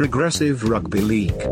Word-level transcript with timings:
Progressive 0.00 0.64
Rugby 0.64 1.02
League. 1.02 1.46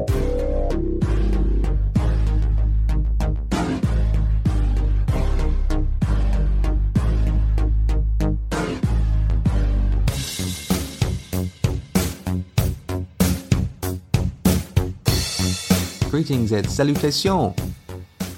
Greetings 16.10 16.52
and 16.52 16.70
salutations. 16.70 17.67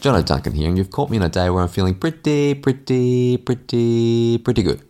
John 0.00 0.22
Duncan 0.24 0.54
here, 0.54 0.66
and 0.66 0.78
you've 0.78 0.90
caught 0.90 1.10
me 1.10 1.18
on 1.18 1.22
a 1.24 1.28
day 1.28 1.50
where 1.50 1.62
I'm 1.62 1.68
feeling 1.68 1.94
pretty, 1.94 2.54
pretty, 2.54 3.36
pretty, 3.36 4.38
pretty 4.38 4.62
good. 4.62 4.80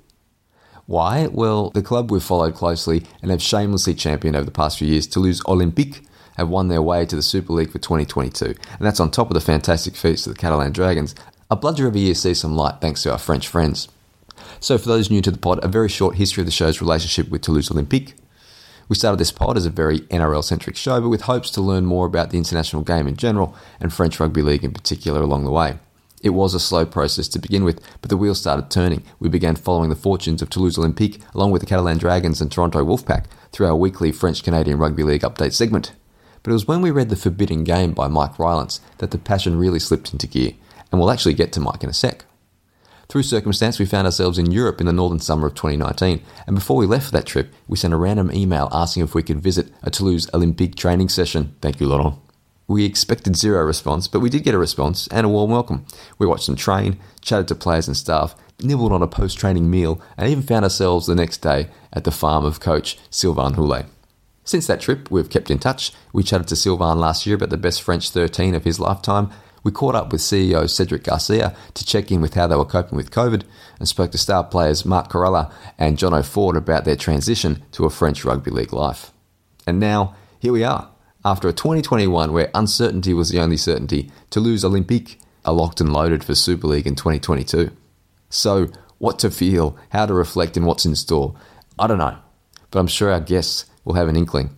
Why? 0.87 1.27
Well, 1.27 1.71
the 1.71 1.83
club 1.83 2.13
we've 2.13 2.23
followed 2.23 2.55
closely 2.55 3.05
and 3.21 3.33
have 3.33 3.43
shamelessly 3.43 3.95
championed 3.95 4.37
over 4.37 4.45
the 4.45 4.53
past 4.53 4.79
few 4.79 4.87
years, 4.87 5.09
Toulouse 5.09 5.41
Olympique, 5.43 6.07
have 6.37 6.49
won 6.49 6.69
their 6.69 6.81
way 6.81 7.05
to 7.07 7.17
the 7.17 7.23
Super 7.23 7.53
League 7.53 7.73
for 7.73 7.81
2022. 7.81 8.45
And 8.45 8.57
that's 8.81 9.01
on 9.01 9.11
top 9.11 9.29
of 9.29 9.35
the 9.35 9.41
fantastic 9.41 9.97
feats 9.97 10.27
of 10.27 10.35
the 10.35 10.39
Catalan 10.39 10.73
Dragons. 10.73 11.17
A 11.51 11.57
bludger 11.57 11.89
every 11.89 12.03
year 12.03 12.15
sees 12.15 12.39
some 12.39 12.55
light 12.55 12.81
thanks 12.81 13.03
to 13.03 13.11
our 13.11 13.19
French 13.19 13.49
friends. 13.49 13.89
So, 14.61 14.79
for 14.79 14.89
those 14.89 15.11
new 15.11 15.23
to 15.23 15.31
the 15.33 15.39
pod, 15.39 15.59
a 15.65 15.69
very 15.69 15.89
short 15.89 16.17
history 16.17 16.43
of 16.43 16.47
the 16.47 16.53
show's 16.53 16.81
relationship 16.81 17.31
with 17.31 17.43
Toulouse 17.43 17.69
Olympique. 17.69 18.15
We 18.91 18.97
started 18.97 19.21
this 19.21 19.31
pod 19.31 19.57
as 19.57 19.67
a 19.67 19.71
very 19.71 20.01
NRL 20.01 20.43
centric 20.43 20.75
show, 20.75 21.01
but 21.01 21.11
with 21.11 21.21
hopes 21.23 21.49
to 21.53 21.61
learn 21.61 21.87
more 21.87 22.07
about 22.07 22.31
the 22.31 22.39
international 22.39 22.83
game 22.83 23.07
in 23.07 23.15
general 23.15 23.55
and 23.79 23.93
French 23.93 24.19
rugby 24.19 24.43
league 24.43 24.65
in 24.65 24.73
particular 24.73 25.21
along 25.21 25.45
the 25.45 25.53
way. 25.53 25.79
It 26.25 26.31
was 26.31 26.55
a 26.55 26.61
slow 26.61 26.85
process 26.85 27.29
to 27.29 27.39
begin 27.39 27.63
with, 27.63 27.81
but 28.01 28.11
the 28.11 28.17
wheels 28.17 28.41
started 28.41 28.69
turning. 28.69 29.05
We 29.21 29.29
began 29.29 29.55
following 29.55 29.91
the 29.91 29.95
fortunes 29.95 30.43
of 30.43 30.51
Toulouse 30.51 30.77
Olympique 30.77 31.23
along 31.37 31.53
with 31.53 31.63
the 31.63 31.69
Catalan 31.69 31.99
Dragons 31.99 32.41
and 32.41 32.51
Toronto 32.51 32.85
Wolfpack 32.85 33.27
through 33.53 33.69
our 33.69 33.77
weekly 33.77 34.11
French 34.11 34.43
Canadian 34.43 34.79
Rugby 34.79 35.05
League 35.05 35.23
update 35.23 35.53
segment. 35.53 35.93
But 36.43 36.51
it 36.51 36.55
was 36.55 36.67
when 36.67 36.83
we 36.83 36.91
read 36.91 37.11
The 37.11 37.17
Forbidden 37.17 37.63
Game 37.63 37.93
by 37.93 38.09
Mike 38.09 38.41
Rylance 38.41 38.81
that 38.99 39.13
the 39.13 39.19
passion 39.19 39.57
really 39.57 39.79
slipped 39.79 40.13
into 40.13 40.27
gear, 40.27 40.55
and 40.91 41.01
we'll 41.01 41.13
actually 41.13 41.35
get 41.35 41.53
to 41.53 41.61
Mike 41.61 41.85
in 41.85 41.91
a 41.91 41.95
sec. 41.95 42.25
Through 43.11 43.25
circumstance, 43.25 43.81
we 43.81 43.87
found 43.87 44.07
ourselves 44.07 44.39
in 44.39 44.53
Europe 44.53 44.81
in 44.81 44.87
the 44.87 44.93
northern 44.93 45.19
summer 45.19 45.49
of 45.49 45.55
2019, 45.57 46.23
and 46.47 46.55
before 46.55 46.77
we 46.77 46.87
left 46.87 47.07
for 47.07 47.11
that 47.11 47.27
trip, 47.27 47.53
we 47.67 47.77
sent 47.77 47.93
a 47.93 47.97
random 47.97 48.31
email 48.33 48.69
asking 48.71 49.03
if 49.03 49.17
we 49.17 49.25
could 49.25 49.43
visit 49.43 49.67
a 49.83 49.91
Toulouse 49.91 50.31
Olympique 50.33 50.77
training 50.77 51.09
session. 51.09 51.57
Thank 51.61 51.81
you, 51.81 51.89
Laurent. 51.89 52.15
We 52.69 52.85
expected 52.85 53.35
zero 53.35 53.65
response, 53.65 54.07
but 54.07 54.21
we 54.21 54.31
did 54.31 54.45
get 54.45 54.55
a 54.55 54.59
response 54.59 55.09
and 55.09 55.27
a 55.27 55.29
warm 55.29 55.51
welcome. 55.51 55.87
We 56.21 56.29
watched 56.29 56.47
them 56.47 56.55
train, 56.55 57.01
chatted 57.21 57.49
to 57.49 57.57
players 57.57 57.89
and 57.89 57.97
staff, 57.97 58.37
nibbled 58.63 58.93
on 58.93 59.03
a 59.03 59.09
post 59.09 59.37
training 59.37 59.69
meal, 59.69 60.01
and 60.17 60.31
even 60.31 60.45
found 60.45 60.65
ourselves 60.65 61.09
the 61.09 61.17
next 61.17 61.39
day 61.39 61.67
at 61.93 62.05
the 62.05 62.13
farm 62.13 62.45
of 62.45 62.61
coach 62.61 62.97
Sylvain 63.11 63.55
Houles. 63.55 63.87
Since 64.45 64.69
that 64.69 64.81
trip, 64.81 65.11
we've 65.11 65.29
kept 65.29 65.51
in 65.51 65.59
touch. 65.59 65.93
We 66.13 66.23
chatted 66.23 66.47
to 66.47 66.55
Sylvain 66.55 67.01
last 67.01 67.27
year 67.27 67.35
about 67.35 67.51
the 67.51 67.57
best 67.57 67.83
French 67.83 68.11
13 68.11 68.55
of 68.55 68.63
his 68.63 68.79
lifetime. 68.79 69.31
We 69.63 69.73
caught 69.73 69.95
up 69.95 70.13
with 70.13 70.21
CEO 70.21 70.69
Cedric 70.69 71.05
Garcia 71.05 71.55
to 71.75 71.85
check 71.85 72.11
in 72.11 72.21
with 72.21 72.35
how 72.35 72.47
they 72.47 72.57
were 72.57 72.65
coping 72.65 72.97
with 72.97 73.11
COVID 73.11 73.43
and 73.79 73.89
spoke 73.89 74.13
to 74.13 74.19
star 74.19 74.45
players 74.45 74.85
Mark 74.85 75.11
Kheirallah 75.11 75.53
and 75.79 75.99
Jono 75.99 76.25
Ford 76.25 76.57
about 76.57 76.85
their 76.85 76.97
transition 76.97 77.63
to 77.73 77.85
a 77.85 77.91
French 77.91 78.25
rugby 78.25 78.51
league 78.51 78.73
life. 78.73 79.13
And 79.67 79.79
now, 79.79 80.15
here 80.39 80.53
we 80.53 80.65
are 80.65 80.91
after 81.25 81.49
a 81.49 81.53
2021 81.53 82.33
where 82.33 82.51
uncertainty 82.55 83.13
was 83.13 83.29
the 83.29 83.41
only 83.41 83.57
certainty, 83.57 84.11
Toulouse 84.31 84.65
Olympique 84.65 85.17
are 85.45 85.53
locked 85.53 85.81
and 85.81 85.93
loaded 85.93 86.25
for 86.25 86.35
Super 86.35 86.67
League 86.67 86.87
in 86.87 86.95
2022. 86.95 87.71
So, 88.29 88.69
what 88.99 89.19
to 89.21 89.31
feel, 89.31 89.77
how 89.91 90.07
to 90.07 90.15
reflect, 90.15 90.57
and 90.57 90.67
what's 90.67 90.87
in 90.87 90.95
store? 90.95 91.35
I 91.79 91.87
don't 91.87 91.99
know, 91.99 92.17
but 92.71 92.79
I'm 92.79 92.87
sure 92.87 93.11
our 93.11 93.21
guests 93.21 93.67
will 93.85 93.95
have 93.95 94.09
an 94.09 94.17
inkling. 94.17 94.57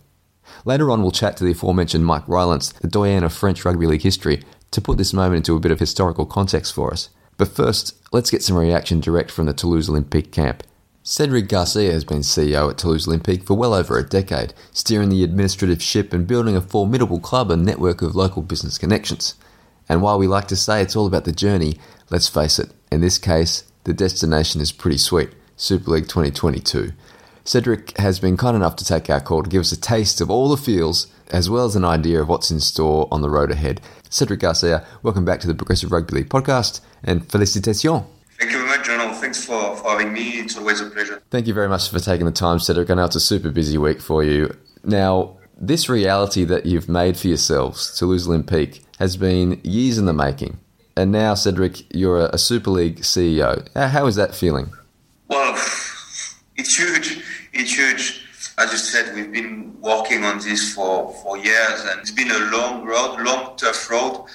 Later 0.65 0.91
on, 0.91 1.01
we'll 1.01 1.11
chat 1.11 1.37
to 1.37 1.43
the 1.43 1.51
aforementioned 1.51 2.05
Mike 2.05 2.27
Rylance, 2.27 2.71
the 2.73 2.87
doyen 2.87 3.23
of 3.23 3.33
French 3.33 3.65
rugby 3.65 3.87
league 3.87 4.01
history, 4.01 4.43
to 4.73 4.81
put 4.81 4.97
this 4.97 5.13
moment 5.13 5.37
into 5.37 5.55
a 5.55 5.59
bit 5.59 5.71
of 5.71 5.79
historical 5.79 6.25
context 6.25 6.73
for 6.73 6.91
us. 6.91 7.09
But 7.37 7.47
first, 7.47 7.95
let's 8.11 8.29
get 8.29 8.43
some 8.43 8.57
reaction 8.57 8.99
direct 8.99 9.31
from 9.31 9.45
the 9.45 9.53
Toulouse 9.53 9.89
Olympique 9.89 10.31
camp. 10.31 10.63
Cedric 11.01 11.49
Garcia 11.49 11.91
has 11.91 12.05
been 12.05 12.19
CEO 12.19 12.69
at 12.69 12.77
Toulouse 12.77 13.07
Olympique 13.07 13.43
for 13.43 13.55
well 13.55 13.73
over 13.73 13.97
a 13.97 14.07
decade, 14.07 14.53
steering 14.71 15.09
the 15.09 15.23
administrative 15.23 15.81
ship 15.81 16.13
and 16.13 16.25
building 16.25 16.55
a 16.55 16.61
formidable 16.61 17.19
club 17.19 17.51
and 17.51 17.65
network 17.65 18.01
of 18.01 18.15
local 18.15 18.41
business 18.41 18.77
connections. 18.77 19.35
And 19.89 20.01
while 20.01 20.17
we 20.17 20.27
like 20.27 20.47
to 20.47 20.55
say 20.55 20.81
it's 20.81 20.95
all 20.95 21.05
about 21.05 21.25
the 21.25 21.33
journey, 21.33 21.77
let's 22.09 22.29
face 22.29 22.57
it, 22.57 22.71
in 22.91 23.01
this 23.01 23.17
case, 23.17 23.65
the 23.83 23.93
destination 23.93 24.61
is 24.61 24.71
pretty 24.71 24.97
sweet 24.97 25.31
Super 25.57 25.91
League 25.91 26.07
2022. 26.07 26.93
Cedric 27.43 27.97
has 27.97 28.19
been 28.19 28.37
kind 28.37 28.55
enough 28.55 28.77
to 28.77 28.85
take 28.85 29.09
our 29.09 29.19
call 29.19 29.43
to 29.43 29.49
give 29.49 29.61
us 29.61 29.73
a 29.73 29.79
taste 29.79 30.21
of 30.21 30.31
all 30.31 30.47
the 30.47 30.55
feels, 30.55 31.07
as 31.31 31.49
well 31.49 31.65
as 31.65 31.75
an 31.75 31.83
idea 31.83 32.21
of 32.21 32.29
what's 32.29 32.49
in 32.49 32.61
store 32.61 33.09
on 33.11 33.21
the 33.21 33.29
road 33.29 33.51
ahead. 33.51 33.81
Cedric 34.13 34.41
Garcia, 34.41 34.85
welcome 35.01 35.25
back 35.25 35.39
to 35.39 35.47
the 35.47 35.55
Progressive 35.55 35.91
Rugby 35.91 36.17
League 36.17 36.29
podcast, 36.29 36.81
and 37.03 37.27
félicitations! 37.27 38.05
Thank 38.39 38.51
you 38.51 38.59
very 38.59 38.69
much, 38.69 38.85
John. 38.85 39.15
Thanks 39.15 39.43
for, 39.43 39.75
for 39.75 39.89
having 39.89 40.13
me. 40.13 40.39
It's 40.39 40.55
always 40.55 40.81
a 40.81 40.85
pleasure. 40.91 41.23
Thank 41.31 41.47
you 41.47 41.53
very 41.55 41.67
much 41.67 41.89
for 41.89 41.99
taking 41.99 42.27
the 42.27 42.31
time, 42.31 42.59
Cedric. 42.59 42.91
I 42.91 42.93
know 42.93 43.05
it's 43.05 43.15
a 43.15 43.19
super 43.19 43.49
busy 43.49 43.79
week 43.79 44.01
for 44.01 44.23
you. 44.23 44.55
Now, 44.83 45.37
this 45.59 45.89
reality 45.89 46.43
that 46.43 46.67
you've 46.67 46.87
made 46.87 47.17
for 47.17 47.27
yourselves, 47.27 47.97
Toulouse 47.97 48.27
Olympique, 48.27 48.81
has 48.99 49.17
been 49.17 49.59
years 49.63 49.97
in 49.97 50.05
the 50.05 50.13
making. 50.13 50.59
And 50.95 51.11
now, 51.11 51.33
Cedric, 51.33 51.91
you're 51.91 52.27
a 52.27 52.37
Super 52.37 52.69
League 52.69 52.99
CEO. 52.99 53.67
How 53.75 54.05
is 54.05 54.15
that 54.15 54.35
feeling? 54.35 54.71
Well, 55.27 55.55
it's 56.55 56.77
huge. 56.77 57.23
It's 57.51 57.75
huge. 57.75 58.22
As 58.57 58.71
you 58.71 58.77
said, 58.77 59.15
we've 59.15 59.31
been 59.31 59.75
working 59.81 60.23
on 60.23 60.37
this 60.37 60.73
for, 60.73 61.11
for 61.23 61.37
years, 61.37 61.85
and 61.85 61.99
it's 61.99 62.11
been 62.11 62.29
a 62.29 62.39
long 62.51 62.85
road, 62.85 63.19
long, 63.21 63.57
tough 63.57 63.89
road, 63.89 64.25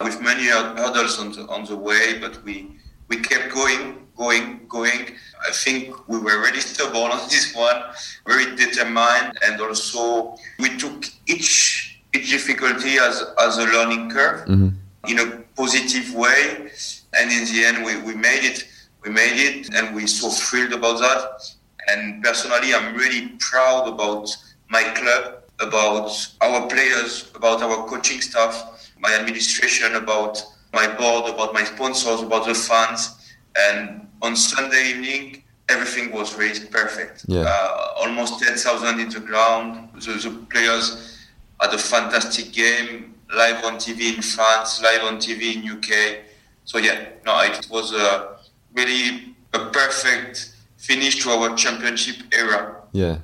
with 0.00 0.20
many 0.20 0.46
hurdles 0.46 1.18
on 1.18 1.32
the, 1.32 1.46
on 1.48 1.64
the 1.64 1.76
way, 1.76 2.18
but 2.20 2.42
we 2.44 2.72
we 3.08 3.16
kept 3.16 3.54
going, 3.54 4.06
going, 4.16 4.60
going. 4.68 5.14
I 5.46 5.52
think 5.52 6.08
we 6.08 6.18
were 6.18 6.40
really 6.40 6.60
stubborn 6.60 7.10
on 7.10 7.18
this 7.30 7.54
one, 7.54 7.82
very 8.26 8.54
determined, 8.56 9.38
and 9.44 9.60
also 9.60 10.36
we 10.58 10.76
took 10.76 11.04
each 11.26 12.00
each 12.14 12.30
difficulty 12.30 12.98
as 12.98 13.24
as 13.40 13.58
a 13.58 13.64
learning 13.64 14.10
curve 14.10 14.46
mm-hmm. 14.48 14.68
in 15.08 15.18
a 15.20 15.26
positive 15.56 16.14
way. 16.14 16.70
And 17.14 17.32
in 17.32 17.44
the 17.44 17.64
end, 17.64 17.84
we, 17.84 17.96
we 18.02 18.14
made 18.14 18.44
it. 18.44 18.64
We 19.02 19.10
made 19.10 19.38
it, 19.38 19.72
and 19.74 19.94
we're 19.94 20.06
so 20.08 20.28
thrilled 20.28 20.72
about 20.72 20.98
that. 21.00 21.57
And 21.88 22.22
personally, 22.22 22.74
I'm 22.74 22.94
really 22.94 23.32
proud 23.38 23.88
about 23.88 24.34
my 24.68 24.82
club, 24.82 25.42
about 25.60 26.10
our 26.40 26.66
players, 26.68 27.30
about 27.34 27.62
our 27.62 27.86
coaching 27.86 28.20
staff, 28.20 28.90
my 28.98 29.14
administration, 29.14 29.94
about 29.94 30.42
my 30.72 30.86
board, 30.86 31.32
about 31.32 31.54
my 31.54 31.64
sponsors, 31.64 32.20
about 32.22 32.46
the 32.46 32.54
fans. 32.54 33.32
And 33.58 34.06
on 34.22 34.36
Sunday 34.36 34.90
evening, 34.90 35.42
everything 35.68 36.12
was 36.12 36.34
raised 36.36 36.70
perfect. 36.70 37.24
Yeah. 37.28 37.44
Uh, 37.46 37.92
almost 38.00 38.42
10,000 38.42 39.00
in 39.00 39.08
the 39.08 39.20
ground. 39.20 39.90
The, 39.94 40.12
the, 40.12 40.46
players 40.50 41.18
had 41.60 41.72
a 41.74 41.78
fantastic 41.78 42.52
game, 42.52 43.14
live 43.34 43.64
on 43.64 43.74
TV 43.74 44.14
in 44.14 44.22
France, 44.22 44.82
live 44.82 45.02
on 45.04 45.18
TV 45.18 45.56
in 45.56 45.70
UK. 45.70 46.24
So 46.64 46.78
yeah, 46.78 47.08
no, 47.24 47.40
it 47.40 47.66
was 47.70 47.92
a, 47.92 48.36
really 48.74 49.34
a 49.54 49.58
perfect 49.70 50.54
finish 50.78 51.22
to 51.22 51.30
our 51.30 51.54
championship 51.54 52.16
era. 52.32 52.82
Yeah. 52.92 53.18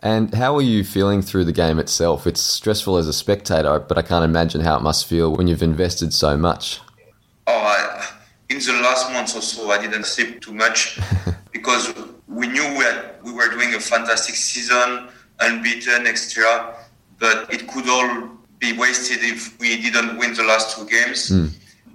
And 0.00 0.34
how 0.34 0.56
are 0.56 0.62
you 0.62 0.82
feeling 0.82 1.22
through 1.22 1.44
the 1.44 1.52
game 1.52 1.78
itself? 1.78 2.26
It's 2.26 2.40
stressful 2.40 2.96
as 2.96 3.06
a 3.06 3.12
spectator, 3.12 3.78
but 3.78 3.98
I 3.98 4.02
can't 4.02 4.24
imagine 4.24 4.62
how 4.62 4.76
it 4.76 4.82
must 4.82 5.06
feel 5.06 5.36
when 5.36 5.46
you've 5.46 5.62
invested 5.62 6.12
so 6.12 6.36
much. 6.36 6.80
Oh, 7.46 7.52
I, 7.52 8.08
in 8.48 8.58
the 8.58 8.80
last 8.82 9.12
month 9.12 9.36
or 9.36 9.42
so, 9.42 9.70
I 9.70 9.80
didn't 9.80 10.06
sleep 10.06 10.40
too 10.40 10.52
much 10.52 10.98
because 11.52 11.94
we 12.26 12.48
knew 12.48 12.66
we, 12.76 12.84
had, 12.84 13.14
we 13.22 13.32
were 13.32 13.48
doing 13.48 13.74
a 13.74 13.80
fantastic 13.80 14.34
season, 14.34 15.08
unbeaten, 15.40 16.06
extra, 16.06 16.74
but 17.18 17.52
it 17.52 17.68
could 17.68 17.88
all 17.88 18.28
be 18.58 18.72
wasted 18.72 19.18
if 19.22 19.58
we 19.60 19.80
didn't 19.80 20.16
win 20.18 20.34
the 20.34 20.42
last 20.42 20.76
two 20.76 20.86
games. 20.86 21.30
Mm. 21.30 21.50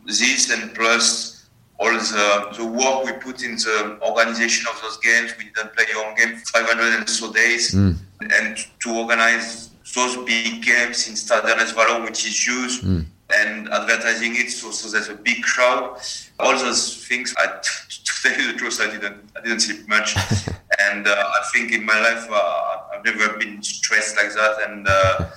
This 0.05 0.49
and 0.49 0.73
plus 0.73 1.36
all 1.79 1.91
the, 1.91 2.55
the 2.57 2.65
work 2.65 3.05
we 3.05 3.11
put 3.13 3.43
in 3.43 3.55
the 3.55 3.99
organization 4.01 4.65
of 4.73 4.81
those 4.81 4.97
games. 4.97 5.33
We 5.37 5.45
didn't 5.45 5.75
play 5.75 5.85
home 5.93 6.15
game 6.15 6.37
500 6.37 6.93
and 6.99 7.09
so 7.09 7.31
days. 7.31 7.73
Mm. 7.73 7.97
And 8.21 8.57
to 8.79 8.97
organize 8.97 9.69
those 9.93 10.17
big 10.25 10.63
games 10.63 11.07
in 11.07 11.15
Stade 11.15 11.43
Wallon, 11.75 12.03
which 12.03 12.25
is 12.25 12.47
huge, 12.47 12.81
mm. 12.81 13.05
and 13.33 13.69
advertising 13.69 14.35
it 14.35 14.49
so, 14.49 14.71
so 14.71 14.89
there's 14.89 15.09
a 15.09 15.15
big 15.15 15.43
crowd. 15.43 15.99
All 16.39 16.57
those 16.57 17.05
things, 17.05 17.33
I, 17.37 17.45
to 17.61 18.21
tell 18.23 18.39
you 18.39 18.53
the 18.53 18.57
truth, 18.57 18.79
I 18.81 18.89
didn't, 18.89 19.29
I 19.35 19.41
didn't 19.41 19.59
sleep 19.59 19.87
much. 19.87 20.15
and 20.79 21.07
uh, 21.07 21.11
I 21.11 21.47
think 21.53 21.71
in 21.71 21.85
my 21.85 21.99
life, 21.99 22.27
uh, 22.29 22.95
I've 22.95 23.05
never 23.05 23.37
been 23.37 23.61
stressed 23.61 24.17
like 24.17 24.33
that. 24.33 24.67
And 24.67 24.87
uh, 24.87 25.29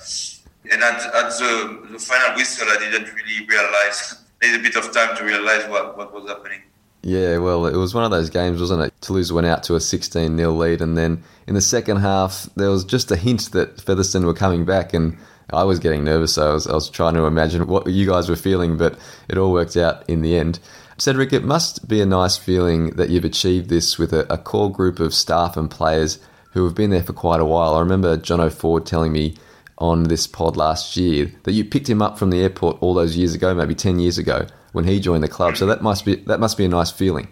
and 0.69 0.83
at, 0.83 1.01
at 1.15 1.29
the, 1.39 1.87
the 1.91 1.99
final 1.99 2.35
whistle, 2.35 2.67
I 2.69 2.77
didn't 2.77 3.13
really 3.15 3.45
realize 3.47 4.20
need 4.41 4.55
a 4.55 4.59
bit 4.59 4.75
of 4.75 4.91
time 4.91 5.15
to 5.17 5.23
realize 5.23 5.67
what, 5.69 5.97
what 5.97 6.13
was 6.13 6.27
happening. 6.27 6.61
Yeah, 7.03 7.37
well, 7.37 7.65
it 7.65 7.75
was 7.75 7.95
one 7.95 8.03
of 8.03 8.11
those 8.11 8.29
games, 8.29 8.59
wasn't 8.59 8.83
it? 8.83 8.93
Toulouse 9.01 9.31
went 9.31 9.47
out 9.47 9.63
to 9.63 9.75
a 9.75 9.79
16 9.79 10.37
0 10.37 10.51
lead, 10.51 10.81
and 10.81 10.97
then 10.97 11.23
in 11.47 11.55
the 11.55 11.61
second 11.61 11.97
half, 11.97 12.47
there 12.55 12.69
was 12.69 12.85
just 12.85 13.11
a 13.11 13.15
hint 13.15 13.51
that 13.53 13.81
Featherstone 13.81 14.25
were 14.25 14.35
coming 14.35 14.65
back, 14.65 14.93
and 14.93 15.17
I 15.51 15.63
was 15.63 15.79
getting 15.79 16.03
nervous. 16.03 16.35
So 16.35 16.51
I 16.51 16.53
was, 16.53 16.67
I 16.67 16.73
was 16.73 16.89
trying 16.89 17.15
to 17.15 17.25
imagine 17.25 17.65
what 17.67 17.87
you 17.87 18.05
guys 18.05 18.29
were 18.29 18.35
feeling, 18.35 18.77
but 18.77 18.99
it 19.27 19.37
all 19.37 19.51
worked 19.51 19.77
out 19.77 20.07
in 20.07 20.21
the 20.21 20.37
end. 20.37 20.59
Cedric, 20.97 21.33
it 21.33 21.43
must 21.43 21.87
be 21.87 22.01
a 22.01 22.05
nice 22.05 22.37
feeling 22.37 22.91
that 22.91 23.09
you've 23.09 23.25
achieved 23.25 23.69
this 23.69 23.97
with 23.97 24.13
a, 24.13 24.31
a 24.31 24.37
core 24.37 24.71
group 24.71 24.99
of 24.99 25.15
staff 25.15 25.57
and 25.57 25.71
players 25.71 26.19
who 26.51 26.63
have 26.65 26.75
been 26.75 26.91
there 26.91 27.01
for 27.01 27.13
quite 27.13 27.39
a 27.39 27.45
while. 27.45 27.73
I 27.73 27.79
remember 27.79 28.17
Jono 28.17 28.51
Ford 28.51 28.85
telling 28.85 29.11
me 29.11 29.35
on 29.81 30.03
this 30.03 30.27
pod 30.27 30.55
last 30.55 30.95
year 30.95 31.31
that 31.43 31.53
you 31.53 31.65
picked 31.65 31.89
him 31.89 32.01
up 32.01 32.17
from 32.17 32.29
the 32.29 32.41
airport 32.41 32.77
all 32.81 32.93
those 32.93 33.17
years 33.17 33.33
ago, 33.33 33.53
maybe 33.53 33.73
10 33.73 33.99
years 33.99 34.17
ago, 34.19 34.45
when 34.73 34.85
he 34.85 34.99
joined 34.99 35.23
the 35.23 35.27
club. 35.27 35.57
So 35.57 35.65
that 35.65 35.81
must 35.81 36.05
be 36.05 36.15
that 36.27 36.39
must 36.39 36.57
be 36.57 36.65
a 36.65 36.69
nice 36.69 36.91
feeling. 36.91 37.27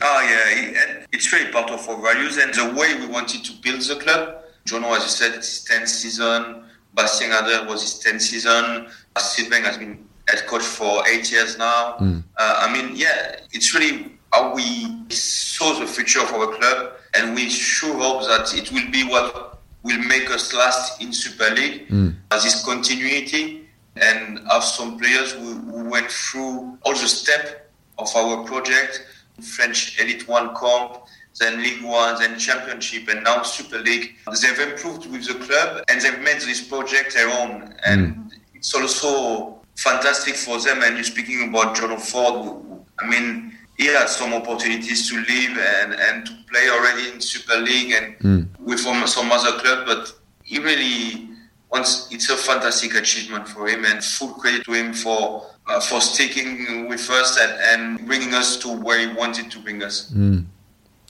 Oh 0.00 0.20
yeah, 0.22 0.82
and 0.82 1.06
it's 1.12 1.32
really 1.32 1.50
part 1.52 1.70
of 1.70 1.88
our 1.88 2.02
values 2.02 2.36
and 2.38 2.52
the 2.52 2.74
way 2.78 2.94
we 2.98 3.06
wanted 3.06 3.44
to 3.44 3.52
build 3.62 3.80
the 3.82 3.96
club. 3.96 4.42
Jono, 4.66 4.96
as 4.96 5.04
you 5.04 5.08
said, 5.08 5.34
it's 5.34 5.68
his 5.68 5.78
10th 5.78 5.88
season. 5.88 6.64
Bastien 6.94 7.30
Ader 7.32 7.66
was 7.68 7.82
his 7.82 8.04
10th 8.04 8.20
season. 8.20 8.88
Sylvain 9.16 9.62
has 9.64 9.78
been 9.78 10.04
head 10.28 10.46
coach 10.46 10.62
for 10.62 11.06
eight 11.08 11.30
years 11.30 11.58
now. 11.58 11.96
Mm. 12.00 12.22
Uh, 12.36 12.54
I 12.58 12.72
mean, 12.72 12.96
yeah, 12.96 13.36
it's 13.52 13.74
really 13.74 14.12
how 14.32 14.54
we 14.54 15.04
saw 15.08 15.78
the 15.78 15.86
future 15.86 16.20
of 16.20 16.32
our 16.32 16.46
club, 16.56 16.92
and 17.14 17.34
we 17.34 17.48
sure 17.48 17.96
hope 17.98 18.22
that 18.28 18.54
it 18.56 18.72
will 18.72 18.90
be 18.90 19.04
what 19.04 19.51
will 19.82 20.02
make 20.04 20.30
us 20.30 20.52
last 20.54 21.02
in 21.02 21.12
Super 21.12 21.54
League. 21.54 21.88
Mm. 21.88 22.14
As 22.30 22.44
this 22.44 22.64
continuity 22.64 23.68
and 23.96 24.40
have 24.50 24.64
some 24.64 24.98
players 24.98 25.32
who, 25.32 25.54
who 25.54 25.90
went 25.90 26.10
through 26.10 26.78
all 26.82 26.92
the 26.92 27.08
step 27.08 27.70
of 27.98 28.08
our 28.16 28.44
project, 28.44 29.04
French 29.40 30.00
Elite 30.00 30.26
One 30.28 30.54
comp, 30.54 31.02
then 31.40 31.62
League 31.62 31.82
One, 31.82 32.18
then 32.18 32.38
Championship, 32.38 33.08
and 33.08 33.24
now 33.24 33.42
Super 33.42 33.78
League. 33.78 34.16
They've 34.40 34.58
improved 34.58 35.10
with 35.10 35.26
the 35.26 35.34
club 35.44 35.84
and 35.88 36.00
they've 36.00 36.20
made 36.20 36.40
this 36.40 36.66
project 36.66 37.14
their 37.14 37.28
own. 37.28 37.74
And 37.84 38.32
it's 38.54 38.74
also 38.74 39.60
fantastic 39.76 40.36
for 40.36 40.60
them. 40.60 40.82
And 40.82 40.94
you're 40.96 41.04
speaking 41.04 41.48
about 41.48 41.74
John 41.76 41.98
Ford. 41.98 42.86
I 42.98 43.08
mean, 43.08 43.56
he 43.78 43.86
had 43.86 44.08
some 44.08 44.34
opportunities 44.34 45.08
to 45.08 45.16
live 45.16 45.58
and, 45.58 45.94
and 45.94 46.26
to 46.26 46.32
play 46.50 46.68
already 46.68 47.10
in 47.10 47.20
Super 47.20 47.56
League 47.56 47.92
and 47.92 48.16
with 48.20 48.61
some 48.82 49.06
some 49.06 49.32
other 49.32 49.58
club, 49.58 49.86
but 49.86 50.12
he 50.42 50.58
really 50.58 51.28
wants. 51.70 52.08
It's 52.10 52.30
a 52.30 52.36
fantastic 52.36 52.94
achievement 52.94 53.48
for 53.48 53.68
him, 53.68 53.84
and 53.84 54.02
full 54.02 54.34
credit 54.34 54.64
to 54.64 54.72
him 54.72 54.92
for 54.92 55.46
uh, 55.66 55.80
for 55.80 56.00
sticking 56.00 56.88
with 56.88 57.08
us 57.10 57.38
and, 57.40 57.52
and 57.70 58.06
bringing 58.06 58.34
us 58.34 58.56
to 58.58 58.68
where 58.68 58.98
he 58.98 59.12
wanted 59.14 59.50
to 59.50 59.58
bring 59.58 59.82
us. 59.82 60.12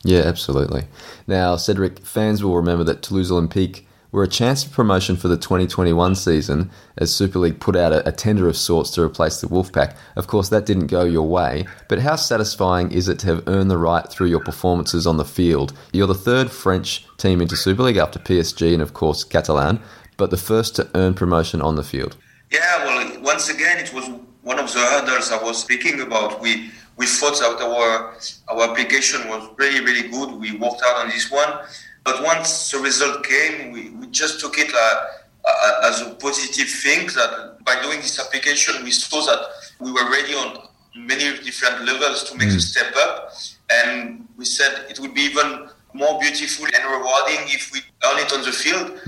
Yeah, 0.04 0.20
absolutely. 0.20 0.84
Now, 1.26 1.56
Cedric, 1.56 2.00
fans 2.00 2.42
will 2.42 2.56
remember 2.56 2.84
that 2.84 3.02
Toulouse 3.02 3.30
Olympique 3.30 3.84
were 4.12 4.22
a 4.22 4.28
chance 4.28 4.62
for 4.62 4.70
promotion 4.70 5.16
for 5.16 5.28
the 5.28 5.38
2021 5.38 6.14
season 6.14 6.70
as 6.98 7.14
Super 7.14 7.38
League 7.38 7.58
put 7.58 7.74
out 7.74 7.92
a, 7.92 8.06
a 8.06 8.12
tender 8.12 8.46
of 8.46 8.56
sorts 8.56 8.90
to 8.90 9.02
replace 9.02 9.40
the 9.40 9.48
Wolfpack. 9.48 9.96
Of 10.16 10.26
course, 10.26 10.50
that 10.50 10.66
didn't 10.66 10.88
go 10.88 11.04
your 11.04 11.26
way, 11.26 11.64
but 11.88 11.98
how 11.98 12.16
satisfying 12.16 12.92
is 12.92 13.08
it 13.08 13.18
to 13.20 13.26
have 13.28 13.48
earned 13.48 13.70
the 13.70 13.78
right 13.78 14.06
through 14.08 14.28
your 14.28 14.44
performances 14.44 15.06
on 15.06 15.16
the 15.16 15.24
field? 15.24 15.72
You're 15.92 16.06
the 16.06 16.14
third 16.14 16.50
French 16.50 17.06
team 17.16 17.40
into 17.40 17.56
Super 17.56 17.82
League 17.82 17.96
after 17.96 18.18
PSG 18.18 18.74
and, 18.74 18.82
of 18.82 18.92
course, 18.92 19.24
Catalan, 19.24 19.80
but 20.18 20.30
the 20.30 20.36
first 20.36 20.76
to 20.76 20.88
earn 20.94 21.14
promotion 21.14 21.62
on 21.62 21.76
the 21.76 21.82
field. 21.82 22.16
Yeah, 22.50 22.84
well, 22.84 23.22
once 23.22 23.48
again, 23.48 23.78
it 23.78 23.94
was 23.94 24.04
one 24.42 24.58
of 24.58 24.70
the 24.72 24.80
hurdles 24.80 25.32
I 25.32 25.42
was 25.42 25.58
speaking 25.58 26.00
about. 26.00 26.40
We 26.40 26.70
we 26.98 27.06
thought 27.06 27.38
that 27.38 27.62
our 27.62 28.14
our 28.48 28.70
application 28.70 29.26
was 29.28 29.48
really 29.56 29.80
really 29.80 30.08
good. 30.08 30.38
We 30.38 30.52
worked 30.58 30.82
out 30.84 30.96
on 30.96 31.08
this 31.08 31.30
one, 31.30 31.60
but 32.04 32.22
once 32.22 32.70
the 32.70 32.78
result 32.78 33.24
came, 33.24 33.72
we, 33.72 33.90
we 33.90 34.06
just 34.08 34.40
took 34.40 34.58
it 34.58 34.70
uh, 34.74 35.04
uh, 35.44 35.88
as 35.88 36.00
a 36.02 36.10
positive 36.16 36.68
thing. 36.68 37.06
That 37.08 37.58
by 37.64 37.80
doing 37.82 37.98
this 38.00 38.18
application, 38.18 38.82
we 38.84 38.90
saw 38.90 39.24
that 39.26 39.40
we 39.80 39.90
were 39.92 40.10
ready 40.10 40.34
on 40.34 40.66
many 40.94 41.24
different 41.42 41.84
levels 41.84 42.24
to 42.24 42.36
make 42.36 42.48
the 42.50 42.60
step 42.60 42.92
up, 42.96 43.32
and 43.70 44.26
we 44.36 44.44
said 44.44 44.86
it 44.90 44.98
would 45.00 45.14
be 45.14 45.22
even 45.22 45.68
more 45.94 46.18
beautiful 46.20 46.66
and 46.66 46.84
rewarding 46.90 47.40
if 47.48 47.70
we 47.72 47.80
earn 48.04 48.18
it 48.18 48.32
on 48.32 48.42
the 48.42 48.52
field, 48.52 49.00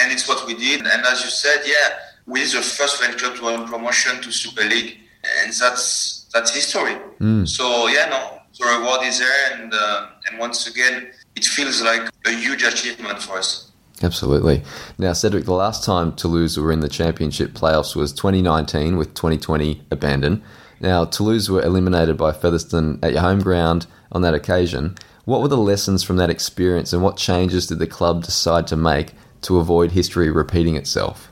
and 0.00 0.12
it's 0.12 0.26
what 0.28 0.46
we 0.46 0.54
did. 0.54 0.80
And 0.80 1.04
as 1.06 1.22
you 1.24 1.30
said, 1.30 1.62
yeah, 1.66 1.96
we 2.26 2.40
is 2.40 2.52
the 2.52 2.60
first 2.62 2.96
French 2.96 3.18
club 3.18 3.36
to 3.36 3.48
earn 3.48 3.66
promotion 3.68 4.20
to 4.22 4.32
Super 4.32 4.64
League, 4.64 4.98
and 5.42 5.52
that's 5.52 6.26
that's 6.34 6.54
history. 6.54 6.96
So 7.46 7.86
yeah, 7.88 8.06
no, 8.08 8.38
the 8.58 8.64
reward 8.78 9.06
is 9.06 9.18
there, 9.18 9.52
and 9.60 9.72
uh, 9.72 10.06
and 10.28 10.38
once 10.38 10.66
again, 10.66 11.12
it 11.36 11.44
feels 11.44 11.82
like 11.82 12.10
a 12.26 12.30
huge 12.32 12.62
achievement 12.62 13.22
for 13.22 13.38
us. 13.38 13.70
Absolutely. 14.02 14.62
Now, 14.98 15.12
Cedric, 15.12 15.44
the 15.44 15.52
last 15.52 15.84
time 15.84 16.14
Toulouse 16.14 16.58
were 16.58 16.72
in 16.72 16.80
the 16.80 16.88
championship 16.88 17.52
playoffs 17.52 17.94
was 17.94 18.12
2019 18.12 18.96
with 18.96 19.14
2020 19.14 19.82
abandoned. 19.90 20.42
Now, 20.80 21.04
Toulouse 21.04 21.48
were 21.48 21.62
eliminated 21.62 22.16
by 22.16 22.32
Featherstone 22.32 22.98
at 23.02 23.12
your 23.12 23.20
home 23.20 23.40
ground 23.40 23.86
on 24.10 24.22
that 24.22 24.34
occasion. 24.34 24.96
What 25.24 25.40
were 25.40 25.48
the 25.48 25.56
lessons 25.56 26.02
from 26.02 26.16
that 26.16 26.30
experience 26.30 26.92
and 26.92 27.02
what 27.02 27.16
changes 27.16 27.68
did 27.68 27.78
the 27.78 27.86
club 27.86 28.24
decide 28.24 28.66
to 28.68 28.76
make 28.76 29.12
to 29.42 29.58
avoid 29.58 29.92
history 29.92 30.30
repeating 30.30 30.74
itself? 30.74 31.30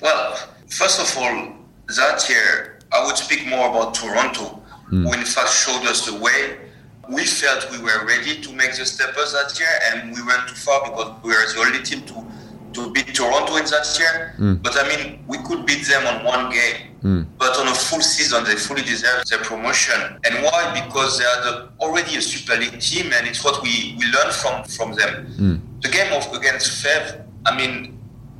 Well, 0.00 0.36
first 0.68 1.00
of 1.00 1.18
all, 1.18 1.56
that 1.96 2.28
year 2.28 2.78
I 2.92 3.04
would 3.04 3.16
speak 3.16 3.46
more 3.48 3.68
about 3.70 3.94
Toronto, 3.94 4.62
hmm. 4.88 5.06
who 5.06 5.12
in 5.12 5.24
fact 5.24 5.50
showed 5.50 5.84
us 5.86 6.06
the 6.06 6.14
way. 6.14 6.58
We 7.08 7.24
felt 7.24 7.70
we 7.70 7.78
were 7.78 8.06
ready 8.06 8.40
to 8.40 8.52
make 8.52 8.76
the 8.76 8.86
steppers 8.86 9.32
that 9.32 9.58
year, 9.58 9.68
and 9.86 10.14
we 10.14 10.22
went 10.22 10.48
too 10.48 10.54
far 10.54 10.82
because 10.84 11.22
we 11.22 11.30
were 11.30 11.46
the 11.52 11.60
only 11.60 11.82
team 11.82 12.02
to, 12.02 12.24
to 12.74 12.90
beat 12.92 13.14
Toronto 13.14 13.56
in 13.56 13.64
that 13.64 13.86
year. 13.98 14.34
Mm. 14.38 14.62
But 14.62 14.76
I 14.76 14.88
mean, 14.88 15.24
we 15.26 15.38
could 15.38 15.66
beat 15.66 15.86
them 15.86 16.06
on 16.06 16.24
one 16.24 16.50
game. 16.50 16.94
Mm. 17.02 17.26
But 17.38 17.58
on 17.58 17.68
a 17.68 17.74
full 17.74 18.00
season, 18.00 18.44
they 18.44 18.56
fully 18.56 18.82
deserve 18.82 19.26
their 19.26 19.40
promotion. 19.40 20.00
And 20.24 20.42
why? 20.42 20.80
Because 20.84 21.18
they 21.18 21.24
are 21.24 21.42
the, 21.42 21.68
already 21.80 22.16
a 22.16 22.22
Super 22.22 22.56
League 22.56 22.80
team, 22.80 23.12
and 23.12 23.26
it's 23.26 23.44
what 23.44 23.62
we, 23.62 23.94
we 23.98 24.06
learned 24.06 24.32
from, 24.32 24.64
from 24.64 24.94
them. 24.94 25.26
Mm. 25.38 25.82
The 25.82 25.88
game 25.90 26.12
of 26.14 26.32
against 26.32 26.82
Fev, 26.82 27.22
I 27.44 27.56
mean, 27.56 27.93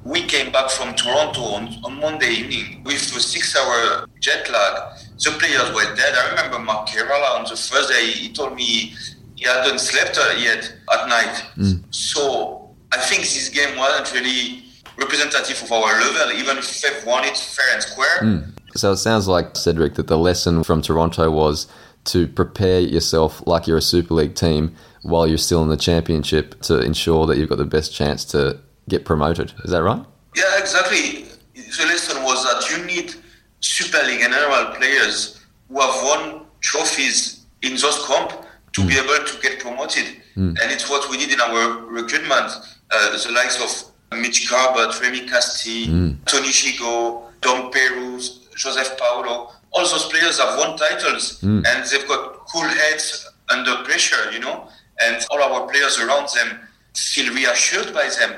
we 0.05 0.23
came 0.23 0.53
back 0.53 0.71
from 0.71 0.95
Toronto 0.95 1.41
on, 1.41 1.69
on 1.83 1.99
Monday 1.99 2.29
evening 2.31 2.83
with 2.85 2.97
a 2.97 3.21
six 3.21 3.57
hour 3.57 4.07
jet 4.21 4.49
lag. 4.51 4.99
The 5.19 5.31
players 5.39 5.75
were 5.75 5.95
dead. 5.97 6.15
I 6.15 6.31
remember 6.31 6.59
Mark 6.59 6.89
Kheirallah 6.89 7.39
on 7.39 7.45
the 7.45 7.57
first 7.57 7.89
day, 7.89 8.11
he 8.11 8.33
told 8.33 8.55
me 8.55 8.95
he 9.37 9.45
hadn't 9.45 9.79
slept 9.79 10.19
uh, 10.19 10.35
yet 10.39 10.73
at 10.93 11.09
night. 11.09 11.43
So 11.91 12.71
I 12.93 12.99
think 12.99 13.23
this 13.23 13.49
game 13.49 13.77
wasn't 13.79 14.13
really 14.13 14.63
representative 14.99 15.63
of 15.63 15.73
our 15.73 16.01
level, 16.01 16.33
even 16.39 16.59
if 16.59 16.65
Fev 16.65 17.07
won 17.07 17.25
it 17.25 17.37
fair 17.37 17.75
and 17.75 17.83
square. 17.83 18.45
So 18.77 18.93
it 18.93 18.97
sounds 18.99 19.27
like, 19.27 19.57
Cedric, 19.57 19.95
that 19.95 20.09
the 20.09 20.19
lesson 20.19 20.65
from 20.65 20.83
Toronto 20.83 21.31
was 21.31 21.67
to 22.05 22.29
prepare 22.29 22.81
yourself 22.81 23.43
like 23.47 23.67
you're 23.67 23.79
a 23.79 23.83
Super 23.83 24.15
League 24.15 24.35
team 24.35 24.75
while 25.03 25.27
you're 25.27 25.39
still 25.39 25.63
in 25.63 25.69
the 25.69 25.77
championship 25.77 26.61
to 26.63 26.81
ensure 26.81 27.27
that 27.27 27.39
you've 27.39 27.49
got 27.49 27.59
the 27.59 27.65
best 27.65 27.95
chance 27.95 28.25
to 28.27 28.59
get 28.89 29.05
promoted. 29.05 29.53
Is 29.65 29.71
that 29.71 29.83
right? 29.83 30.05
Yeah, 30.35 30.59
exactly. 30.59 31.27
The 31.55 31.85
lesson 31.87 32.23
was 32.23 32.43
that 32.45 32.71
you 32.71 32.85
need 32.85 33.15
Super 33.61 34.03
League 34.07 34.21
and 34.21 34.33
NRL 34.33 34.77
players 34.77 35.41
who 35.69 35.81
have 35.81 36.03
won 36.03 36.47
trophies 36.61 37.47
in 37.63 37.73
those 37.73 38.05
comp 38.07 38.31
to 38.73 38.83
hmm. 38.83 38.89
be 38.89 38.95
able 38.95 39.25
to 39.25 39.41
get 39.41 39.61
promoted. 39.61 40.05
Hmm. 40.35 40.55
And 40.61 40.73
it's 40.73 40.91
what 40.91 41.09
we 41.11 41.17
did 41.17 41.33
in 41.33 41.41
our 41.41 41.79
recruitment. 41.87 42.51
Uh, 42.91 43.17
the 43.17 43.33
likes 43.33 43.61
of 43.63 44.21
Mitch 44.21 44.51
Garbutt, 44.51 45.01
Remi 45.01 45.27
Casty, 45.27 45.87
hmm. 45.87 46.11
Tony 46.27 46.49
Gigot, 46.49 47.41
Dom 47.41 47.71
Peyroux, 47.71 48.55
Joseph 48.57 48.99
Paulo. 48.99 49.51
All 49.73 49.87
those 49.89 50.07
players 50.07 50.39
have 50.39 50.57
won 50.59 50.77
titles 50.77 51.43
and 51.43 51.65
they've 51.65 52.07
got 52.07 52.47
cool 52.47 52.63
heads 52.63 53.29
under 53.51 53.83
pressure, 53.83 54.31
you 54.31 54.39
know, 54.39 54.69
and 55.03 55.25
all 55.31 55.43
our 55.43 55.67
players 55.67 55.99
around 55.99 56.29
them 56.29 56.61
feel 56.95 57.35
reassured 57.35 57.93
by 57.93 58.09
them. 58.09 58.33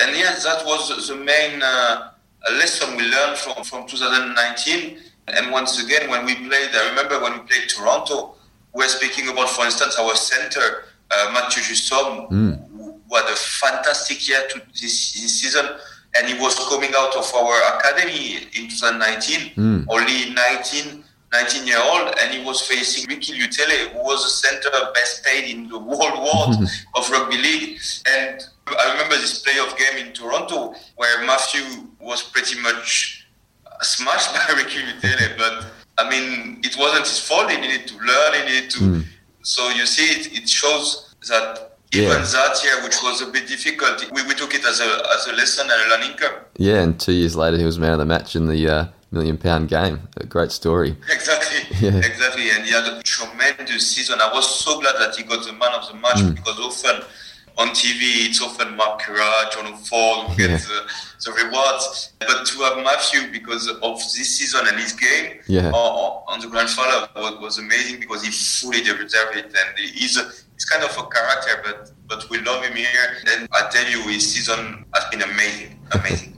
And 0.00 0.16
yes, 0.16 0.44
that 0.44 0.64
was 0.64 1.08
the 1.08 1.16
main 1.16 1.62
uh, 1.62 2.10
lesson 2.52 2.96
we 2.96 3.04
learned 3.04 3.36
from, 3.38 3.64
from 3.64 3.86
2019. 3.86 4.98
And 5.28 5.50
once 5.52 5.82
again, 5.84 6.08
when 6.08 6.24
we 6.24 6.34
played, 6.36 6.70
I 6.74 6.88
remember 6.90 7.20
when 7.20 7.32
we 7.34 7.38
played 7.40 7.68
Toronto, 7.68 8.36
we 8.74 8.84
were 8.84 8.88
speaking 8.88 9.28
about, 9.28 9.50
for 9.50 9.64
instance, 9.64 9.96
our 9.98 10.14
center, 10.14 10.84
uh, 11.10 11.30
Matthieu 11.34 11.62
Jussaume, 11.62 12.28
who 12.28 13.00
who 13.08 13.16
had 13.16 13.24
a 13.24 13.36
fantastic 13.36 14.28
year 14.28 14.46
to 14.50 14.60
this, 14.72 15.12
this 15.14 15.40
season. 15.40 15.66
And 16.16 16.26
he 16.28 16.38
was 16.38 16.54
coming 16.68 16.90
out 16.96 17.14
of 17.16 17.32
our 17.34 17.78
academy 17.78 18.36
in 18.36 18.68
2019, 18.68 19.52
only 19.88 20.30
19, 20.34 21.04
19 21.32 21.66
year 21.66 21.78
old, 21.82 22.14
and 22.22 22.32
he 22.34 22.44
was 22.44 22.60
facing 22.62 23.08
Ricky 23.08 23.38
Leutele, 23.38 23.92
who 23.92 23.98
was 24.02 24.24
the 24.24 24.48
center 24.48 24.70
best 24.94 25.24
paid 25.24 25.50
in 25.54 25.68
the 25.68 25.78
whole 25.78 26.24
world 26.24 26.56
of 26.94 27.10
rugby 27.10 27.36
league. 27.36 27.78
And 28.10 28.42
I 28.66 28.92
remember 28.92 29.16
this 29.16 29.42
playoff 29.44 29.76
game 29.76 30.06
in 30.06 30.12
Toronto 30.12 30.74
where 30.96 31.24
Matthew 31.26 31.62
was 32.00 32.22
pretty 32.22 32.58
much 32.60 33.26
smashed 33.82 34.32
by 34.48 34.54
Ricky 34.56 34.78
Leutele, 34.78 35.36
but 35.36 35.66
I 35.98 36.08
mean, 36.08 36.60
it 36.62 36.76
wasn't 36.78 37.06
his 37.06 37.18
fault. 37.18 37.50
He 37.50 37.60
needed 37.60 37.86
to 37.88 37.94
learn. 37.98 38.34
He 38.34 38.54
needed 38.54 38.70
to. 38.70 38.78
Mm. 38.78 39.04
So 39.42 39.68
you 39.70 39.84
see, 39.86 40.04
it, 40.20 40.42
it 40.42 40.48
shows 40.48 41.14
that 41.28 41.72
Yeah. 41.92 42.02
even 42.02 42.22
that 42.22 42.60
year, 42.64 42.82
which 42.84 42.96
was 43.02 43.20
a 43.22 43.26
bit 43.26 43.48
difficult, 43.48 44.04
we, 44.12 44.22
we 44.24 44.34
took 44.34 44.54
it 44.54 44.64
as 44.64 44.80
a 44.80 45.02
as 45.16 45.26
a 45.26 45.32
lesson 45.32 45.66
and 45.70 45.80
a 45.86 45.88
learning 45.90 46.16
curve. 46.16 46.44
Yeah, 46.56 46.82
and 46.82 46.98
two 47.00 47.12
years 47.12 47.34
later, 47.34 47.56
he 47.58 47.64
was 47.64 47.78
man 47.78 47.92
of 47.92 47.98
the 47.98 48.04
match 48.04 48.36
in 48.36 48.46
the 48.46 48.68
uh, 48.68 48.84
million 49.10 49.36
pound 49.38 49.68
game. 49.68 50.00
A 50.18 50.26
great 50.26 50.52
story. 50.52 50.96
Exactly, 51.10 51.76
Yeah. 51.80 51.96
exactly. 51.98 52.50
And 52.50 52.64
he 52.64 52.72
had 52.72 52.84
a 52.84 53.02
tremendous 53.02 53.86
season. 53.94 54.20
I 54.20 54.32
was 54.32 54.48
so 54.64 54.80
glad 54.80 54.94
that 54.98 55.16
he 55.16 55.22
got 55.22 55.44
the 55.46 55.52
man 55.52 55.72
of 55.74 55.86
the 55.88 55.94
match 55.94 56.16
Mm. 56.18 56.34
because 56.36 56.58
often 56.60 57.02
on 57.56 57.68
TV 57.70 58.28
it's 58.28 58.40
often 58.42 58.76
Mark 58.76 59.00
Currat, 59.02 59.52
John 59.52 59.74
Ford 59.78 60.28
who 60.30 60.42
Yeah. 60.42 60.48
gets 60.48 60.68
the, 60.68 60.80
the 61.24 61.32
rewards. 61.32 62.12
But 62.20 62.46
to 62.46 62.58
have 62.64 62.76
Matthew 62.84 63.30
because 63.32 63.66
of 63.68 63.98
this 63.98 64.36
season 64.38 64.66
and 64.68 64.78
his 64.78 64.92
game 64.92 65.38
Yeah. 65.46 65.70
on, 65.70 66.22
on 66.28 66.40
the 66.40 66.46
grand 66.46 66.70
final 66.70 67.08
was, 67.16 67.40
was 67.40 67.58
amazing 67.58 68.00
because 68.00 68.22
he 68.24 68.30
fully 68.30 68.82
deserved 68.82 69.36
it. 69.36 69.46
And 69.46 69.78
he's 69.78 70.16
a, 70.18 70.24
he's 70.54 70.64
kind 70.66 70.84
of 70.84 70.90
a 70.96 71.02
character, 71.08 71.62
but 71.64 71.92
but 72.08 72.30
we 72.30 72.38
love 72.40 72.64
him 72.64 72.74
here. 72.74 73.16
And 73.34 73.46
I 73.52 73.68
tell 73.70 73.86
you, 73.90 74.00
his 74.02 74.32
season 74.32 74.84
has 74.94 75.04
been 75.10 75.20
amazing, 75.22 75.78
amazing. 75.92 76.37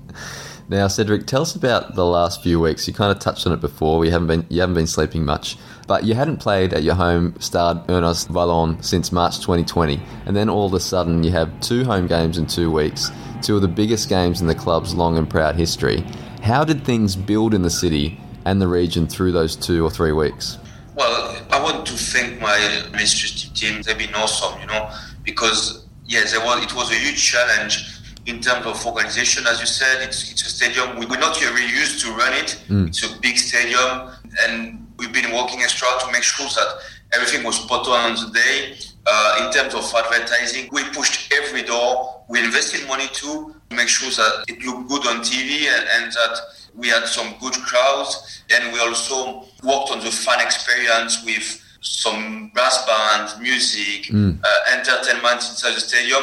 Now, 0.70 0.86
Cedric, 0.86 1.26
tell 1.26 1.42
us 1.42 1.56
about 1.56 1.96
the 1.96 2.06
last 2.06 2.44
few 2.44 2.60
weeks. 2.60 2.86
You 2.86 2.94
kind 2.94 3.10
of 3.10 3.18
touched 3.18 3.44
on 3.44 3.52
it 3.52 3.60
before. 3.60 3.98
We 3.98 4.08
haven't 4.08 4.28
been 4.28 4.46
you 4.48 4.60
haven't 4.60 4.76
been 4.76 4.86
sleeping 4.86 5.24
much, 5.24 5.56
but 5.88 6.04
you 6.04 6.14
hadn't 6.14 6.36
played 6.36 6.72
at 6.72 6.84
your 6.84 6.94
home 6.94 7.34
Stade 7.40 7.78
Ernest 7.88 8.30
Wallon 8.30 8.80
since 8.80 9.10
March 9.10 9.40
2020, 9.40 10.00
and 10.26 10.36
then 10.36 10.48
all 10.48 10.66
of 10.66 10.72
a 10.72 10.78
sudden 10.78 11.24
you 11.24 11.32
have 11.32 11.60
two 11.60 11.84
home 11.84 12.06
games 12.06 12.38
in 12.38 12.46
two 12.46 12.70
weeks, 12.70 13.10
two 13.42 13.56
of 13.56 13.62
the 13.62 13.68
biggest 13.68 14.08
games 14.08 14.40
in 14.40 14.46
the 14.46 14.54
club's 14.54 14.94
long 14.94 15.18
and 15.18 15.28
proud 15.28 15.56
history. 15.56 16.04
How 16.40 16.62
did 16.62 16.84
things 16.84 17.16
build 17.16 17.52
in 17.52 17.62
the 17.62 17.70
city 17.70 18.20
and 18.44 18.62
the 18.62 18.68
region 18.68 19.08
through 19.08 19.32
those 19.32 19.56
two 19.56 19.84
or 19.84 19.90
three 19.90 20.12
weeks? 20.12 20.56
Well, 20.94 21.36
I 21.50 21.60
want 21.60 21.84
to 21.86 21.94
thank 21.94 22.40
my 22.40 22.56
administrative 22.84 23.54
team. 23.54 23.82
They've 23.82 23.98
been 23.98 24.14
awesome, 24.14 24.60
you 24.60 24.68
know, 24.68 24.88
because 25.24 25.84
yes, 26.06 26.32
was 26.38 26.62
it 26.62 26.72
was 26.76 26.92
a 26.92 26.94
huge 26.94 27.20
challenge 27.20 27.99
in 28.26 28.40
terms 28.40 28.66
of 28.66 28.84
organization. 28.86 29.46
As 29.46 29.60
you 29.60 29.66
said, 29.66 30.02
it's 30.02 30.30
it's 30.30 30.42
a 30.46 30.50
stadium. 30.50 30.96
We- 30.98 31.06
We're 31.06 31.18
not 31.18 31.40
really 31.40 31.66
used 31.66 32.00
to 32.04 32.12
run 32.12 32.32
it. 32.34 32.58
It's 32.88 33.02
a 33.04 33.18
big 33.20 33.36
stadium, 33.38 34.10
and 34.44 34.86
we've 34.98 35.12
been 35.12 35.32
working 35.34 35.62
extra 35.62 35.88
to 36.00 36.12
make 36.12 36.22
sure 36.22 36.46
that 36.46 36.68
everything 37.14 37.42
was 37.44 37.56
spot 37.56 37.86
on 37.88 38.12
on 38.12 38.14
the 38.16 38.30
day. 38.32 38.76
Uh, 39.06 39.46
in 39.46 39.52
terms 39.52 39.74
of 39.74 39.84
advertising, 39.94 40.68
we 40.72 40.84
pushed 40.92 41.32
every 41.32 41.62
door. 41.62 42.22
We 42.28 42.38
invested 42.44 42.86
money 42.86 43.08
too 43.12 43.54
to 43.70 43.76
make 43.76 43.88
sure 43.88 44.10
that 44.10 44.44
it 44.48 44.62
looked 44.64 44.88
good 44.88 45.06
on 45.06 45.20
TV 45.22 45.66
and, 45.74 45.84
and 45.96 46.12
that 46.12 46.38
we 46.74 46.88
had 46.88 47.06
some 47.08 47.34
good 47.40 47.54
crowds. 47.54 48.42
And 48.50 48.72
we 48.72 48.78
also 48.80 49.46
worked 49.64 49.90
on 49.90 50.00
the 50.00 50.10
fan 50.12 50.40
experience 50.40 51.24
with 51.24 51.46
some 51.80 52.50
brass 52.54 52.84
bands, 52.86 53.38
music, 53.40 54.12
uh, 54.44 54.76
entertainment 54.76 55.36
inside 55.48 55.74
the 55.74 55.80
stadium. 55.80 56.22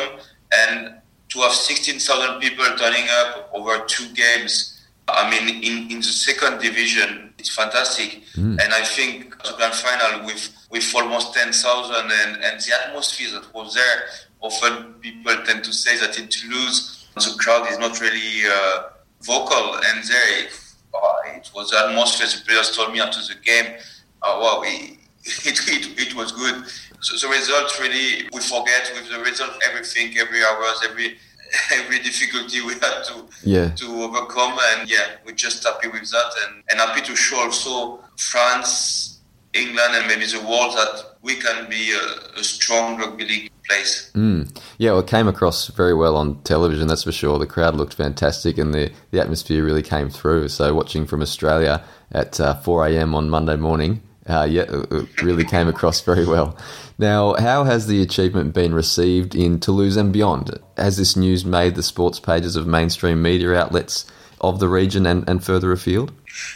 And 0.55 0.93
to 1.29 1.39
have 1.39 1.51
16,000 1.51 2.39
people 2.39 2.65
turning 2.77 3.05
up 3.09 3.49
over 3.53 3.83
two 3.85 4.07
games, 4.13 4.79
I 5.07 5.29
mean, 5.29 5.63
in, 5.63 5.91
in 5.91 5.97
the 5.97 6.03
second 6.03 6.61
division, 6.61 7.33
it's 7.37 7.53
fantastic. 7.53 8.21
And 8.59 8.73
I 8.73 8.83
think 8.83 9.41
the 9.43 9.53
grand 9.55 9.73
final 9.73 10.25
with, 10.25 10.53
with 10.69 10.93
almost 10.95 11.33
10,000 11.33 11.95
and, 11.95 12.43
and 12.43 12.59
the 12.59 12.73
atmosphere 12.87 13.29
that 13.31 13.53
was 13.53 13.73
there, 13.73 14.03
often 14.41 14.93
people 14.95 15.33
tend 15.45 15.63
to 15.63 15.73
say 15.73 15.97
that 15.99 16.19
in 16.19 16.27
Toulouse, 16.27 17.07
the 17.15 17.35
crowd 17.39 17.69
is 17.71 17.79
not 17.79 17.99
really 18.01 18.43
uh, 18.51 18.83
vocal. 19.21 19.75
And 19.75 20.03
there, 20.03 20.47
oh, 20.93 21.21
it 21.27 21.49
was 21.55 21.71
the 21.71 21.79
atmosphere. 21.87 22.27
The 22.27 22.45
players 22.45 22.75
told 22.75 22.91
me 22.93 22.99
after 22.99 23.19
the 23.21 23.39
game, 23.43 23.77
oh, 24.23 24.41
wow, 24.41 24.61
it, 24.65 24.96
it, 25.45 25.57
it, 25.67 26.07
it 26.07 26.15
was 26.15 26.31
good. 26.31 26.63
So 26.99 27.27
the 27.27 27.31
result 27.33 27.79
really, 27.79 28.27
we 28.33 28.41
forget 28.41 28.91
with 28.95 29.09
the 29.09 29.19
result 29.19 29.51
everything, 29.69 30.17
every 30.17 30.43
hours, 30.43 30.81
every 30.87 31.17
every 31.73 31.99
difficulty 31.99 32.61
we 32.61 32.73
had 32.73 33.03
to 33.05 33.23
Yeah. 33.43 33.69
to 33.69 33.85
overcome 34.03 34.59
and 34.73 34.89
yeah 34.89 35.15
we're 35.25 35.31
just 35.47 35.63
happy 35.63 35.87
with 35.87 36.09
that 36.11 36.31
and, 36.45 36.61
and 36.69 36.77
happy 36.77 36.99
to 37.03 37.15
show 37.15 37.37
also 37.37 37.99
france 38.17 39.19
england 39.53 39.93
and 39.95 40.07
maybe 40.07 40.25
the 40.25 40.41
world 40.41 40.75
that 40.75 41.15
we 41.21 41.35
can 41.35 41.69
be 41.69 41.93
a, 41.93 42.39
a 42.39 42.43
strong 42.43 42.97
rugby 42.97 43.23
league 43.25 43.51
place 43.65 44.11
Mm. 44.13 44.53
Yeah, 44.77 44.91
well, 44.91 44.99
it 44.99 45.07
came 45.07 45.27
across 45.29 45.67
very 45.67 45.93
well 45.93 46.17
on 46.17 46.41
television, 46.43 46.87
that's 46.87 47.03
for 47.03 47.11
sure. 47.13 47.37
The 47.39 47.45
crowd 47.47 47.75
looked 47.75 47.93
fantastic 47.93 48.57
and 48.57 48.73
the, 48.73 48.91
the 49.11 49.21
atmosphere 49.21 49.63
really 49.63 49.83
came 49.83 50.09
through. 50.09 50.47
So, 50.49 50.73
watching 50.73 51.05
from 51.05 51.21
Australia 51.21 51.83
at 52.11 52.39
uh, 52.39 52.55
4 52.55 52.87
a.m. 52.87 53.13
on 53.13 53.29
Monday 53.29 53.55
morning, 53.57 54.01
uh, 54.27 54.47
yeah, 54.49 54.63
it 54.63 54.91
it 54.91 55.21
really 55.21 55.45
came 55.45 55.67
across 55.67 56.01
very 56.01 56.25
well. 56.25 56.57
Now, 56.97 57.35
how 57.35 57.63
has 57.63 57.87
the 57.87 58.01
achievement 58.01 58.53
been 58.53 58.73
received 58.73 59.35
in 59.35 59.59
Toulouse 59.59 59.97
and 59.97 60.11
beyond? 60.11 60.59
Has 60.77 60.97
this 60.97 61.15
news 61.15 61.45
made 61.45 61.75
the 61.75 61.83
sports 61.83 62.19
pages 62.19 62.55
of 62.55 62.65
mainstream 62.65 63.21
media 63.21 63.53
outlets 63.53 64.05
of 64.41 64.59
the 64.59 64.67
region 64.67 65.05
and, 65.05 65.27
and 65.29 65.43
further 65.43 65.71
afield? 65.71 66.11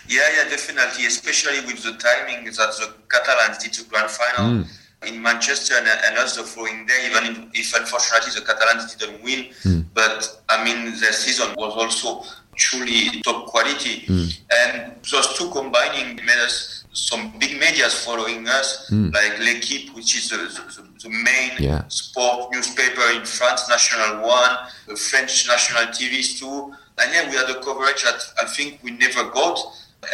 yeah 0.07 0.21
yeah 0.35 0.49
definitely 0.49 1.05
especially 1.05 1.59
with 1.65 1.83
the 1.83 1.93
timing 1.93 2.45
that 2.45 2.55
the 2.55 2.93
catalans 3.09 3.57
did 3.57 3.73
the 3.73 3.89
grand 3.89 4.09
final 4.09 4.63
hmm. 4.63 5.07
in 5.07 5.21
manchester 5.21 5.75
and, 5.77 5.87
and 5.87 6.17
us 6.17 6.35
the 6.35 6.43
following 6.43 6.85
day 6.85 7.09
even 7.09 7.49
if 7.53 7.75
unfortunately 7.75 8.31
the 8.35 8.45
catalans 8.45 8.93
didn't 8.95 9.23
win 9.23 9.45
hmm. 9.63 9.81
but 9.93 10.41
i 10.49 10.63
mean 10.63 10.85
the 10.85 11.13
season 11.13 11.47
was 11.57 11.73
also 11.73 12.23
truly 12.55 13.21
top 13.21 13.45
quality 13.47 14.05
hmm. 14.05 14.27
and 14.51 14.95
those 15.11 15.37
two 15.37 15.49
combining 15.51 16.15
made 16.17 16.41
us 16.43 16.80
some 16.93 17.31
big 17.39 17.53
medias 17.53 17.93
following 18.03 18.48
us 18.48 18.88
hmm. 18.89 19.10
like 19.12 19.39
l'équipe 19.39 19.93
which 19.95 20.15
is 20.15 20.29
the, 20.29 20.38
the, 20.38 20.83
the 21.03 21.10
main 21.10 21.51
Yeah. 21.60 21.88
sport 21.88 22.51
newspaper 22.51 23.01
in 23.15 23.24
france 23.25 23.69
national 23.69 24.27
one 24.27 24.57
the 24.88 24.95
french 24.95 25.48
national 25.48 25.86
tvs 25.88 26.39
too. 26.39 26.74
And 26.98 27.13
yeah 27.13 27.29
we 27.29 27.36
had 27.38 27.50
a 27.50 27.60
coverage 27.63 28.03
that 28.03 28.21
i 28.41 28.45
think 28.45 28.79
we 28.83 28.91
never 28.91 29.24
got. 29.29 29.60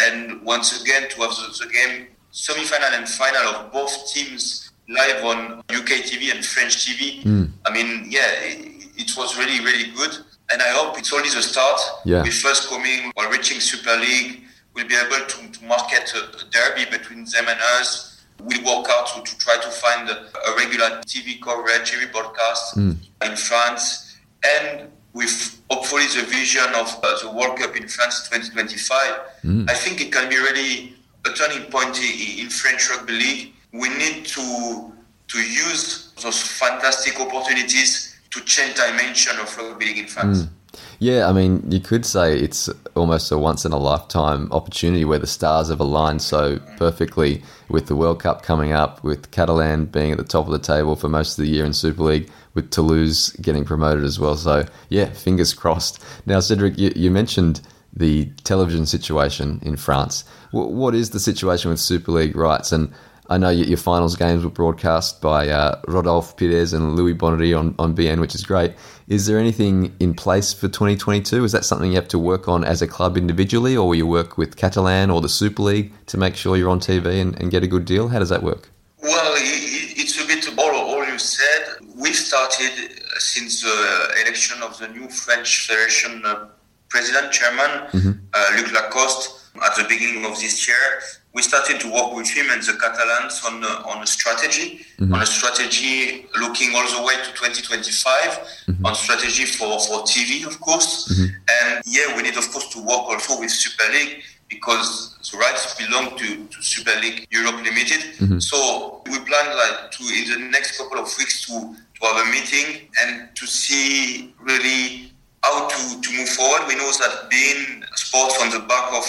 And 0.04 0.42
once 0.44 0.82
again 0.82 1.10
to 1.10 1.22
have 1.22 1.32
the, 1.32 1.66
the 1.66 1.72
game 1.72 2.08
semi-final 2.32 2.90
and 2.94 3.10
final 3.10 3.48
of 3.56 3.72
both 3.72 4.14
teams 4.14 4.72
live 4.88 5.24
on 5.26 5.60
uk 5.60 5.92
tv 6.10 6.32
and 6.34 6.46
french 6.46 6.86
tv 6.86 7.24
hmm. 7.24 7.46
i 7.66 7.74
mean 7.74 8.06
yeah 8.10 8.30
it, 8.42 8.86
it 8.98 9.18
was 9.18 9.36
really 9.38 9.60
really 9.66 9.92
good. 9.96 10.16
And 10.52 10.62
i 10.62 10.70
hope 10.78 10.98
it's 11.00 11.12
only 11.12 11.30
the 11.30 11.42
start. 11.42 11.80
Yeah. 12.06 12.22
with 12.22 12.34
first 12.34 12.70
coming 12.70 13.12
while 13.16 13.30
reaching 13.32 13.60
super 13.60 13.96
league 13.98 14.44
we'll 14.78 14.88
be 14.88 14.96
able 14.96 15.26
to, 15.26 15.52
to 15.52 15.66
market 15.66 16.14
a, 16.14 16.20
a 16.20 16.50
derby 16.52 16.86
between 16.90 17.26
them 17.26 17.46
and 17.50 17.60
us. 17.80 18.24
We'll 18.40 18.64
work 18.64 18.88
out 18.92 19.08
to, 19.16 19.24
to 19.24 19.38
try 19.40 19.58
to 19.58 19.70
find 19.70 20.10
a, 20.10 20.28
regular 20.56 21.02
tv 21.02 21.42
coverage 21.42 21.94
every 21.94 22.08
broadcast 22.08 22.76
hmm. 22.76 22.92
in 23.24 23.36
france. 23.36 24.18
And 24.46 24.90
with 25.14 25.62
hopefully 25.72 26.06
the 26.16 26.26
vision 26.30 26.68
of 26.76 26.96
uh, 27.04 27.18
the 27.22 27.32
World 27.32 27.58
Cup 27.58 27.76
in 27.76 27.88
France 27.88 28.30
2025, 28.30 29.16
hmm. 29.42 29.66
I 29.68 29.74
think 29.74 30.00
it 30.00 30.12
can 30.12 30.30
be 30.30 30.38
really 30.38 30.94
a 31.26 31.30
turning 31.34 31.70
point 31.72 31.98
in, 32.00 32.46
in 32.46 32.50
French 32.50 32.90
rugby 32.92 33.14
league. 33.14 33.54
We 33.74 33.90
need 33.90 34.26
to 34.26 34.94
to 35.30 35.38
use 35.40 36.14
those 36.22 36.42
fantastic 36.42 37.20
opportunities 37.20 38.16
to 38.30 38.40
change 38.46 38.76
dimension 38.76 39.38
of 39.40 39.58
rugby 39.58 39.88
league 39.88 39.98
in 39.98 40.08
France. 40.08 40.44
Hmm. 40.44 40.54
Yeah, 41.00 41.28
I 41.28 41.32
mean, 41.32 41.64
you 41.70 41.80
could 41.80 42.06
say 42.06 42.40
it's 42.40 42.70
almost 42.96 43.32
a 43.32 43.38
once 43.38 43.66
in 43.66 43.72
a 43.72 43.78
lifetime 43.78 44.52
opportunity 44.52 45.06
where 45.06 45.20
the 45.20 45.28
stars 45.28 45.70
have 45.70 45.80
aligned 45.80 46.24
so 46.24 46.60
perfectly 46.78 47.44
with 47.70 47.86
the 47.86 47.96
World 47.96 48.20
Cup 48.22 48.42
coming 48.42 48.72
up, 48.72 49.04
with 49.04 49.30
Catalan 49.30 49.86
being 49.86 50.12
at 50.12 50.18
the 50.18 50.24
top 50.24 50.48
of 50.48 50.52
the 50.52 50.60
table 50.60 50.96
for 50.96 51.08
most 51.08 51.38
of 51.38 51.46
the 51.46 51.52
year 51.52 51.66
in 51.66 51.74
Super 51.74 52.02
League, 52.02 52.32
with 52.56 52.72
Toulouse 52.72 53.30
getting 53.42 53.64
promoted 53.64 54.04
as 54.04 54.20
well. 54.20 54.36
So, 54.36 54.66
yeah, 54.90 55.06
fingers 55.12 55.54
crossed. 55.54 56.04
Now, 56.26 56.40
Cedric, 56.40 56.80
you, 56.80 56.92
you 56.96 57.12
mentioned 57.12 57.62
the 57.94 58.26
television 58.44 58.88
situation 58.88 59.60
in 59.62 59.78
France. 59.78 60.24
W- 60.52 60.76
what 60.76 60.96
is 60.96 61.12
the 61.12 61.20
situation 61.20 61.70
with 61.70 61.80
Super 61.80 62.12
League 62.12 62.36
rights? 62.36 62.72
And 62.72 62.92
I 63.30 63.38
know 63.38 63.50
your, 63.50 63.68
your 63.68 63.78
finals 63.78 64.16
games 64.16 64.44
were 64.44 64.50
broadcast 64.50 65.22
by 65.22 65.50
uh, 65.50 65.80
Rodolphe 65.88 66.34
Pires 66.38 66.74
and 66.74 66.96
Louis 66.96 67.14
Bonnery 67.14 67.58
on, 67.58 67.76
on 67.78 67.96
beIN, 67.96 68.20
which 68.20 68.36
is 68.36 68.44
great. 68.44 68.74
Is 69.08 69.26
there 69.26 69.38
anything 69.38 69.96
in 70.00 70.14
place 70.14 70.54
for 70.54 70.68
2022? 70.68 71.44
Is 71.44 71.52
that 71.52 71.66
something 71.66 71.90
you 71.90 71.96
have 71.96 72.08
to 72.10 72.20
work 72.20 72.48
on 72.48 72.64
as 72.64 72.82
a 72.82 72.88
club 72.88 73.18
individually, 73.18 73.76
or 73.76 73.88
will 73.88 73.96
you 73.96 74.08
work 74.08 74.38
with 74.38 74.56
Catalan 74.56 75.10
or 75.10 75.22
the 75.22 75.30
Super 75.30 75.64
League 75.64 75.92
to 76.08 76.18
make 76.18 76.36
sure 76.36 76.58
you're 76.58 76.70
on 76.70 76.80
TV 76.80 77.22
and, 77.22 77.40
and 77.40 77.52
get 77.52 77.64
a 77.64 77.68
good 77.68 77.86
deal? 77.86 78.08
How 78.08 78.20
does 78.20 78.30
that 78.30 78.44
work? 78.44 78.70
Well, 79.02 79.34
it's 79.38 80.24
a 80.24 80.28
bit 80.28 80.48
all, 80.58 80.76
all 80.76 81.06
you 81.06 81.20
said. 81.20 81.78
We 81.96 82.14
started 82.14 82.72
since 83.20 83.62
the 83.62 84.22
election 84.24 84.62
of 84.62 84.78
the 84.80 84.88
new 84.88 85.10
French 85.10 85.68
Federation 85.68 86.26
uh, 86.26 86.48
president, 86.90 87.32
chairman, 87.32 88.20
uh, 88.34 88.46
Luc 88.56 88.72
Lacoste, 88.72 89.52
at 89.64 89.76
the 89.76 89.86
beginning 89.88 90.26
of 90.26 90.40
this 90.40 90.68
year. 90.68 91.02
We 91.34 91.42
started 91.44 91.80
to 91.82 91.92
work 91.92 92.16
with 92.16 92.30
him 92.30 92.48
and 92.50 92.64
the 92.64 92.74
Catalans 92.74 93.44
on 93.46 93.64
a, 93.64 93.88
on 93.88 94.02
a 94.02 94.08
strategy, 94.08 94.86
mm-hmm. 94.98 95.14
on 95.14 95.22
a 95.22 95.26
strategy 95.26 96.26
looking 96.40 96.74
all 96.76 96.88
the 96.88 97.04
way 97.06 97.14
to 97.14 97.30
2025, 97.34 98.66
mm-hmm. 98.68 98.86
on 98.86 98.96
strategy 98.96 99.46
for, 99.46 99.80
for 99.80 100.02
TV, 100.04 100.48
of 100.48 100.60
course. 100.60 101.08
Mm-hmm. 101.08 101.36
And 101.62 101.84
yeah, 101.86 102.16
we 102.16 102.24
need, 102.24 102.38
of 102.38 102.50
course, 102.52 102.70
to 102.74 102.80
work 102.80 103.06
also 103.12 103.40
with 103.40 103.52
Super 103.52 103.92
League 103.94 104.24
because 104.50 105.18
the 105.32 105.38
rights 105.38 105.76
belong 105.76 106.18
to, 106.18 106.48
to 106.48 106.62
Super 106.62 106.98
League 107.02 107.28
Europe 107.30 107.62
Limited. 107.64 108.42
So 108.42 109.02
we 109.06 109.20
plan 109.20 109.58
like 109.58 109.92
to 109.92 110.04
in 110.04 110.42
the 110.42 110.50
next 110.50 110.78
couple 110.78 111.00
of 111.00 111.06
weeks 111.18 111.46
to, 111.48 111.54
to 111.54 112.06
have 112.06 112.28
a 112.28 112.32
meeting 112.32 112.88
and 113.04 113.36
to 113.36 113.46
see 113.46 114.34
really 114.40 115.12
how 115.44 115.68
to, 115.68 116.02
to 116.02 116.18
move 116.18 116.30
forward. 116.30 116.68
We 116.68 116.76
know 116.76 116.90
that 116.92 117.30
beIN 117.30 117.84
Sports 117.96 118.42
on 118.42 118.50
the 118.52 118.66
back 118.68 118.94
of, 118.94 119.06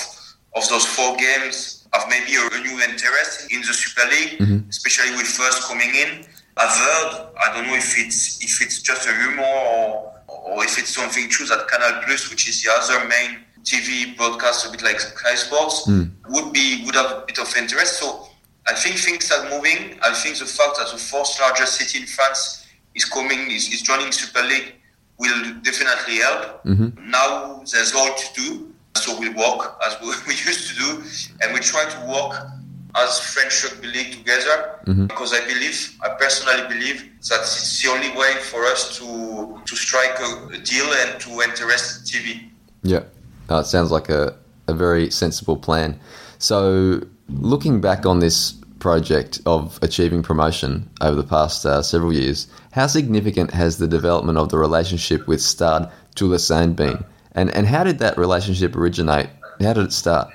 of 0.56 0.68
those 0.68 0.86
four 0.86 1.16
games 1.16 1.77
have 1.92 2.08
maybe 2.08 2.34
a 2.36 2.60
new 2.60 2.80
interest 2.82 3.52
in 3.52 3.60
the 3.60 3.72
Super 3.72 4.08
League, 4.10 4.38
mm-hmm. 4.38 4.68
especially 4.68 5.16
with 5.16 5.26
first 5.26 5.62
coming 5.64 5.88
in. 5.94 6.24
I've 6.56 6.76
heard, 6.76 7.28
I 7.38 7.54
don't 7.54 7.66
know 7.68 7.74
if 7.74 7.94
it's 7.98 8.42
if 8.42 8.60
it's 8.60 8.82
just 8.82 9.06
a 9.06 9.12
rumor 9.12 9.42
or, 9.42 10.12
or 10.26 10.64
if 10.64 10.78
it's 10.78 10.90
something 10.94 11.28
true 11.28 11.46
that 11.46 11.68
Canal 11.68 12.02
Plus, 12.04 12.30
which 12.30 12.48
is 12.48 12.62
the 12.62 12.70
other 12.72 13.06
main 13.08 13.38
TV 13.62 14.16
broadcast, 14.16 14.66
a 14.66 14.70
bit 14.70 14.82
like 14.82 14.98
Sky 14.98 15.34
Sports, 15.34 15.84
hmm. 15.86 16.04
would 16.28 16.52
be 16.52 16.82
would 16.84 16.94
have 16.94 17.10
a 17.12 17.24
bit 17.26 17.38
of 17.38 17.54
interest. 17.56 18.00
So 18.00 18.28
I 18.66 18.74
think 18.74 18.96
things 18.96 19.30
are 19.30 19.48
moving. 19.50 19.98
I 20.02 20.12
think 20.12 20.38
the 20.38 20.46
fact 20.46 20.78
that 20.78 20.90
the 20.90 20.98
fourth 20.98 21.38
largest 21.40 21.76
city 21.76 22.00
in 22.00 22.06
France 22.06 22.66
is 22.94 23.04
coming 23.04 23.50
is, 23.50 23.72
is 23.72 23.82
joining 23.82 24.12
Super 24.12 24.42
League 24.42 24.74
will 25.18 25.54
definitely 25.62 26.18
help. 26.18 26.64
Mm-hmm. 26.64 27.10
Now 27.10 27.62
there's 27.70 27.94
all 27.94 28.14
to 28.14 28.34
do, 28.34 28.74
so 28.98 29.18
we 29.18 29.28
work 29.30 29.78
as 29.86 29.96
we, 30.00 30.08
we 30.28 30.34
used 30.34 30.68
to 30.70 30.74
do, 30.76 31.02
and 31.42 31.54
we 31.54 31.60
try 31.60 31.84
to 31.88 32.00
work 32.06 32.48
as 32.96 33.20
French 33.20 33.64
rugby 33.64 33.88
league 33.88 34.12
together 34.12 34.80
because 35.06 35.32
I 35.32 35.44
believe, 35.46 35.96
I 36.02 36.08
personally 36.18 36.66
believe 36.68 37.02
that 37.28 37.40
it's 37.40 37.82
the 37.82 37.90
only 37.90 38.10
way 38.16 38.34
for 38.40 38.64
us 38.64 38.96
to 38.98 39.60
to 39.64 39.76
strike 39.76 40.18
a, 40.20 40.48
a 40.54 40.58
deal 40.58 40.86
and 40.86 41.20
to 41.20 41.30
interest 41.42 42.06
TV. 42.06 42.48
Yeah, 42.82 43.02
it 43.50 43.66
sounds 43.66 43.90
like 43.90 44.08
a, 44.08 44.36
a 44.66 44.74
very 44.74 45.10
sensible 45.10 45.56
plan. 45.56 45.98
So, 46.38 47.02
looking 47.28 47.80
back 47.80 48.06
on 48.06 48.20
this 48.20 48.52
project 48.78 49.40
of 49.44 49.78
achieving 49.82 50.22
promotion 50.22 50.88
over 51.00 51.16
the 51.16 51.24
past 51.24 51.66
uh, 51.66 51.82
several 51.82 52.12
years, 52.12 52.46
how 52.72 52.86
significant 52.86 53.50
has 53.52 53.78
the 53.78 53.88
development 53.88 54.38
of 54.38 54.48
the 54.50 54.58
relationship 54.58 55.26
with 55.26 55.40
Stade 55.42 55.88
Toulousain 56.14 56.76
been? 56.76 57.04
And, 57.32 57.50
and 57.54 57.66
how 57.66 57.84
did 57.84 57.98
that 57.98 58.16
relationship 58.18 58.74
originate? 58.76 59.28
How 59.60 59.72
did 59.72 59.84
it 59.86 59.92
start? 59.92 60.28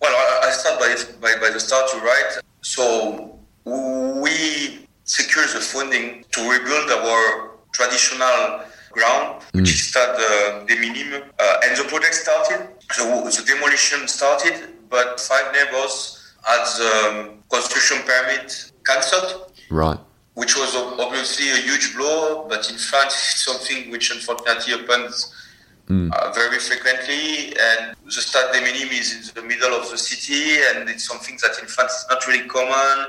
Well, 0.00 0.12
I, 0.12 0.48
I 0.48 0.50
start 0.50 0.78
by, 0.80 0.94
by, 1.20 1.40
by 1.40 1.50
the 1.50 1.60
start, 1.60 1.90
you're 1.92 2.02
right. 2.04 2.38
So 2.62 3.38
we 3.64 4.86
secured 5.04 5.48
the 5.48 5.60
funding 5.60 6.24
to 6.32 6.50
rebuild 6.50 6.90
our 6.90 7.50
traditional 7.72 8.60
ground, 8.92 9.42
which 9.52 9.70
is 9.70 9.88
Stade 9.90 10.08
uh, 10.08 10.64
des 10.64 10.76
Minimes. 10.76 11.22
Uh, 11.38 11.60
and 11.64 11.76
the 11.76 11.84
project 11.84 12.14
started, 12.14 12.68
the, 12.96 13.04
the 13.04 13.44
demolition 13.46 14.08
started, 14.08 14.54
but 14.88 15.20
five 15.20 15.52
neighbors 15.52 16.34
had 16.44 16.64
the 16.78 17.20
um, 17.30 17.42
construction 17.50 17.98
permit 18.06 18.70
cancelled 18.86 19.52
Right. 19.68 19.98
which 20.34 20.54
was 20.56 20.76
obviously 21.00 21.50
a 21.50 21.56
huge 21.56 21.96
blow, 21.96 22.46
but 22.48 22.70
in 22.70 22.78
France 22.78 23.14
it's 23.14 23.44
something 23.48 23.90
which 23.90 24.10
unfortunately 24.14 24.74
happens 24.78 25.34
uh, 25.88 26.32
very 26.34 26.58
frequently. 26.58 27.54
And 27.56 27.96
the 28.04 28.10
Stade 28.10 28.52
des 28.52 28.60
Minimes 28.60 29.12
is 29.14 29.28
in 29.30 29.34
the 29.42 29.48
middle 29.48 29.74
of 29.74 29.90
the 29.90 29.98
city, 29.98 30.60
and 30.70 30.88
it's 30.88 31.04
something 31.06 31.38
that 31.42 31.58
in 31.60 31.68
France 31.68 31.92
is 31.92 32.06
not 32.10 32.26
really 32.26 32.48
common. 32.48 33.06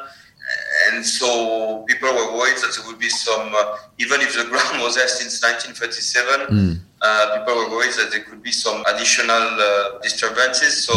And 0.87 1.05
so 1.05 1.83
people 1.87 2.07
were 2.13 2.37
worried 2.37 2.57
that 2.57 2.71
there 2.75 2.85
would 2.87 2.99
be 2.99 3.09
some, 3.09 3.51
uh, 3.53 3.77
even 3.97 4.21
if 4.21 4.33
the 4.35 4.45
ground 4.49 4.81
was 4.81 4.95
there 4.95 5.07
since 5.07 5.41
1937, 5.43 6.47
uh, 7.01 7.37
people 7.39 7.55
were 7.55 7.69
worried 7.69 7.93
that 7.93 8.11
there 8.11 8.23
could 8.23 8.41
be 8.41 8.51
some 8.51 8.83
additional 8.87 9.35
uh, 9.35 9.99
disturbances. 10.01 10.85
So 10.85 10.93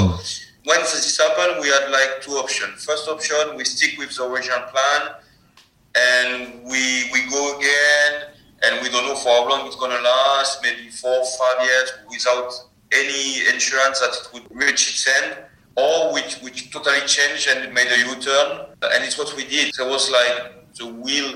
when 0.64 0.80
this 0.80 1.18
happened, 1.18 1.60
we 1.60 1.68
had 1.68 1.90
like 1.90 2.22
two 2.22 2.32
options. 2.32 2.84
First 2.84 3.08
option, 3.08 3.56
we 3.56 3.64
stick 3.64 3.99
with 3.99 4.14
the 4.16 4.25
original 4.25 4.60
plan 4.70 5.14
and 5.96 6.62
we 6.64 7.10
we 7.12 7.28
go 7.30 7.58
again 7.58 8.30
and 8.62 8.82
we 8.82 8.88
don't 8.90 9.06
know 9.06 9.14
for 9.16 9.28
how 9.30 9.49
long 9.49 9.66
it's 9.66 9.76
gonna 9.76 10.00
last 10.00 10.62
maybe 10.62 10.88
four 10.90 11.25
five 11.38 11.64
years 11.64 11.92
without 12.08 12.52
any 12.92 13.46
insurance 13.52 14.00
that 14.00 14.12
it 14.20 14.28
would 14.32 14.44
reach 14.54 14.90
its 14.90 15.06
end 15.23 15.36
or 15.76 16.12
which 16.12 16.36
which 16.40 16.70
totally 16.70 17.00
changed 17.06 17.49
and 17.49 17.73
made 17.73 17.86
a 17.88 17.99
u-turn 18.08 18.66
and 18.82 19.04
it's 19.04 19.16
what 19.18 19.34
we 19.36 19.44
did 19.46 19.73
there 19.78 19.88
was 19.88 20.10
like 20.10 20.75
the 20.76 20.86
will 20.86 21.34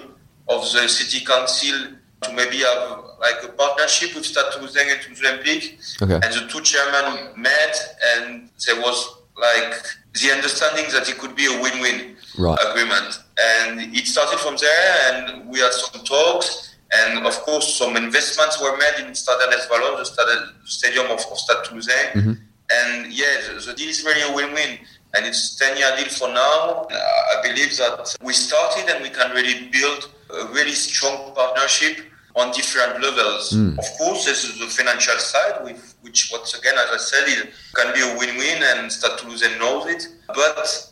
of 0.49 0.61
the 0.73 0.89
city 0.89 1.25
council 1.25 1.93
to 2.21 2.33
maybe 2.33 2.59
have 2.59 3.05
like 3.21 3.43
a 3.45 3.49
partnership 3.49 4.15
with 4.15 4.25
Stade 4.27 4.45
Toulousain 4.53 4.91
and 4.93 5.01
Toulouse 5.01 5.21
Olympique 5.23 6.03
Okay. 6.03 6.15
and 6.15 6.35
the 6.35 6.47
two 6.49 6.61
chairmen 6.61 7.41
met 7.41 7.77
and 8.17 8.51
there 8.67 8.77
was 8.81 9.19
like 9.37 9.75
the 10.21 10.31
understanding 10.33 10.85
that 10.93 11.09
it 11.09 11.19
could 11.19 11.35
be 11.35 11.47
a 11.47 11.61
win-win 11.63 12.17
Right. 12.37 12.59
agreement. 12.69 13.21
And 13.41 13.95
it 13.97 14.07
started 14.09 14.41
from 14.41 14.57
there, 14.57 15.13
and 15.13 15.49
we 15.49 15.61
had 15.61 15.73
some 15.73 16.03
talks, 16.05 16.74
and 17.01 17.27
of 17.27 17.35
course, 17.41 17.77
some 17.77 17.97
investments 17.97 18.61
were 18.61 18.77
made 18.77 19.07
in 19.07 19.15
Stade 19.15 19.37
Wallon, 19.71 19.99
the 19.99 20.05
stade- 20.05 20.49
stadium 20.65 21.07
of, 21.07 21.21
of 21.31 21.39
Stade 21.39 21.65
Toulousain. 21.65 22.39
And 22.71 23.13
yeah, 23.13 23.35
the, 23.47 23.61
the 23.67 23.75
deal 23.75 23.89
is 23.89 24.05
really 24.05 24.23
a 24.23 24.35
win-win, 24.35 24.79
and 25.15 25.27
it's 25.27 25.61
a 25.61 25.65
10-year 25.65 25.97
deal 25.99 26.09
for 26.09 26.29
now. 26.29 26.87
Uh, 26.91 26.97
I 27.39 27.43
believe 27.43 27.77
that 27.79 28.17
we 28.23 28.33
started, 28.33 28.89
and 28.95 29.03
we 29.03 29.11
can 29.11 29.31
really 29.33 29.69
build 29.71 30.09
a 30.31 30.47
really 30.53 30.73
strong 30.73 31.35
partnership 31.35 31.99
on 32.37 32.51
different 32.53 33.01
levels. 33.03 33.53
Of 33.79 33.85
course, 33.99 34.25
this 34.25 34.45
is 34.45 34.59
the 34.59 34.67
financial 34.67 35.19
side, 35.19 35.63
with, 35.63 35.95
which 36.03 36.31
once 36.33 36.55
again, 36.59 36.75
as 36.79 36.91
I 36.91 36.97
said, 36.97 37.25
it 37.29 37.53
can 37.75 37.93
be 37.95 38.01
a 38.01 38.19
win-win, 38.19 38.63
and 38.63 38.91
Stade 38.91 39.19
Toulousain 39.19 39.59
knows 39.59 39.87
it. 39.87 40.09
But 40.29 40.91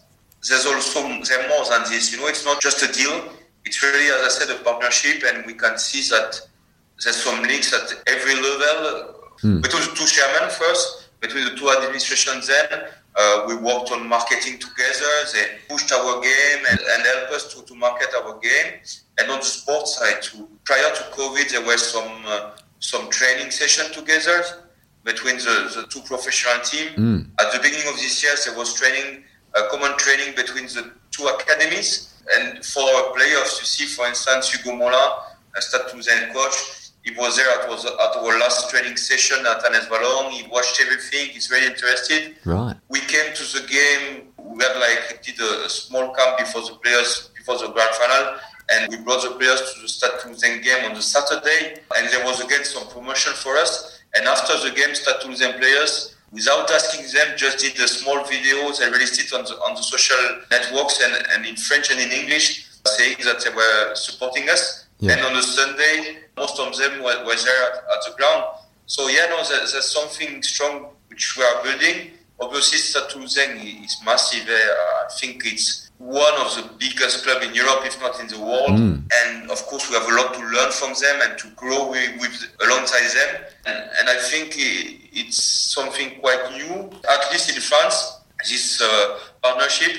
there's 0.48 0.66
also 0.66 1.02
there's 1.08 1.48
more 1.48 1.64
than 1.70 1.82
this. 1.90 2.12
You 2.12 2.18
know, 2.20 2.26
it's 2.28 2.44
not 2.44 2.60
just 2.60 2.82
a 2.82 2.92
deal. 2.92 3.32
It's 3.64 3.82
really, 3.82 4.06
as 4.06 4.22
I 4.24 4.28
said, 4.28 4.50
a 4.54 4.62
partnership, 4.62 5.22
and 5.26 5.46
we 5.46 5.54
can 5.54 5.78
see 5.78 6.02
that 6.10 6.40
there's 7.02 7.16
some 7.16 7.42
links 7.42 7.72
at 7.72 8.02
every 8.06 8.34
level 8.34 9.14
between 9.60 9.82
the 9.82 9.92
two 9.94 10.06
chairmen 10.06 10.50
first, 10.50 11.10
between 11.20 11.44
the 11.44 11.56
two 11.56 11.68
administrations. 11.70 12.48
Then 12.48 12.84
uh, 13.16 13.44
we 13.48 13.56
worked 13.56 13.90
on 13.92 14.08
marketing 14.08 14.58
together. 14.58 15.12
They 15.32 15.58
pushed 15.68 15.92
our 15.92 16.20
game 16.20 16.60
and, 16.70 16.78
and 16.80 17.06
helped 17.06 17.32
us 17.32 17.54
to, 17.54 17.62
to 17.66 17.74
market 17.74 18.08
our 18.22 18.38
game. 18.38 18.80
And 19.18 19.30
on 19.30 19.38
the 19.38 19.44
sports 19.44 19.98
side, 19.98 20.22
too. 20.22 20.48
Prior 20.64 20.90
to 20.94 21.02
COVID, 21.12 21.50
there 21.50 21.64
were 21.64 21.76
some 21.76 22.10
uh, 22.26 22.50
some 22.78 23.08
training 23.10 23.50
session 23.50 23.92
together 23.92 24.42
between 25.04 25.36
the, 25.36 25.70
the 25.74 25.86
two 25.88 26.00
professional 26.02 26.60
teams. 26.64 26.92
At 27.40 27.52
the 27.52 27.58
beginning 27.62 27.88
of 27.88 27.94
this 27.96 28.22
year, 28.22 28.32
there 28.44 28.56
was 28.56 28.74
training, 28.74 29.24
uh, 29.56 29.68
common 29.70 29.96
training 29.98 30.34
between 30.36 30.66
the 30.66 30.92
two 31.10 31.26
academies. 31.26 32.11
And 32.38 32.64
for 32.64 32.82
our 32.82 33.12
players, 33.12 33.58
you 33.60 33.66
see, 33.66 33.86
for 33.86 34.06
instance, 34.06 34.54
Ugo 34.54 34.76
Mola, 34.76 35.24
a 35.56 35.62
Stade 35.62 35.82
Toulousain 35.90 36.32
coach, 36.32 36.82
he 37.02 37.10
was 37.16 37.36
there 37.36 37.50
at, 37.50 37.68
was 37.68 37.84
at 37.84 37.92
our 37.92 38.38
last 38.38 38.70
training 38.70 38.96
session 38.96 39.44
at 39.44 39.62
Ernest 39.66 39.90
Wallon. 39.90 40.30
He 40.30 40.46
watched 40.48 40.80
everything. 40.80 41.30
He's 41.30 41.48
very 41.48 41.66
interested. 41.66 42.36
Right. 42.44 42.76
We 42.88 43.00
came 43.00 43.34
to 43.34 43.42
the 43.42 43.66
game. 43.66 44.28
We 44.38 44.62
had 44.62 44.78
like 44.78 45.22
did 45.22 45.40
a, 45.40 45.64
a 45.64 45.68
small 45.68 46.14
camp 46.14 46.38
before 46.38 46.62
the 46.62 46.74
players 46.76 47.30
before 47.36 47.58
the 47.58 47.72
grand 47.72 47.94
final, 47.96 48.38
and 48.72 48.88
we 48.90 49.02
brought 49.02 49.22
the 49.22 49.30
players 49.30 49.74
to 49.74 49.82
the 49.82 49.88
Stade 49.88 50.12
Toulousain 50.20 50.62
game 50.62 50.84
on 50.84 50.94
the 50.94 51.02
Saturday. 51.02 51.80
And 51.96 52.08
there 52.12 52.24
was 52.24 52.40
again 52.40 52.64
some 52.64 52.86
promotion 52.88 53.32
for 53.32 53.56
us. 53.56 53.98
And 54.14 54.26
after 54.28 54.52
the 54.68 54.74
game, 54.74 54.94
Stade 54.94 55.16
Toulousain 55.22 55.58
players, 55.58 56.14
without 56.32 56.70
asking 56.70 57.04
them, 57.12 57.36
just 57.36 57.58
did 57.58 57.76
the 57.76 57.86
small 57.86 58.24
videos 58.24 58.80
and 58.80 58.92
released 58.92 59.20
it 59.20 59.32
on 59.32 59.44
the 59.44 59.54
on 59.60 59.74
the 59.74 59.82
social 59.82 60.16
networks 60.50 61.00
and, 61.04 61.14
and 61.34 61.46
in 61.46 61.56
French 61.56 61.90
and 61.90 62.00
in 62.00 62.10
English, 62.10 62.66
saying 62.86 63.16
that 63.24 63.44
they 63.44 63.50
were 63.50 63.94
supporting 63.94 64.48
us. 64.48 64.86
Yeah. 64.98 65.12
And 65.12 65.26
on 65.26 65.34
the 65.34 65.42
Sunday, 65.42 66.18
most 66.36 66.58
of 66.58 66.76
them 66.76 67.02
were, 67.02 67.24
were 67.24 67.36
there 67.36 67.62
at, 67.68 67.76
at 67.94 68.00
the 68.06 68.14
ground. 68.16 68.44
So 68.86 69.08
yeah, 69.08 69.26
no, 69.30 69.42
there, 69.48 69.58
there's 69.58 69.90
something 69.90 70.42
strong 70.42 70.88
which 71.08 71.36
we 71.36 71.44
are 71.44 71.62
building. 71.62 72.12
Obviously, 72.40 72.78
Stade 72.78 73.10
Toulousain 73.10 73.84
is 73.84 73.96
massive. 74.04 74.48
eh, 74.48 74.52
I 74.52 75.08
think 75.20 75.42
it's 75.44 75.90
one 76.02 76.34
of 76.40 76.52
the 76.56 76.68
biggest 76.78 77.24
clubs 77.24 77.46
in 77.46 77.54
Europe, 77.54 77.86
if 77.86 78.00
not 78.00 78.18
in 78.20 78.26
the 78.26 78.38
world. 78.38 78.70
And 78.70 79.50
of 79.50 79.62
course, 79.66 79.88
we 79.88 79.94
have 79.94 80.08
a 80.08 80.14
lot 80.14 80.34
to 80.34 80.40
learn 80.40 80.72
from 80.72 80.94
them 81.00 81.20
and 81.22 81.38
to 81.38 81.48
grow 81.54 81.90
with, 81.90 82.20
with 82.20 82.34
alongside 82.66 83.06
them. 83.18 83.42
And, 83.66 83.78
and 84.00 84.08
I 84.08 84.18
think 84.18 84.54
it's 84.56 85.40
something 85.40 86.18
quite 86.20 86.42
new, 86.52 86.90
at 87.08 87.30
least 87.30 87.54
in 87.54 87.62
France, 87.62 88.18
this 88.48 88.82
uh, 88.82 89.18
partnership. 89.42 89.96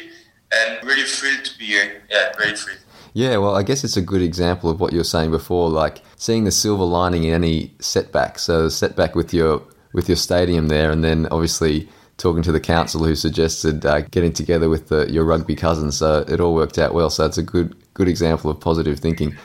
And 0.55 0.85
really 0.85 1.03
thrilled 1.03 1.45
to 1.45 1.57
be 1.57 1.65
here. 1.65 2.03
Yeah, 2.11 2.31
very 2.37 2.55
thrilled. 2.55 2.77
Yeah, 3.13 3.37
well, 3.37 3.55
I 3.55 3.63
guess 3.63 3.83
it's 3.83 3.97
a 3.97 4.01
good 4.01 4.21
example 4.21 4.69
of 4.69 4.79
what 4.79 4.91
you 4.91 4.99
were 4.99 5.03
saying 5.03 5.31
before, 5.31 5.69
like 5.69 6.01
seeing 6.15 6.43
the 6.43 6.51
silver 6.51 6.83
lining 6.83 7.23
in 7.23 7.33
any 7.33 7.73
setback. 7.79 8.37
So 8.37 8.69
setback 8.69 9.15
with 9.15 9.33
your 9.33 9.63
with 9.93 10.07
your 10.07 10.15
stadium 10.15 10.67
there, 10.67 10.91
and 10.91 11.03
then 11.03 11.27
obviously 11.31 11.89
talking 12.23 12.41
to 12.41 12.53
the 12.53 12.59
council 12.59 13.03
who 13.03 13.15
suggested 13.15 13.85
uh, 13.85 13.99
getting 13.99 14.31
together 14.31 14.69
with 14.69 14.87
the, 14.87 15.11
your 15.11 15.25
rugby 15.25 15.55
cousins. 15.55 15.97
So 15.97 16.23
it 16.29 16.39
all 16.39 16.55
worked 16.55 16.79
out 16.79 16.93
well. 16.93 17.09
So 17.09 17.25
it's 17.25 17.37
a 17.37 17.43
good 17.43 17.75
good 17.93 18.07
example 18.07 18.49
of 18.49 18.59
positive 18.59 18.97
thinking. 18.99 19.35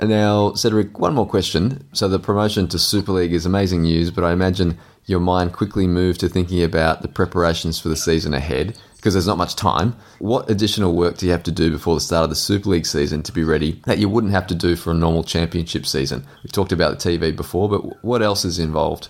And 0.00 0.10
now, 0.10 0.52
Cedric, 0.54 0.98
one 0.98 1.14
more 1.14 1.28
question. 1.28 1.86
So 1.94 2.08
the 2.08 2.18
promotion 2.18 2.66
to 2.68 2.78
Super 2.78 3.12
League 3.12 3.32
is 3.32 3.46
amazing 3.46 3.82
news, 3.82 4.10
but 4.10 4.24
I 4.24 4.32
imagine 4.32 4.76
your 5.06 5.20
mind 5.20 5.52
quickly 5.52 5.86
moved 5.86 6.20
to 6.20 6.28
thinking 6.28 6.64
about 6.64 7.02
the 7.02 7.08
preparations 7.08 7.78
for 7.78 7.88
the 7.88 7.96
season 7.96 8.34
ahead 8.34 8.76
because 8.96 9.14
there's 9.14 9.28
not 9.28 9.38
much 9.38 9.54
time. 9.54 9.94
What 10.18 10.50
additional 10.50 10.96
work 10.96 11.18
do 11.18 11.26
you 11.26 11.32
have 11.32 11.44
to 11.44 11.52
do 11.52 11.70
before 11.70 11.94
the 11.94 12.00
start 12.00 12.24
of 12.24 12.30
the 12.30 12.36
Super 12.36 12.70
League 12.70 12.86
season 12.86 13.22
to 13.22 13.32
be 13.32 13.44
ready 13.44 13.80
that 13.84 13.98
you 13.98 14.08
wouldn't 14.08 14.32
have 14.32 14.48
to 14.48 14.56
do 14.56 14.74
for 14.74 14.90
a 14.90 14.94
normal 14.94 15.22
championship 15.22 15.86
season? 15.86 16.26
We've 16.42 16.50
talked 16.50 16.72
about 16.72 16.98
the 16.98 17.10
TV 17.10 17.36
before, 17.36 17.68
but 17.68 18.04
what 18.04 18.22
else 18.22 18.44
is 18.44 18.58
involved? 18.58 19.08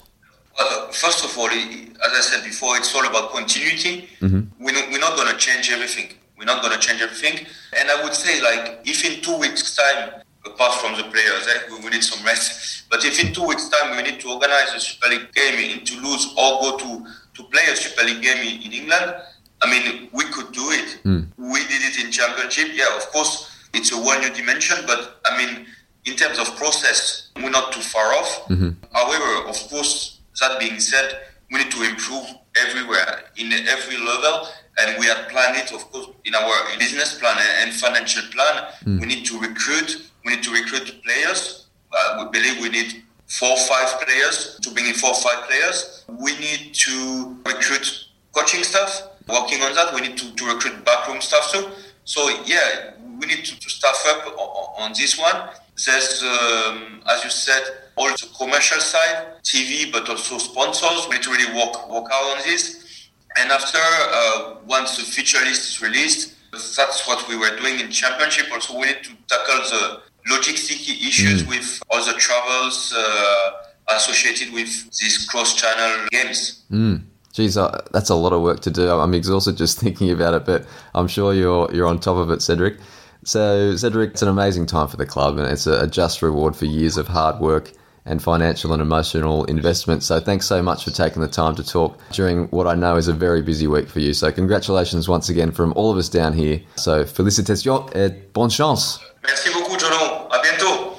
Well, 0.58 0.92
first 0.92 1.24
of 1.24 1.36
all, 1.36 1.48
as 1.48 2.12
I 2.12 2.20
said 2.20 2.44
before, 2.44 2.76
it's 2.76 2.94
all 2.94 3.06
about 3.06 3.30
continuity. 3.30 4.08
Mm-hmm. 4.20 4.64
We're 4.64 4.72
not, 4.72 4.90
we're 4.90 5.00
not 5.00 5.16
going 5.16 5.30
to 5.30 5.36
change 5.36 5.70
everything. 5.70 6.16
We're 6.38 6.44
not 6.44 6.62
going 6.62 6.78
to 6.78 6.78
change 6.78 7.00
everything. 7.02 7.46
And 7.78 7.90
I 7.90 8.02
would 8.02 8.14
say, 8.14 8.42
like, 8.42 8.80
if 8.84 9.04
in 9.04 9.22
two 9.22 9.36
weeks' 9.38 9.76
time, 9.76 10.22
apart 10.44 10.74
from 10.80 10.96
the 10.96 11.04
players, 11.04 11.46
eh, 11.48 11.60
we, 11.70 11.84
we 11.84 11.90
need 11.90 12.04
some 12.04 12.24
rest. 12.24 12.84
But 12.90 13.04
if 13.04 13.22
in 13.22 13.32
two 13.32 13.46
weeks' 13.46 13.68
time 13.68 13.96
we 13.96 14.02
need 14.02 14.20
to 14.20 14.30
organize 14.30 14.72
a 14.74 14.80
Super 14.80 15.08
League 15.08 15.32
game 15.32 15.78
in 15.78 15.84
Toulouse 15.84 16.34
or 16.38 16.60
go 16.60 16.76
to, 16.78 17.06
to 17.34 17.42
play 17.50 17.64
a 17.70 17.76
Super 17.76 18.04
League 18.06 18.22
game 18.22 18.38
in, 18.38 18.62
in 18.62 18.72
England, 18.72 19.14
I 19.62 19.70
mean, 19.70 20.08
we 20.12 20.24
could 20.24 20.52
do 20.52 20.70
it. 20.70 21.00
Mm. 21.04 21.28
We 21.36 21.60
did 21.64 21.82
it 21.82 22.04
in 22.04 22.10
Championship. 22.10 22.68
Yeah, 22.74 22.94
of 22.96 23.06
course, 23.10 23.50
it's 23.72 23.92
a 23.92 23.96
one 24.00 24.20
new 24.20 24.30
dimension, 24.30 24.76
but 24.86 25.20
I 25.24 25.36
mean, 25.38 25.66
in 26.04 26.16
terms 26.16 26.38
of 26.38 26.54
process, 26.56 27.30
we're 27.36 27.50
not 27.50 27.72
too 27.72 27.80
far 27.80 28.12
off. 28.14 28.46
Mm-hmm. 28.48 28.70
However, 28.92 29.48
of 29.48 29.56
course, 29.70 30.13
that 30.40 30.58
being 30.58 30.80
said, 30.80 31.26
we 31.50 31.58
need 31.62 31.70
to 31.72 31.82
improve 31.82 32.26
everywhere, 32.60 33.24
in 33.36 33.52
every 33.52 33.96
level, 33.98 34.48
and 34.78 34.98
we 34.98 35.06
had 35.06 35.28
planned 35.28 35.56
it, 35.56 35.72
of 35.72 35.90
course, 35.90 36.08
in 36.24 36.34
our 36.34 36.78
business 36.78 37.18
plan 37.18 37.36
and 37.60 37.72
financial 37.72 38.22
plan. 38.32 38.64
Mm. 38.84 39.00
We 39.00 39.06
need 39.06 39.24
to 39.26 39.38
recruit. 39.38 40.10
We 40.24 40.34
need 40.34 40.44
to 40.44 40.52
recruit 40.52 41.02
players. 41.04 41.66
Uh, 41.92 42.24
we 42.24 42.38
believe 42.38 42.60
we 42.60 42.70
need 42.70 43.04
four 43.26 43.50
or 43.50 43.56
five 43.56 44.00
players 44.04 44.58
to 44.62 44.70
bring 44.70 44.86
in 44.86 44.94
four 44.94 45.10
or 45.10 45.16
five 45.16 45.48
players. 45.48 46.04
We 46.08 46.36
need 46.38 46.74
to 46.74 47.36
recruit 47.46 48.06
coaching 48.32 48.64
staff. 48.64 49.08
Working 49.28 49.62
on 49.62 49.74
that, 49.74 49.94
we 49.94 50.00
need 50.00 50.16
to, 50.18 50.34
to 50.34 50.44
recruit 50.46 50.84
backroom 50.84 51.20
staff 51.20 51.50
too. 51.52 51.68
So 52.04 52.28
yeah, 52.44 52.92
we 53.18 53.26
need 53.26 53.44
to, 53.44 53.58
to 53.58 53.70
staff 53.70 54.04
up 54.08 54.26
on, 54.38 54.84
on 54.84 54.92
this 54.92 55.18
one. 55.18 55.50
There's, 55.84 56.22
um, 56.22 57.02
as 57.08 57.24
you 57.24 57.30
said, 57.30 57.62
all 57.96 58.08
the 58.10 58.28
commercial 58.38 58.80
side, 58.80 59.42
TV, 59.42 59.90
but 59.92 60.08
also 60.08 60.38
sponsors. 60.38 61.06
We 61.08 61.16
need 61.16 61.22
to 61.24 61.30
really 61.30 61.52
work 61.54 61.88
work 61.90 62.08
out 62.12 62.36
on 62.36 62.42
this. 62.44 63.08
And 63.36 63.50
after, 63.50 63.78
uh, 63.80 64.56
once 64.66 64.96
the 64.96 65.02
feature 65.04 65.40
list 65.44 65.68
is 65.68 65.82
released, 65.82 66.34
that's 66.52 67.06
what 67.08 67.26
we 67.28 67.36
were 67.36 67.56
doing 67.56 67.80
in 67.80 67.90
championship. 67.90 68.46
Also, 68.52 68.74
we 68.78 68.86
need 68.86 69.02
to 69.02 69.10
tackle 69.28 69.58
the 69.72 70.00
logistic 70.32 70.80
issues 71.08 71.42
Mm. 71.42 71.48
with 71.48 71.82
all 71.90 72.02
the 72.04 72.12
travels 72.14 72.94
uh, 72.96 73.50
associated 73.96 74.52
with 74.54 74.68
these 75.00 75.26
cross-channel 75.28 76.06
games. 76.10 76.62
Mm. 76.70 77.02
Geez, 77.32 77.56
uh, 77.58 77.80
that's 77.92 78.10
a 78.10 78.14
lot 78.14 78.32
of 78.32 78.40
work 78.42 78.60
to 78.60 78.70
do. 78.70 78.88
I'm 78.88 79.12
exhausted 79.14 79.56
just 79.56 79.78
thinking 79.84 80.10
about 80.12 80.34
it, 80.34 80.44
but 80.46 80.64
I'm 80.94 81.08
sure 81.08 81.34
you're 81.34 81.68
you're 81.74 81.88
on 81.88 81.98
top 81.98 82.16
of 82.16 82.30
it, 82.30 82.40
Cedric. 82.40 82.78
So, 83.24 83.74
Cedric, 83.74 84.10
it's 84.10 84.22
an 84.22 84.28
amazing 84.28 84.66
time 84.66 84.86
for 84.86 84.98
the 84.98 85.06
club, 85.06 85.38
and 85.38 85.50
it's 85.50 85.66
a, 85.66 85.84
a 85.84 85.86
just 85.86 86.20
reward 86.20 86.54
for 86.54 86.66
years 86.66 86.98
of 86.98 87.08
hard 87.08 87.40
work 87.40 87.72
and 88.04 88.22
financial 88.22 88.74
and 88.74 88.82
emotional 88.82 89.44
investment. 89.44 90.02
So, 90.02 90.20
thanks 90.20 90.46
so 90.46 90.62
much 90.62 90.84
for 90.84 90.90
taking 90.90 91.22
the 91.22 91.28
time 91.28 91.54
to 91.56 91.64
talk 91.64 91.98
during 92.12 92.48
what 92.48 92.66
I 92.66 92.74
know 92.74 92.96
is 92.96 93.08
a 93.08 93.14
very 93.14 93.40
busy 93.40 93.66
week 93.66 93.88
for 93.88 94.00
you. 94.00 94.12
So, 94.12 94.30
congratulations 94.30 95.08
once 95.08 95.30
again 95.30 95.52
from 95.52 95.72
all 95.72 95.90
of 95.90 95.96
us 95.96 96.10
down 96.10 96.34
here. 96.34 96.60
So, 96.76 97.04
félicitations 97.04 97.90
et 97.94 98.32
bonne 98.34 98.50
chance. 98.50 98.98
Merci 99.22 99.50
beaucoup, 99.54 99.78
Jono. 99.78 100.28
À 100.30 100.42
bientôt. 100.42 100.98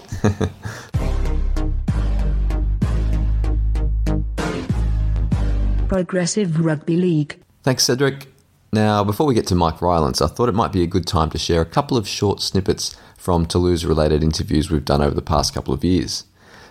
Progressive 5.88 6.60
Rugby 6.60 6.98
League. 6.98 7.40
Thanks, 7.62 7.84
Cedric. 7.84 8.35
Now, 8.76 9.06
before 9.06 9.26
we 9.26 9.34
get 9.34 9.48
to 9.48 9.56
Mike 9.56 9.82
Rylance, 9.82 10.22
I 10.22 10.28
thought 10.28 10.50
it 10.50 10.54
might 10.54 10.74
be 10.74 10.84
a 10.84 10.86
good 10.86 11.08
time 11.08 11.30
to 11.30 11.38
share 11.38 11.62
a 11.62 11.66
couple 11.66 11.96
of 11.96 12.10
short 12.10 12.42
snippets 12.42 12.94
from 13.18 13.46
Toulouse 13.46 13.86
related 13.86 14.22
interviews 14.22 14.70
we've 14.70 14.84
done 14.84 15.02
over 15.02 15.16
the 15.16 15.22
past 15.22 15.54
couple 15.54 15.74
of 15.74 15.86
years. 15.86 16.26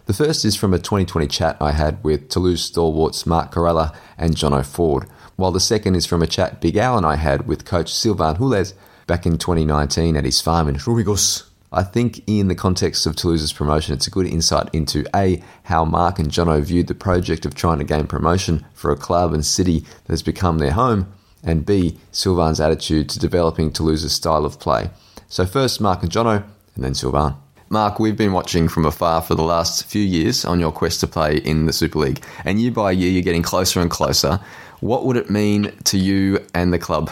The 0.05 0.13
first 0.13 0.45
is 0.45 0.55
from 0.55 0.75
a 0.75 0.79
2020 0.79 1.27
chat 1.29 1.57
I 1.63 1.73
had 1.73 2.05
with 2.05 2.29
Toulouse 2.29 2.61
stalwarts 2.61 3.25
Mark 3.25 3.55
Kheirallah 3.55 3.97
and 4.19 4.37
Jono 4.37 4.67
Ford, 4.67 5.09
while 5.37 5.51
the 5.51 5.61
second 5.61 5.95
is 5.95 6.05
from 6.05 6.23
a 6.23 6.27
chat 6.27 6.61
Big 6.61 6.77
Al 6.77 6.99
and 6.99 7.07
I 7.07 7.17
had 7.17 7.49
with 7.49 7.65
coach 7.65 7.91
Sylvain 7.91 8.37
Houles 8.37 8.75
back 9.07 9.25
in 9.25 9.39
2019 9.39 10.15
at 10.15 10.27
his 10.27 10.43
farm 10.43 10.69
in 10.69 10.75
Rurigos. 10.75 11.49
I 11.73 11.85
think, 11.85 12.23
in 12.27 12.49
the 12.49 12.55
context 12.55 13.07
of 13.07 13.17
Toulouse's 13.17 13.55
promotion, 13.55 13.95
it's 13.95 14.07
a 14.07 14.11
good 14.11 14.27
insight 14.27 14.69
into 14.75 15.07
A, 15.17 15.43
how 15.63 15.87
Mark 15.87 16.19
and 16.19 16.29
Jono 16.29 16.63
viewed 16.63 16.89
the 16.89 16.95
project 16.95 17.47
of 17.47 17.55
trying 17.55 17.79
to 17.79 17.85
gain 17.85 18.07
promotion 18.07 18.67
for 18.75 18.91
a 18.91 18.97
club 18.97 19.33
and 19.33 19.45
city 19.45 19.81
that 19.81 20.13
has 20.13 20.23
become 20.23 20.59
their 20.59 20.73
home, 20.73 21.11
and 21.45 21.65
B, 21.65 21.99
Sylvain's 22.13 22.61
attitude 22.61 23.09
to 23.11 23.19
developing 23.19 23.71
Toulouse's 23.71 24.13
style 24.13 24.45
of 24.45 24.59
play. 24.59 24.91
So, 25.29 25.47
first, 25.47 25.81
Mark 25.81 26.03
and 26.03 26.11
Jono, 26.11 26.45
and 26.75 26.85
then 26.85 26.95
Sylvain. 26.95 27.35
Mark, 27.71 27.99
we've 27.99 28.17
been 28.17 28.33
watching 28.33 28.69
from 28.69 28.85
afar 28.85 29.23
for 29.23 29.35
the 29.35 29.43
last 29.43 29.85
few 29.87 30.03
years 30.03 30.45
on 30.45 30.61
your 30.61 30.71
quest 30.71 31.01
to 31.01 31.07
play 31.07 31.39
in 31.39 31.67
the 31.67 31.73
Super 31.73 31.99
League, 31.99 32.23
and 32.45 32.61
year 32.61 32.71
by 32.71 32.93
year 32.93 33.11
you're 33.11 33.23
getting 33.23 33.43
closer 33.43 33.81
and 33.81 33.91
closer. 33.91 34.39
What 34.81 35.07
would 35.07 35.17
it 35.17 35.31
mean 35.31 35.73
to 35.85 35.99
you 35.99 36.45
and 36.55 36.73
the 36.73 36.79
club? 36.79 37.11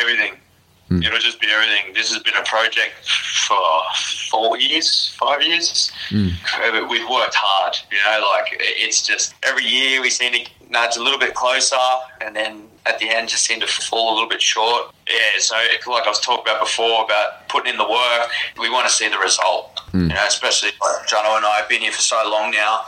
Everything. 0.00 0.34
It'll 0.90 1.18
just 1.18 1.40
be 1.40 1.48
everything. 1.50 1.92
This 1.94 2.12
has 2.12 2.22
been 2.22 2.34
a 2.34 2.44
project 2.44 3.08
for 3.48 3.56
four 4.30 4.58
years, 4.58 5.14
five 5.18 5.42
years. 5.42 5.90
Uh, 6.12 6.86
We've 6.88 7.08
worked 7.08 7.34
hard, 7.34 7.76
you 7.90 7.98
know, 7.98 8.26
like 8.30 8.48
it's 8.60 9.02
just 9.06 9.34
every 9.42 9.64
year 9.64 10.00
we 10.00 10.10
seem 10.10 10.32
to 10.32 10.46
nudge 10.70 10.96
a 10.96 11.02
little 11.02 11.18
bit 11.18 11.34
closer 11.34 11.76
and 12.20 12.34
then 12.36 12.62
at 12.86 12.98
the 12.98 13.08
end 13.08 13.28
just 13.28 13.44
seem 13.44 13.60
to 13.60 13.66
fall 13.66 14.12
a 14.12 14.14
little 14.14 14.28
bit 14.28 14.42
short. 14.42 14.92
Yeah, 15.08 15.38
so 15.38 15.56
like 15.86 16.04
I 16.04 16.08
was 16.08 16.20
talking 16.20 16.44
about 16.44 16.60
before 16.60 17.04
about 17.04 17.48
putting 17.48 17.72
in 17.72 17.78
the 17.78 17.88
work, 17.88 18.28
we 18.58 18.70
want 18.70 18.86
to 18.86 18.92
see 18.92 19.08
the 19.08 19.18
result, 19.18 19.78
hmm. 19.90 20.02
you 20.02 20.08
know, 20.08 20.24
especially 20.26 20.70
like 20.80 21.06
Jono 21.06 21.36
and 21.36 21.46
I 21.46 21.58
have 21.60 21.68
been 21.68 21.80
here 21.80 21.92
for 21.92 22.00
so 22.00 22.16
long 22.28 22.50
now. 22.50 22.80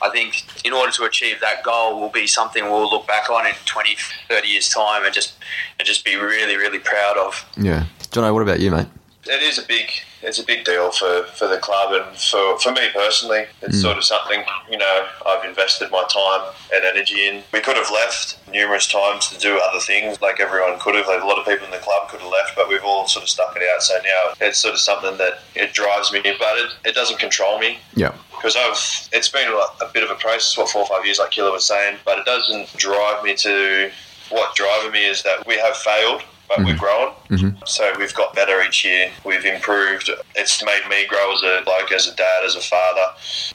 I 0.00 0.10
think 0.10 0.44
in 0.64 0.72
order 0.72 0.90
to 0.92 1.04
achieve 1.04 1.40
that 1.40 1.62
goal 1.62 2.00
will 2.00 2.08
be 2.08 2.26
something 2.26 2.64
we'll 2.64 2.90
look 2.90 3.06
back 3.06 3.30
on 3.30 3.46
in 3.46 3.54
20, 3.66 3.96
30 4.28 4.48
years' 4.48 4.68
time 4.68 5.04
and 5.04 5.14
just 5.14 5.34
and 5.78 5.86
just 5.86 6.04
be 6.04 6.16
really, 6.16 6.56
really 6.56 6.80
proud 6.80 7.16
of. 7.16 7.44
Yeah. 7.56 7.84
Jono, 8.10 8.32
what 8.32 8.42
about 8.42 8.60
you, 8.60 8.70
mate? 8.70 8.88
It 9.26 9.42
is 9.42 9.58
a 9.58 9.62
big 9.66 9.90
it's 10.22 10.38
a 10.38 10.44
big 10.44 10.64
deal 10.64 10.90
for, 10.92 11.24
for 11.34 11.48
the 11.48 11.58
club 11.58 11.92
and 11.92 12.16
for, 12.16 12.58
for 12.60 12.70
me 12.70 12.88
personally. 12.94 13.44
It's 13.60 13.74
hmm. 13.76 13.80
sort 13.80 13.96
of 13.96 14.04
something, 14.04 14.44
you 14.70 14.78
know, 14.78 15.06
I've 15.26 15.44
invested 15.44 15.90
my 15.90 16.04
time 16.08 16.52
and 16.72 16.84
energy 16.84 17.26
in. 17.26 17.42
We 17.52 17.60
could 17.60 17.76
have 17.76 17.90
left 17.90 18.38
numerous 18.48 18.86
times 18.86 19.28
to 19.30 19.38
do 19.38 19.60
other 19.60 19.80
things 19.80 20.20
like 20.20 20.38
everyone 20.38 20.78
could 20.78 20.94
have. 20.94 21.08
Like 21.08 21.22
a 21.22 21.26
lot 21.26 21.38
of 21.38 21.44
people 21.44 21.64
in 21.64 21.72
the 21.72 21.78
club 21.78 22.08
could 22.08 22.20
have 22.20 22.30
left, 22.30 22.54
but 22.54 22.68
we've 22.68 22.84
all 22.84 23.08
sort 23.08 23.24
of 23.24 23.28
stuck 23.28 23.56
it 23.56 23.62
out. 23.74 23.82
So 23.82 23.94
now 24.04 24.46
it's 24.46 24.58
sort 24.58 24.74
of 24.74 24.80
something 24.80 25.18
that 25.18 25.40
it 25.56 25.72
drives 25.72 26.12
me, 26.12 26.20
but 26.22 26.56
it, 26.58 26.70
it 26.84 26.94
doesn't 26.94 27.18
control 27.18 27.58
me 27.58 27.78
Yeah. 27.96 28.14
because 28.30 28.54
I've 28.56 29.08
it's 29.12 29.28
been 29.28 29.48
a, 29.48 29.84
a 29.84 29.90
bit 29.92 30.04
of 30.04 30.10
a 30.10 30.16
process, 30.20 30.56
what 30.56 30.70
four 30.70 30.82
or 30.82 30.86
five 30.86 31.04
years, 31.04 31.18
like 31.18 31.32
Killer 31.32 31.50
was 31.50 31.64
saying, 31.64 31.98
but 32.04 32.18
it 32.18 32.24
doesn't 32.24 32.76
drive 32.76 33.24
me 33.24 33.34
to. 33.34 33.90
What 34.30 34.54
driving 34.54 34.92
me 34.92 35.04
is 35.04 35.22
that 35.24 35.46
we 35.46 35.58
have 35.58 35.76
failed, 35.76 36.22
but 36.48 36.58
we've 36.58 36.76
mm-hmm. 36.76 36.78
grown. 36.78 37.14
Mm-hmm. 37.30 37.64
So 37.66 37.92
we've 37.98 38.14
got 38.14 38.34
better 38.34 38.62
each 38.62 38.84
year. 38.84 39.10
We've 39.24 39.44
improved. 39.44 40.10
It's 40.34 40.64
made 40.64 40.82
me 40.88 41.06
grow 41.06 41.32
as 41.32 41.42
a 41.42 41.62
bloke, 41.64 41.92
as 41.92 42.06
a 42.06 42.14
dad, 42.14 42.44
as 42.44 42.56
a 42.56 42.60
father, 42.60 43.06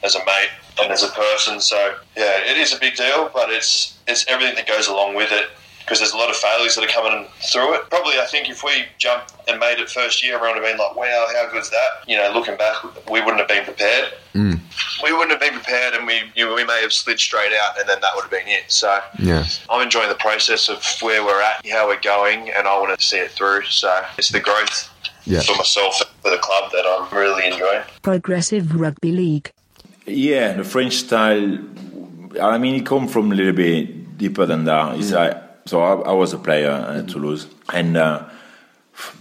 as 0.04 0.16
a 0.16 0.20
mate, 0.26 0.50
and 0.82 0.92
as 0.92 1.04
a 1.04 1.10
person. 1.10 1.60
So 1.60 1.96
yeah, 2.16 2.40
it 2.50 2.58
is 2.58 2.74
a 2.74 2.80
big 2.80 2.96
deal, 2.96 3.30
but 3.34 3.50
it's 3.50 3.98
it's 4.08 4.26
everything 4.28 4.56
that 4.56 4.68
goes 4.68 4.88
along 4.88 5.16
with 5.16 5.32
it. 5.32 5.50
Because 5.88 6.00
there's 6.00 6.12
a 6.12 6.18
lot 6.18 6.30
of 6.30 6.36
failures 6.36 6.76
that 6.76 6.84
are 6.84 6.88
coming 6.88 7.28
through 7.50 7.76
it. 7.76 7.90
Probably, 7.90 8.20
I 8.20 8.26
think 8.26 8.50
if 8.50 8.62
we 8.62 8.84
jumped 8.98 9.34
and 9.48 9.58
made 9.58 9.80
it 9.80 9.90
first 9.90 10.22
year, 10.22 10.36
everyone 10.36 10.58
would 10.58 10.66
have 10.66 10.78
been 10.78 10.86
like, 10.86 10.96
"Wow, 10.98 11.28
how 11.34 11.50
good's 11.50 11.70
that?" 11.70 12.04
You 12.08 12.18
know, 12.18 12.30
looking 12.34 12.58
back, 12.58 12.76
we 13.10 13.22
wouldn't 13.22 13.40
have 13.40 13.48
been 13.48 13.64
prepared 13.64 14.12
mm. 14.38 14.60
we 15.04 15.12
wouldn't 15.12 15.32
have 15.32 15.40
been 15.40 15.54
prepared 15.54 15.94
and 15.94 16.06
we 16.06 16.22
you 16.36 16.46
know, 16.46 16.54
we 16.54 16.64
may 16.64 16.82
have 16.82 16.94
slid 16.94 17.20
straight 17.20 17.52
out 17.54 17.80
and 17.80 17.90
then 17.90 18.00
that 18.02 18.12
would 18.16 18.24
have 18.24 18.32
been 18.32 18.48
it. 18.48 18.66
So 18.68 19.00
Yeah. 19.20 19.46
I'm 19.70 19.82
enjoying 19.82 20.10
the 20.10 20.16
process 20.16 20.70
of 20.70 20.84
where 21.02 21.24
we're 21.24 21.42
at, 21.42 21.66
how 21.68 21.88
we're 21.88 22.00
going, 22.00 22.50
and 22.50 22.68
I 22.68 22.80
want 22.80 22.98
to 22.98 23.06
see 23.06 23.18
it 23.18 23.32
through. 23.32 23.64
So 23.66 24.04
it's 24.18 24.30
the 24.30 24.40
growth 24.40 24.90
Yeah. 25.26 25.42
for 25.42 25.56
myself 25.56 26.00
and 26.02 26.10
for 26.22 26.32
the 26.32 26.38
club 26.38 26.72
that 26.72 26.86
I'm 26.86 27.18
really 27.18 27.46
enjoying. 27.48 27.84
Progressive 28.02 28.80
Rugby 28.80 29.12
League. 29.12 29.52
Yeah, 30.06 30.54
the 30.54 30.64
French 30.64 30.96
style. 30.96 31.60
I 32.42 32.58
mean, 32.58 32.76
it 32.76 32.86
come 32.86 33.08
from 33.08 33.32
a 33.32 33.36
little 33.36 33.54
bit 33.54 34.18
deeper 34.18 34.46
than 34.46 34.64
that. 34.66 34.98
It's 34.98 35.12
mm. 35.12 35.16
like 35.16 35.47
so. 35.68 35.82
I, 35.82 36.10
I 36.10 36.14
was 36.14 36.34
a 36.34 36.38
player 36.38 36.72
at 36.72 37.08
Toulouse, 37.10 37.48
and 37.74 37.98
uh, 37.98 38.30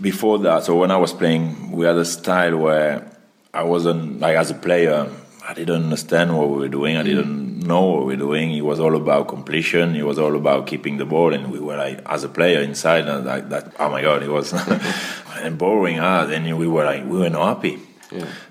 before 0.00 0.38
that, 0.40 0.64
so 0.64 0.76
when 0.76 0.90
I 0.90 0.96
was 0.96 1.12
playing, 1.12 1.72
we 1.72 1.86
had 1.86 1.96
a 1.96 2.04
style 2.04 2.56
where 2.56 3.10
I 3.52 3.62
wasn't 3.62 4.20
like 4.20 4.36
as 4.36 4.50
a 4.50 4.54
player. 4.54 5.10
I 5.48 5.54
didn't 5.54 5.84
understand 5.84 6.36
what 6.36 6.50
we 6.50 6.56
were 6.56 6.68
doing. 6.68 6.96
I 6.96 7.04
didn't 7.04 7.60
know 7.60 7.82
what 7.82 8.06
we 8.06 8.14
were 8.14 8.18
doing. 8.18 8.52
It 8.52 8.64
was 8.64 8.80
all 8.80 8.96
about 8.96 9.28
completion. 9.28 9.94
It 9.94 10.04
was 10.04 10.18
all 10.18 10.34
about 10.34 10.66
keeping 10.66 10.96
the 10.96 11.06
ball, 11.06 11.32
and 11.32 11.52
we 11.52 11.60
were 11.60 11.76
like, 11.76 12.00
as 12.06 12.24
a 12.24 12.28
player 12.28 12.60
inside, 12.60 13.06
and 13.06 13.24
like 13.24 13.48
that. 13.50 13.74
Oh 13.78 13.90
my 13.90 14.02
god, 14.02 14.22
it 14.22 14.30
was 14.30 14.52
and 15.42 15.58
boring. 15.58 16.00
Ah, 16.00 16.24
then 16.26 16.56
we 16.56 16.66
were 16.66 16.84
like, 16.84 17.04
we 17.04 17.18
were 17.18 17.30
not 17.30 17.56
happy. 17.56 17.85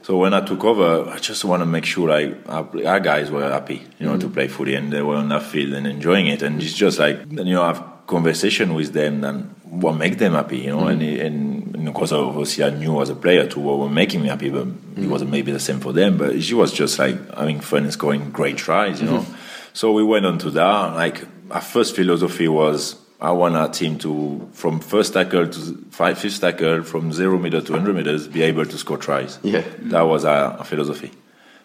So 0.02 0.18
when 0.18 0.34
I 0.34 0.46
took 0.46 0.64
over, 0.64 1.10
I 1.10 1.18
just 1.20 1.46
want 1.46 1.62
to 1.62 1.66
make 1.66 1.86
sure 1.86 2.10
like 2.10 2.38
our, 2.48 2.68
our 2.86 3.00
guys 3.00 3.32
were 3.32 3.50
happy, 3.50 3.84
you 4.00 4.06
know, 4.06 4.18
to 4.18 4.28
mm. 4.28 4.34
play 4.34 4.48
footy 4.48 4.76
and 4.76 4.92
they 4.92 5.02
were 5.02 5.16
on 5.16 5.30
that 5.30 5.44
field 5.44 5.74
and 5.74 5.88
enjoying 5.88 6.28
it. 6.28 6.42
And 6.42 6.62
it's 6.62 6.74
just 6.74 7.00
like 7.00 7.20
you 7.30 7.44
know, 7.46 7.64
have 7.64 7.84
conversation 8.08 8.74
with 8.74 8.94
them 8.94 9.24
and 9.24 9.56
what 9.64 9.94
make 9.94 10.18
them 10.18 10.34
happy, 10.34 10.60
you 10.60 10.70
know. 10.70 10.84
Mm. 10.84 10.92
And, 10.92 11.02
and 11.02 11.76
and 11.76 11.88
of 11.90 11.94
course, 11.94 12.12
obviously, 12.12 12.64
I 12.64 12.72
knew 12.72 13.00
as 13.02 13.10
a 13.10 13.16
player 13.16 13.48
too 13.48 13.60
what 13.60 13.78
were 13.78 13.90
making 13.90 14.22
me 14.24 14.30
happy, 14.30 14.50
but 14.50 14.62
it 14.64 14.96
mm. 14.96 15.10
wasn't 15.10 15.32
maybe 15.32 15.52
the 15.52 15.60
same 15.60 15.80
for 15.80 15.94
them. 15.94 16.18
But 16.18 16.42
she 16.42 16.54
was 16.54 16.74
just 16.74 16.98
like 16.98 17.34
having 17.36 17.60
fun 17.60 17.84
and 17.84 17.94
scoring 17.94 18.32
great 18.32 18.58
tries, 18.58 19.02
you 19.02 19.08
know. 19.08 19.20
Mm-hmm. 19.20 19.36
So 19.74 19.92
we 19.92 20.04
went 20.04 20.26
on 20.26 20.38
to 20.40 20.50
that. 20.52 20.96
Like 20.96 21.28
our 21.52 21.62
first 21.62 21.96
philosophy 21.96 22.48
was 22.48 22.96
I 23.20 23.32
want 23.32 23.56
our 23.56 23.70
team 23.70 23.98
to, 24.00 24.48
from 24.54 24.80
first 24.80 25.14
tackle 25.14 25.48
to 25.48 25.60
five, 25.92 26.18
fifth 26.18 26.42
tackle, 26.42 26.84
from 26.84 27.14
zero 27.14 27.38
meter 27.38 27.62
to 27.62 27.72
100 27.72 27.96
meters, 27.96 28.28
be 28.28 28.42
able 28.42 28.66
to 28.66 28.78
score 28.78 28.98
tries. 28.98 29.40
Yeah. 29.42 29.64
That 29.80 30.02
was 30.02 30.26
our, 30.26 30.58
our 30.58 30.66
philosophy. 30.66 31.12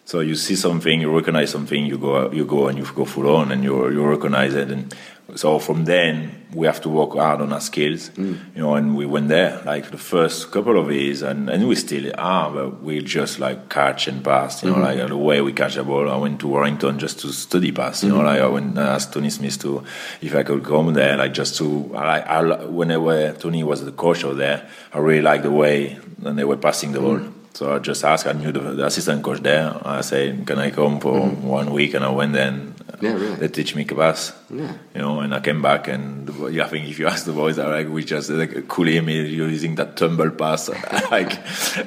So 0.05 0.19
you 0.19 0.35
see 0.35 0.55
something, 0.55 0.99
you 0.99 1.15
recognize 1.15 1.51
something, 1.51 1.85
you 1.85 1.97
go, 1.97 2.31
you 2.31 2.45
go 2.45 2.67
and 2.67 2.77
you 2.77 2.85
go 2.85 3.05
full 3.05 3.33
on, 3.35 3.51
and 3.51 3.63
you 3.63 3.89
you 3.91 4.03
recognize 4.03 4.53
it. 4.55 4.69
And 4.69 4.93
so 5.35 5.59
from 5.59 5.85
then 5.85 6.47
we 6.53 6.67
have 6.67 6.81
to 6.81 6.89
work 6.89 7.13
hard 7.13 7.39
on 7.39 7.53
our 7.53 7.61
skills, 7.61 8.09
mm. 8.09 8.37
you 8.53 8.61
know. 8.61 8.75
And 8.75 8.97
we 8.97 9.05
went 9.05 9.29
there 9.29 9.61
like 9.63 9.91
the 9.91 9.97
first 9.97 10.51
couple 10.51 10.77
of 10.77 10.91
years, 10.91 11.21
and, 11.21 11.49
and 11.49 11.67
we 11.67 11.75
still 11.75 12.11
are, 12.17 12.51
but 12.51 12.81
we 12.81 13.01
just 13.01 13.39
like 13.39 13.69
catch 13.69 14.07
and 14.07 14.23
pass, 14.23 14.63
you 14.63 14.69
know, 14.69 14.77
mm-hmm. 14.77 14.99
like 14.99 15.07
the 15.07 15.17
way 15.17 15.39
we 15.41 15.53
catch 15.53 15.75
the 15.75 15.83
ball. 15.83 16.09
I 16.09 16.17
went 16.17 16.41
to 16.41 16.47
Warrington 16.47 16.99
just 16.99 17.19
to 17.19 17.31
study 17.31 17.71
pass, 17.71 18.03
you 18.03 18.09
know, 18.09 18.15
mm-hmm. 18.15 18.25
like 18.25 18.41
I 18.41 18.47
went 18.47 18.77
I 18.77 18.95
asked 18.95 19.13
Tony 19.13 19.29
Smith 19.29 19.59
to 19.61 19.83
if 20.21 20.35
I 20.35 20.43
could 20.43 20.63
come 20.63 20.93
there, 20.93 21.15
like 21.15 21.33
just 21.33 21.57
to 21.59 21.91
I, 21.95 22.19
I 22.19 22.65
whenever 22.65 23.33
Tony 23.33 23.63
was 23.63 23.85
the 23.85 23.91
coach 23.91 24.23
over 24.23 24.35
there, 24.35 24.69
I 24.91 24.97
really 24.97 25.21
liked 25.21 25.43
the 25.43 25.51
way 25.51 25.99
and 26.25 26.37
they 26.37 26.43
were 26.43 26.57
passing 26.57 26.91
the 26.91 26.99
ball. 26.99 27.19
Mm. 27.19 27.33
So 27.53 27.75
I 27.75 27.79
just 27.79 28.03
asked. 28.03 28.27
I 28.27 28.31
knew 28.31 28.51
the, 28.51 28.59
the 28.59 28.85
assistant 28.85 29.23
coach 29.23 29.41
there. 29.41 29.75
I 29.83 30.01
said, 30.01 30.47
"Can 30.47 30.57
I 30.57 30.71
come 30.71 30.99
for 30.99 31.13
mm-hmm. 31.13 31.47
one 31.47 31.71
week?" 31.73 31.93
And 31.93 32.05
I 32.05 32.09
went 32.09 32.33
there. 32.33 32.47
And 32.47 32.73
Yeah, 33.01 33.13
really. 33.13 33.35
They 33.35 33.47
teach 33.49 33.75
me 33.75 33.83
pass. 33.83 34.33
Yeah. 34.49 34.73
You 34.95 35.01
know, 35.01 35.19
and 35.19 35.33
I 35.33 35.39
came 35.41 35.61
back, 35.61 35.87
and 35.87 36.27
the 36.27 36.63
I 36.63 36.67
think 36.67 36.87
if 36.87 36.97
you 36.97 37.07
ask 37.07 37.25
the 37.25 37.33
boys, 37.33 37.59
are 37.59 37.69
like 37.69 37.89
we 37.89 38.03
just 38.03 38.29
like 38.29 38.67
cooling 38.67 39.05
me 39.05 39.27
you 39.27 39.45
using 39.45 39.75
that 39.75 39.97
tumble 39.97 40.31
pass 40.31 40.69
like 41.11 41.33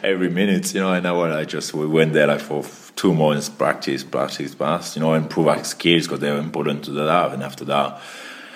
every 0.04 0.28
minute. 0.28 0.74
You 0.74 0.80
know, 0.80 0.92
and 0.92 1.06
I, 1.06 1.12
was- 1.12 1.34
I 1.34 1.44
just 1.44 1.72
we 1.72 1.86
went 1.86 2.12
there 2.12 2.26
like 2.26 2.40
for 2.40 2.62
two 2.96 3.14
months, 3.14 3.48
practice, 3.48 4.04
practice, 4.04 4.54
pass. 4.54 4.96
You 4.96 5.02
know, 5.02 5.14
improve 5.14 5.48
our 5.48 5.64
skills 5.64 6.04
because 6.06 6.20
they 6.20 6.30
were 6.30 6.38
important 6.38 6.84
to 6.84 6.90
the 6.90 7.04
lab. 7.04 7.32
And 7.32 7.42
after 7.42 7.64
that, 7.64 8.00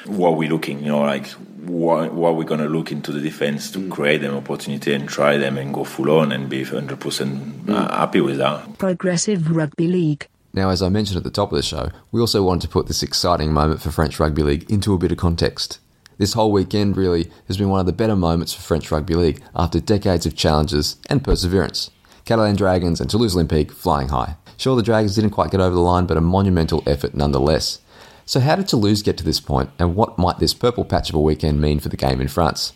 what 0.09 0.37
we 0.37 0.49
looking, 0.49 0.81
you 0.81 0.89
know, 0.89 1.01
like 1.01 1.27
what, 1.29 2.13
what 2.13 2.37
we're 2.37 2.45
gonna 2.45 2.69
look 2.69 2.91
into 2.91 3.13
the 3.13 3.21
defense 3.21 3.71
to 3.73 3.89
create 3.89 4.19
them 4.19 4.35
opportunity 4.35 4.95
and 4.95 5.09
try 5.09 5.37
them 5.37 5.59
and 5.59 5.75
go 5.75 5.85
full 5.85 6.11
on 6.11 6.33
and 6.33 6.49
be 6.49 6.65
hundred 6.65 7.01
percent 7.01 7.69
uh, 7.69 7.95
happy 7.97 8.21
with 8.21 8.39
that. 8.39 8.79
Progressive 8.79 9.51
Rugby 9.55 9.87
League. 9.87 10.29
Now, 10.55 10.71
as 10.71 10.83
I 10.83 10.89
mentioned 10.89 11.19
at 11.19 11.25
the 11.25 11.31
top 11.31 11.53
of 11.53 11.57
the 11.57 11.63
show, 11.63 11.91
we 12.11 12.21
also 12.21 12.43
wanted 12.43 12.63
to 12.63 12.69
put 12.69 12.87
this 12.87 13.03
exciting 13.03 13.53
moment 13.53 13.83
for 13.83 13.91
French 13.91 14.19
Rugby 14.19 14.43
League 14.43 14.71
into 14.71 14.95
a 14.95 14.99
bit 14.99 15.13
of 15.13 15.19
context. 15.19 15.79
This 16.17 16.33
whole 16.33 16.51
weekend 16.51 16.97
really 16.97 17.31
has 17.47 17.57
been 17.57 17.69
one 17.69 17.81
of 17.81 17.87
the 17.87 17.93
better 17.93 18.17
moments 18.17 18.53
for 18.53 18.63
French 18.63 18.91
Rugby 18.91 19.15
League 19.15 19.43
after 19.55 19.79
decades 19.79 20.27
of 20.27 20.35
challenges 20.35 20.97
and 21.09 21.23
perseverance. 21.23 21.91
Catalan 22.25 22.57
Dragons 22.57 23.01
and 23.01 23.09
Toulouse 23.09 23.37
Olympique 23.37 23.71
flying 23.71 24.09
high. 24.09 24.37
Sure, 24.57 24.75
the 24.75 24.83
Dragons 24.83 25.15
didn't 25.15 25.31
quite 25.31 25.53
get 25.53 25.61
over 25.61 25.75
the 25.75 25.81
line, 25.81 26.07
but 26.07 26.17
a 26.17 26.21
monumental 26.21 26.83
effort 26.87 27.15
nonetheless. 27.15 27.81
So, 28.29 28.41
how 28.41 28.57
did 28.57 28.69
Toulouse 28.69 29.01
get 29.01 29.17
to 29.17 29.25
this 29.25 29.41
point, 29.41 29.71
and 29.79 29.97
what 29.97 30.19
might 30.19 30.39
this 30.39 30.53
purple 30.53 30.85
patch 30.85 31.09
of 31.09 31.15
a 31.15 31.19
weekend 31.19 31.63
mean 31.63 31.81
for 31.81 31.89
the 31.89 31.97
game 31.97 32.21
in 32.21 32.29
France? 32.29 32.75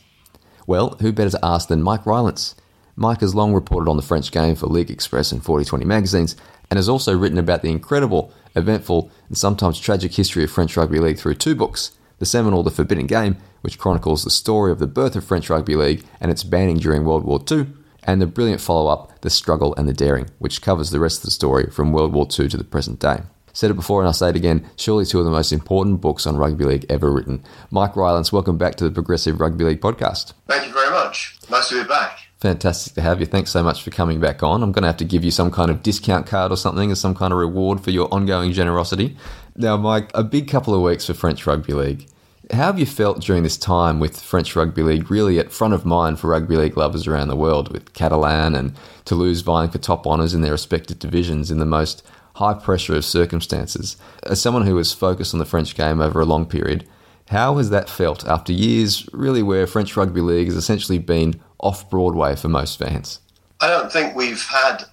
Well, 0.67 0.97
who 1.03 1.13
better 1.13 1.29
to 1.29 1.45
ask 1.45 1.69
than 1.69 1.83
Mike 1.83 2.07
Rylance? 2.07 2.55
Mike 2.97 3.21
has 3.21 3.35
long 3.35 3.53
reported 3.53 3.91
on 3.91 3.99
the 3.99 4.03
French 4.03 4.33
game 4.33 4.55
for 4.55 4.67
League 4.67 4.91
Express 4.91 5.31
and 5.31 5.45
4020 5.45 5.85
magazines, 5.85 6.37
and 6.71 6.79
has 6.79 6.89
also 6.89 7.15
written 7.15 7.37
about 7.37 7.61
the 7.61 7.69
incredible, 7.69 8.33
eventful, 8.57 9.11
and 9.29 9.37
sometimes 9.37 9.79
tragic 9.79 10.15
history 10.15 10.43
of 10.43 10.51
French 10.51 10.75
Rugby 10.75 10.99
League 10.99 11.19
through 11.19 11.35
two 11.35 11.55
books 11.55 11.99
the 12.19 12.25
seminal 12.25 12.63
The 12.63 12.71
Forbidden 12.71 13.07
Game, 13.07 13.37
which 13.61 13.79
chronicles 13.79 14.25
the 14.25 14.31
story 14.31 14.73
of 14.73 14.79
the 14.79 14.87
birth 14.87 15.17
of 15.17 15.25
French 15.25 15.51
Rugby 15.51 15.77
League 15.77 16.03
and 16.19 16.31
its 16.31 16.45
banning 16.45 16.79
during 16.79 17.05
World 17.05 17.25
War 17.25 17.45
II, 17.51 17.67
and 18.05 18.23
the 18.23 18.27
brilliant 18.27 18.63
follow 18.63 18.91
up, 18.91 19.21
The 19.21 19.29
Struggle 19.29 19.75
and 19.75 19.87
the 19.87 19.93
Daring, 19.93 20.31
which 20.39 20.63
covers 20.63 20.89
the 20.89 21.01
rest 21.01 21.19
of 21.19 21.25
the 21.27 21.31
story 21.31 21.69
from 21.71 21.93
World 21.93 22.15
War 22.15 22.27
II 22.27 22.49
to 22.49 22.57
the 22.57 22.65
present 22.65 22.99
day. 22.99 23.25
Said 23.53 23.71
it 23.71 23.75
before 23.75 24.01
and 24.01 24.07
I'll 24.07 24.15
say 24.15 24.31
it 24.31 24.37
again, 24.37 24.69
surely 24.77 25.05
two 25.05 25.19
of 25.19 25.25
the 25.25 25.31
most 25.31 25.53
important 25.53 26.01
books 26.01 26.27
on 26.27 26.37
rugby 26.37 26.65
league 26.65 26.87
ever 26.89 27.13
written. 27.13 27.45
Mike 27.71 27.97
Rylance, 27.97 28.33
welcome 28.33 28.57
back 28.57 28.77
to 28.77 28.85
the 28.85 28.91
Progressive 28.91 29.41
Rugby 29.41 29.65
League 29.65 29.81
podcast. 29.81 30.33
Thank 30.47 30.67
you 30.67 30.73
very 30.73 30.91
much. 30.91 31.37
Nice 31.51 31.69
to 31.69 31.83
be 31.83 31.89
back. 31.89 32.19
Fantastic 32.41 32.95
to 32.95 33.03
have 33.03 33.21
you. 33.21 33.27
Thanks 33.27 33.51
so 33.51 33.63
much 33.63 33.83
for 33.83 33.91
coming 33.91 34.21
back 34.21 34.43
on. 34.43 34.63
I'm 34.63 34.73
going 34.73 34.83
to 34.83 34.89
have 34.89 34.97
to 34.97 35.05
give 35.05 35.23
you 35.23 35.31
some 35.31 35.51
kind 35.51 35.71
of 35.71 35.83
discount 35.83 36.27
card 36.27 36.51
or 36.51 36.57
something 36.57 36.91
as 36.91 36.99
some 36.99 37.15
kind 37.15 37.33
of 37.33 37.39
reward 37.39 37.83
for 37.83 37.91
your 37.91 38.13
ongoing 38.13 38.53
generosity. 38.53 39.17
Now, 39.55 39.77
Mike, 39.77 40.11
a 40.15 40.25
big 40.25 40.49
couple 40.49 40.75
of 40.75 40.81
weeks 40.81 41.07
for 41.07 41.15
French 41.15 41.47
Rugby 41.47 41.75
League. 41.75 42.09
How 42.51 42.65
have 42.65 42.79
you 42.79 42.87
felt 42.87 43.21
during 43.21 43.45
this 43.45 43.57
time 43.57 44.01
with 44.01 44.21
French 44.21 44.57
Rugby 44.57 44.83
League 44.83 45.11
really 45.11 45.39
at 45.39 45.53
front 45.53 45.73
of 45.73 45.87
mind 45.87 46.19
for 46.19 46.29
rugby 46.29 46.57
league 46.57 46.77
lovers 46.77 47.07
around 47.07 47.29
the 47.29 47.37
world, 47.37 47.73
with 47.73 47.93
Catalan 47.95 48.55
and 48.55 48.75
Toulouse 49.05 49.43
vying 49.43 49.71
for 49.71 49.79
top 49.79 50.07
honours 50.07 50.35
in 50.35 50.41
their 50.41 50.53
respective 50.53 50.99
divisions 50.99 51.51
in 51.51 51.59
the 51.59 51.65
most 51.65 52.05
high 52.35 52.55
pressure 52.55 52.95
of 52.97 53.05
circumstances? 53.05 53.97
As 54.25 54.41
someone 54.41 54.67
who 54.67 54.77
has 54.77 54.93
focused 54.93 55.35
on 55.35 55.39
the 55.39 55.47
French 55.47 55.75
game 55.75 56.01
over 56.01 56.21
a 56.21 56.25
long 56.25 56.47
period, 56.47 56.89
how 57.29 57.57
has 57.57 57.71
that 57.71 57.89
felt 57.89 58.27
after 58.27 58.53
years 58.53 59.09
really 59.13 59.43
where 59.43 59.67
French 59.67 59.97
Rugby 59.97 60.21
League 60.21 60.49
has 60.49 60.57
essentially 60.57 60.99
been 60.99 61.41
off 61.59 61.89
Broadway 61.89 62.37
for 62.37 62.49
most 62.49 62.79
fans? 62.79 63.21
I 63.61 63.69
don't 63.69 63.91
think 63.93 64.15
we've 64.15 64.43
had 64.43 64.85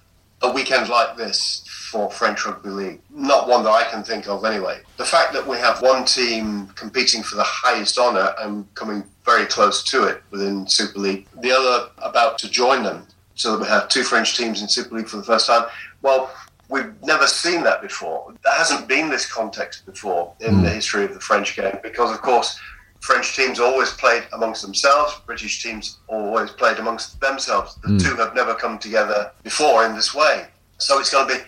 a 0.42 0.50
weekend 0.50 0.88
like 0.88 1.16
this 1.16 1.64
for 1.90 2.10
French 2.10 2.46
Rugby 2.46 2.70
League. 2.70 3.00
Not 3.10 3.48
one 3.48 3.64
that 3.64 3.70
I 3.70 3.84
can 3.90 4.04
think 4.04 4.28
of 4.28 4.44
anyway. 4.44 4.80
The 4.96 5.04
fact 5.04 5.32
that 5.32 5.46
we 5.46 5.56
have 5.58 5.82
one 5.82 6.04
team 6.04 6.68
competing 6.76 7.22
for 7.22 7.36
the 7.36 7.44
highest 7.44 7.98
honour 7.98 8.32
and 8.38 8.72
coming 8.74 9.04
very 9.24 9.46
close 9.46 9.82
to 9.90 10.04
it 10.04 10.22
within 10.30 10.68
Super 10.68 11.00
League, 11.00 11.26
the 11.40 11.50
other 11.50 11.90
about 11.98 12.38
to 12.38 12.48
join 12.48 12.84
them, 12.84 13.06
so 13.34 13.52
that 13.52 13.62
we 13.62 13.68
have 13.68 13.88
two 13.88 14.04
French 14.04 14.36
teams 14.36 14.62
in 14.62 14.68
Super 14.68 14.96
League 14.96 15.08
for 15.08 15.16
the 15.16 15.24
first 15.24 15.46
time. 15.46 15.64
Well, 16.02 16.32
we've 16.70 16.94
never 17.02 17.26
seen 17.26 17.62
that 17.64 17.82
before. 17.82 18.32
There 18.44 18.54
hasn't 18.54 18.88
been 18.88 19.10
this 19.10 19.30
context 19.30 19.84
before 19.84 20.32
in 20.40 20.54
hmm. 20.54 20.62
the 20.62 20.70
history 20.70 21.04
of 21.04 21.12
the 21.12 21.20
French 21.20 21.56
game 21.56 21.78
because, 21.82 22.12
of 22.12 22.22
course, 22.22 22.58
French 23.00 23.34
teams 23.34 23.58
always 23.58 23.90
played 23.92 24.24
amongst 24.32 24.62
themselves. 24.62 25.20
British 25.26 25.62
teams 25.62 25.98
always 26.06 26.50
played 26.50 26.78
amongst 26.78 27.20
themselves. 27.20 27.74
The 27.82 27.88
hmm. 27.88 27.98
two 27.98 28.14
have 28.16 28.34
never 28.34 28.54
come 28.54 28.78
together 28.78 29.32
before 29.42 29.84
in 29.84 29.94
this 29.94 30.14
way. 30.14 30.46
So 30.78 30.98
it's 30.98 31.10
going 31.10 31.28
to 31.28 31.34
be 31.34 31.40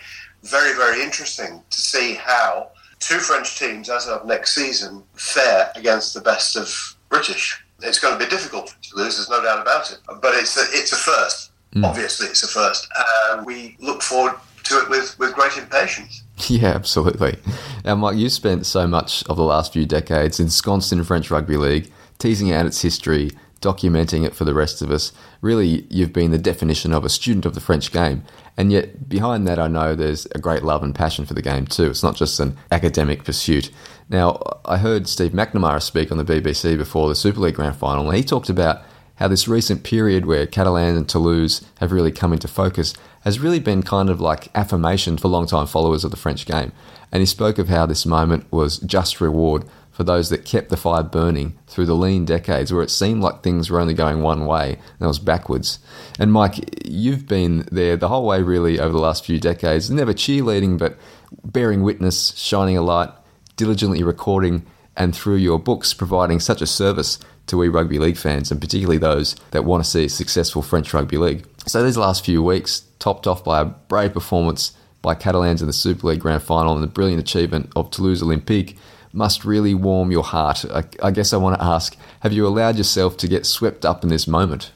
very, 0.43 0.75
very 0.75 1.01
interesting 1.01 1.63
to 1.69 1.81
see 1.81 2.15
how 2.15 2.69
two 2.99 3.19
French 3.19 3.57
teams, 3.57 3.89
as 3.89 4.07
of 4.07 4.25
next 4.25 4.53
season, 4.53 5.03
fare 5.13 5.71
against 5.75 6.13
the 6.13 6.21
best 6.21 6.55
of 6.55 6.69
British. 7.09 7.63
It's 7.81 7.99
going 7.99 8.17
to 8.17 8.23
be 8.23 8.29
difficult 8.29 8.75
to 8.81 8.95
lose. 8.95 9.15
There's 9.15 9.29
no 9.29 9.41
doubt 9.41 9.61
about 9.61 9.91
it. 9.91 9.99
But 10.21 10.35
it's 10.35 10.57
a, 10.57 10.65
it's 10.77 10.91
a 10.91 10.97
first. 10.97 11.51
Hmm. 11.73 11.85
Obviously, 11.85 12.27
it's 12.27 12.43
a 12.43 12.47
first, 12.47 12.87
and 13.31 13.45
we 13.45 13.75
look 13.79 14.03
forward 14.03 14.35
to 14.63 14.79
it 14.79 14.89
with, 14.89 15.17
with 15.19 15.33
great 15.33 15.57
impatience. 15.57 16.21
Yeah, 16.47 16.69
absolutely. 16.69 17.37
Now, 17.85 17.95
Mike, 17.95 18.17
you've 18.17 18.31
spent 18.31 18.65
so 18.65 18.87
much 18.87 19.23
of 19.25 19.37
the 19.37 19.43
last 19.43 19.71
few 19.71 19.85
decades 19.85 20.39
ensconced 20.39 20.91
in 20.91 21.03
French 21.03 21.29
Rugby 21.29 21.57
League, 21.57 21.91
teasing 22.17 22.51
out 22.51 22.65
its 22.65 22.81
history, 22.81 23.29
documenting 23.61 24.25
it 24.25 24.35
for 24.35 24.43
the 24.43 24.53
rest 24.53 24.81
of 24.81 24.91
us. 24.91 25.13
Really, 25.41 25.85
you've 25.89 26.11
been 26.11 26.31
the 26.31 26.37
definition 26.39 26.91
of 26.91 27.05
a 27.05 27.09
student 27.09 27.45
of 27.45 27.53
the 27.53 27.61
French 27.61 27.91
game. 27.91 28.23
And 28.57 28.71
yet, 28.71 29.07
behind 29.07 29.47
that, 29.47 29.57
I 29.57 29.67
know 29.67 29.95
there's 29.95 30.27
a 30.35 30.39
great 30.39 30.63
love 30.63 30.83
and 30.83 30.93
passion 30.93 31.25
for 31.25 31.33
the 31.33 31.41
game 31.41 31.65
too. 31.65 31.89
It's 31.89 32.03
not 32.03 32.15
just 32.15 32.39
an 32.39 32.57
academic 32.71 33.23
pursuit. 33.23 33.71
Now, 34.09 34.41
I 34.65 34.77
heard 34.77 35.07
Steve 35.07 35.31
McNamara 35.31 35.81
speak 35.81 36.11
on 36.11 36.17
the 36.17 36.25
BBC 36.25 36.77
before 36.77 37.07
the 37.07 37.15
Super 37.15 37.39
League 37.39 37.55
Grand 37.55 37.75
Final, 37.75 38.07
and 38.09 38.17
he 38.17 38.23
talked 38.23 38.49
about 38.49 38.83
how 39.23 39.29
this 39.29 39.47
recent 39.47 39.83
period 39.83 40.25
where 40.25 40.45
Catalan 40.45 40.97
and 40.97 41.07
Toulouse 41.07 41.63
have 41.79 41.93
really 41.93 42.11
come 42.11 42.33
into 42.33 42.45
focus 42.45 42.93
has 43.21 43.39
really 43.39 43.61
been 43.61 43.81
kind 43.81 44.09
of 44.09 44.19
like 44.19 44.49
affirmation 44.53 45.15
for 45.15 45.29
long-time 45.29 45.65
followers 45.65 46.03
of 46.03 46.11
the 46.11 46.17
French 46.17 46.45
game. 46.45 46.73
And 47.09 47.21
he 47.21 47.25
spoke 47.25 47.57
of 47.57 47.69
how 47.69 47.85
this 47.85 48.05
moment 48.05 48.51
was 48.51 48.79
just 48.79 49.21
reward 49.21 49.63
for 49.93 50.03
those 50.03 50.29
that 50.29 50.43
kept 50.43 50.67
the 50.67 50.75
fire 50.75 51.03
burning 51.03 51.57
through 51.67 51.85
the 51.85 51.95
lean 51.95 52.25
decades 52.25 52.73
where 52.73 52.83
it 52.83 52.91
seemed 52.91 53.21
like 53.21 53.43
things 53.43 53.69
were 53.69 53.79
only 53.79 53.93
going 53.93 54.21
one 54.21 54.45
way 54.45 54.73
and 54.73 55.01
it 55.01 55.07
was 55.07 55.19
backwards. 55.19 55.79
And 56.19 56.29
Mike, 56.29 56.85
you've 56.85 57.25
been 57.25 57.65
there 57.71 57.95
the 57.95 58.09
whole 58.09 58.25
way 58.25 58.41
really 58.41 58.77
over 58.77 58.91
the 58.91 58.99
last 58.99 59.25
few 59.25 59.39
decades, 59.39 59.89
never 59.89 60.13
cheerleading, 60.13 60.77
but 60.77 60.97
bearing 61.45 61.81
witness, 61.81 62.35
shining 62.35 62.75
a 62.75 62.81
light, 62.81 63.11
diligently 63.55 64.03
recording, 64.03 64.65
and 64.97 65.15
through 65.15 65.37
your 65.37 65.59
books 65.59 65.93
providing 65.93 66.41
such 66.41 66.61
a 66.61 66.67
service 66.67 67.19
to 67.47 67.57
we 67.57 67.67
rugby 67.67 67.99
league 67.99 68.17
fans 68.17 68.51
and 68.51 68.61
particularly 68.61 68.97
those 68.97 69.35
that 69.51 69.65
want 69.65 69.83
to 69.83 69.89
see 69.89 70.05
a 70.05 70.09
successful 70.09 70.61
French 70.61 70.93
rugby 70.93 71.17
league. 71.17 71.45
So 71.65 71.83
these 71.83 71.97
last 71.97 72.25
few 72.25 72.41
weeks, 72.41 72.85
topped 72.99 73.27
off 73.27 73.43
by 73.43 73.61
a 73.61 73.65
brave 73.65 74.13
performance 74.13 74.73
by 75.01 75.15
Catalans 75.15 75.61
in 75.61 75.67
the 75.67 75.73
Super 75.73 76.07
League 76.07 76.21
Grand 76.21 76.43
Final 76.43 76.73
and 76.73 76.83
the 76.83 76.87
brilliant 76.87 77.19
achievement 77.19 77.71
of 77.75 77.91
Toulouse 77.91 78.21
Olympique, 78.21 78.77
must 79.11 79.45
really 79.45 79.75
warm 79.75 80.11
your 80.11 80.23
heart. 80.23 80.65
I, 80.73 80.83
I 81.01 81.11
guess 81.11 81.33
I 81.33 81.37
want 81.37 81.59
to 81.59 81.63
ask, 81.63 81.97
have 82.21 82.33
you 82.33 82.47
allowed 82.47 82.77
yourself 82.77 83.17
to 83.17 83.27
get 83.27 83.45
swept 83.45 83.85
up 83.85 84.03
in 84.03 84.09
this 84.09 84.27
moment? 84.27 84.71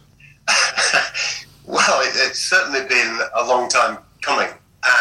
Well, 1.67 1.99
it, 2.01 2.13
it's 2.15 2.39
certainly 2.39 2.87
been 2.87 3.19
a 3.35 3.45
long 3.45 3.67
time 3.67 3.97
coming. 4.21 4.47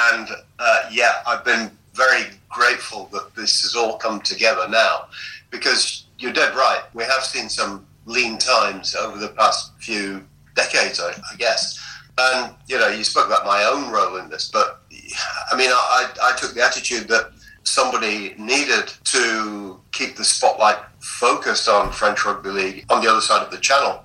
And 0.02 0.28
uh, 0.58 0.88
yeah, 0.90 1.22
I've 1.26 1.44
been 1.44 1.70
very 1.94 2.24
grateful 2.48 3.08
that 3.12 3.34
this 3.36 3.62
has 3.62 3.76
all 3.76 3.96
come 3.96 4.20
together 4.20 4.68
now 4.68 5.06
because 5.50 6.05
you're 6.18 6.32
dead 6.32 6.54
right. 6.54 6.82
We 6.94 7.04
have 7.04 7.24
seen 7.24 7.48
some 7.48 7.86
lean 8.06 8.38
times 8.38 8.94
over 8.94 9.18
the 9.18 9.28
past 9.28 9.72
few 9.78 10.24
decades, 10.54 11.00
I, 11.00 11.10
I 11.10 11.36
guess. 11.36 11.82
And, 12.18 12.54
you 12.66 12.78
know, 12.78 12.88
you 12.88 13.04
spoke 13.04 13.26
about 13.26 13.44
my 13.44 13.64
own 13.64 13.90
role 13.90 14.16
in 14.16 14.30
this, 14.30 14.50
but 14.50 14.80
I 15.52 15.56
mean, 15.56 15.70
I, 15.70 16.10
I 16.22 16.36
took 16.36 16.54
the 16.54 16.62
attitude 16.62 17.08
that 17.08 17.32
somebody 17.64 18.34
needed 18.38 18.92
to 19.04 19.78
keep 19.92 20.16
the 20.16 20.24
spotlight 20.24 20.78
focused 21.00 21.68
on 21.68 21.92
French 21.92 22.24
Rugby 22.24 22.50
League 22.50 22.86
on 22.88 23.02
the 23.02 23.10
other 23.10 23.20
side 23.20 23.42
of 23.42 23.50
the 23.50 23.58
channel. 23.58 24.04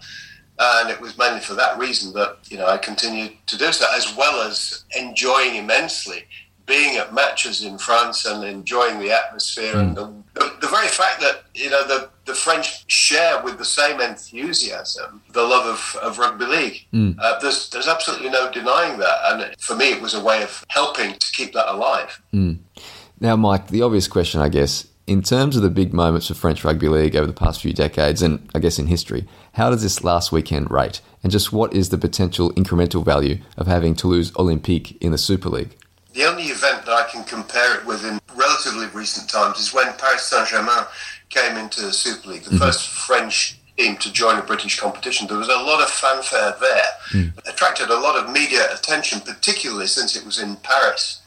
And 0.59 0.89
it 0.89 0.99
was 0.99 1.17
mainly 1.17 1.39
for 1.39 1.53
that 1.53 1.77
reason 1.79 2.11
that, 2.13 2.37
you 2.49 2.57
know, 2.57 2.67
I 2.67 2.77
continued 2.77 3.33
to 3.47 3.57
do 3.57 3.71
so, 3.71 3.85
as 3.95 4.15
well 4.15 4.47
as 4.47 4.83
enjoying 4.97 5.55
immensely 5.55 6.25
being 6.71 6.95
at 6.95 7.13
matches 7.13 7.65
in 7.65 7.77
France 7.77 8.23
and 8.23 8.45
enjoying 8.45 8.97
the 8.99 9.11
atmosphere 9.11 9.73
mm. 9.73 9.81
and 9.81 9.97
the, 9.97 10.05
the, 10.35 10.55
the, 10.61 10.67
very 10.67 10.87
fact 10.87 11.19
that 11.19 11.43
you 11.53 11.69
know 11.69 11.85
the, 11.85 12.09
the 12.23 12.33
French 12.33 12.89
share 12.89 13.43
with 13.43 13.57
the 13.57 13.65
same 13.65 13.99
enthusiasm 13.99 15.21
the 15.33 15.43
love 15.43 15.65
of, 15.65 16.01
of 16.01 16.17
rugby 16.17 16.45
league. 16.45 16.85
Mm. 16.93 17.17
Uh, 17.19 17.37
there's 17.41 17.69
there's 17.71 17.89
absolutely 17.89 18.29
no 18.29 18.49
denying 18.49 18.97
that, 18.99 19.17
and 19.25 19.53
for 19.59 19.75
me 19.75 19.91
it 19.91 20.01
was 20.01 20.13
a 20.13 20.23
way 20.23 20.41
of 20.43 20.63
helping 20.69 21.11
to 21.15 21.31
keep 21.33 21.51
that 21.51 21.69
alive. 21.69 22.21
Mm. 22.33 22.59
Now, 23.19 23.35
Mike, 23.35 23.67
the 23.67 23.81
obvious 23.81 24.07
question, 24.07 24.39
I 24.39 24.47
guess, 24.47 24.87
in 25.07 25.21
terms 25.21 25.57
of 25.57 25.63
the 25.63 25.69
big 25.69 25.93
moments 25.93 26.27
for 26.29 26.35
French 26.35 26.63
rugby 26.63 26.87
league 26.87 27.17
over 27.17 27.27
the 27.27 27.33
past 27.33 27.61
few 27.61 27.73
decades, 27.73 28.21
and 28.21 28.49
I 28.55 28.59
guess 28.59 28.79
in 28.79 28.87
history, 28.87 29.27
how 29.53 29.69
does 29.71 29.83
this 29.83 30.05
last 30.05 30.31
weekend 30.31 30.71
rate? 30.71 31.01
And 31.21 31.33
just 31.33 31.51
what 31.51 31.73
is 31.73 31.89
the 31.89 31.97
potential 31.97 32.53
incremental 32.53 33.03
value 33.03 33.39
of 33.57 33.67
having 33.67 33.93
Toulouse 33.93 34.31
Olympique 34.31 34.97
in 35.01 35.11
the 35.11 35.17
Super 35.17 35.49
League? 35.49 35.75
The 36.13 36.25
only 36.25 36.43
event 36.45 36.85
that 36.85 36.93
I 36.93 37.09
can 37.09 37.23
compare 37.23 37.79
it 37.79 37.85
with 37.85 38.03
in 38.05 38.19
relatively 38.35 38.87
recent 38.87 39.29
times 39.29 39.59
is 39.59 39.73
when 39.73 39.93
Paris 39.93 40.23
Saint 40.23 40.47
Germain 40.47 40.85
came 41.29 41.57
into 41.57 41.81
the 41.81 41.93
Super 41.93 42.31
League, 42.31 42.43
the 42.43 42.49
mm-hmm. 42.49 42.59
first 42.59 42.89
French 42.89 43.57
team 43.77 43.97
to 43.97 44.11
join 44.11 44.37
a 44.37 44.43
British 44.43 44.79
competition. 44.79 45.27
There 45.27 45.37
was 45.37 45.47
a 45.47 45.53
lot 45.53 45.81
of 45.81 45.89
fanfare 45.89 46.55
there, 46.59 46.83
mm. 47.11 47.37
attracted 47.47 47.89
a 47.89 47.99
lot 47.99 48.21
of 48.21 48.31
media 48.31 48.73
attention, 48.73 49.21
particularly 49.21 49.87
since 49.87 50.15
it 50.15 50.25
was 50.25 50.39
in 50.39 50.57
Paris. 50.57 51.21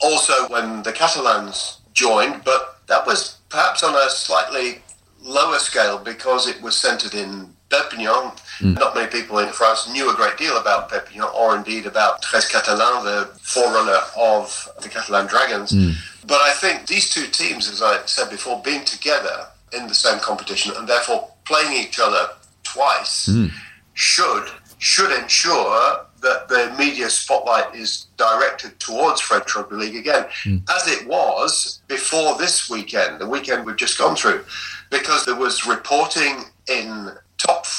Also, 0.00 0.48
when 0.48 0.82
the 0.82 0.92
Catalans 0.92 1.78
joined, 1.94 2.42
but 2.44 2.80
that 2.86 3.06
was 3.06 3.38
perhaps 3.48 3.82
on 3.82 3.94
a 3.94 4.10
slightly 4.10 4.82
lower 5.22 5.58
scale 5.58 5.98
because 5.98 6.46
it 6.46 6.60
was 6.60 6.78
centered 6.78 7.14
in 7.14 7.55
Perpignan. 7.70 8.32
Mm. 8.58 8.78
Not 8.78 8.94
many 8.94 9.08
people 9.08 9.38
in 9.38 9.48
France 9.48 9.90
knew 9.90 10.10
a 10.10 10.14
great 10.14 10.36
deal 10.36 10.56
about 10.58 10.88
Perpignan 10.88 11.28
or 11.34 11.56
indeed 11.56 11.86
about 11.86 12.22
Treize 12.22 12.48
Catalans, 12.48 13.04
the 13.04 13.30
forerunner 13.42 14.00
of 14.16 14.68
the 14.82 14.88
Catalan 14.88 15.26
Dragons. 15.26 15.72
Mm. 15.72 15.94
But 16.26 16.40
I 16.40 16.52
think 16.52 16.86
these 16.86 17.10
two 17.10 17.26
teams, 17.26 17.68
as 17.68 17.82
I 17.82 18.04
said 18.06 18.30
before, 18.30 18.62
being 18.62 18.84
together 18.84 19.46
in 19.72 19.86
the 19.86 19.94
same 19.94 20.18
competition 20.20 20.72
and 20.76 20.88
therefore 20.88 21.30
playing 21.44 21.72
each 21.72 21.98
other 22.00 22.28
twice 22.62 23.28
mm. 23.28 23.50
should 23.94 24.48
should 24.78 25.10
ensure 25.10 26.06
that 26.20 26.48
the 26.48 26.74
media 26.78 27.08
spotlight 27.08 27.74
is 27.74 28.06
directed 28.16 28.78
towards 28.80 29.20
French 29.20 29.54
Rugby 29.54 29.76
League 29.76 29.96
again, 29.96 30.26
mm. 30.44 30.60
as 30.74 30.86
it 30.88 31.06
was 31.06 31.80
before 31.88 32.36
this 32.36 32.68
weekend, 32.68 33.20
the 33.20 33.28
weekend 33.28 33.64
we've 33.64 33.76
just 33.76 33.98
gone 33.98 34.16
through, 34.16 34.44
because 34.90 35.24
there 35.24 35.36
was 35.36 35.66
reporting 35.66 36.44
in 36.68 37.12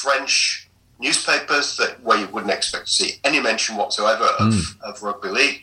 French 0.02 0.68
newspapers 1.00 1.78
that 1.78 2.02
where 2.04 2.18
you 2.18 2.28
wouldn't 2.28 2.52
expect 2.52 2.88
to 2.88 2.94
see 2.94 3.20
any 3.24 3.40
mention 3.40 3.76
whatsoever 3.76 4.26
of, 4.40 4.54
mm. 4.54 4.82
of 4.82 5.02
rugby 5.04 5.30
league. 5.30 5.62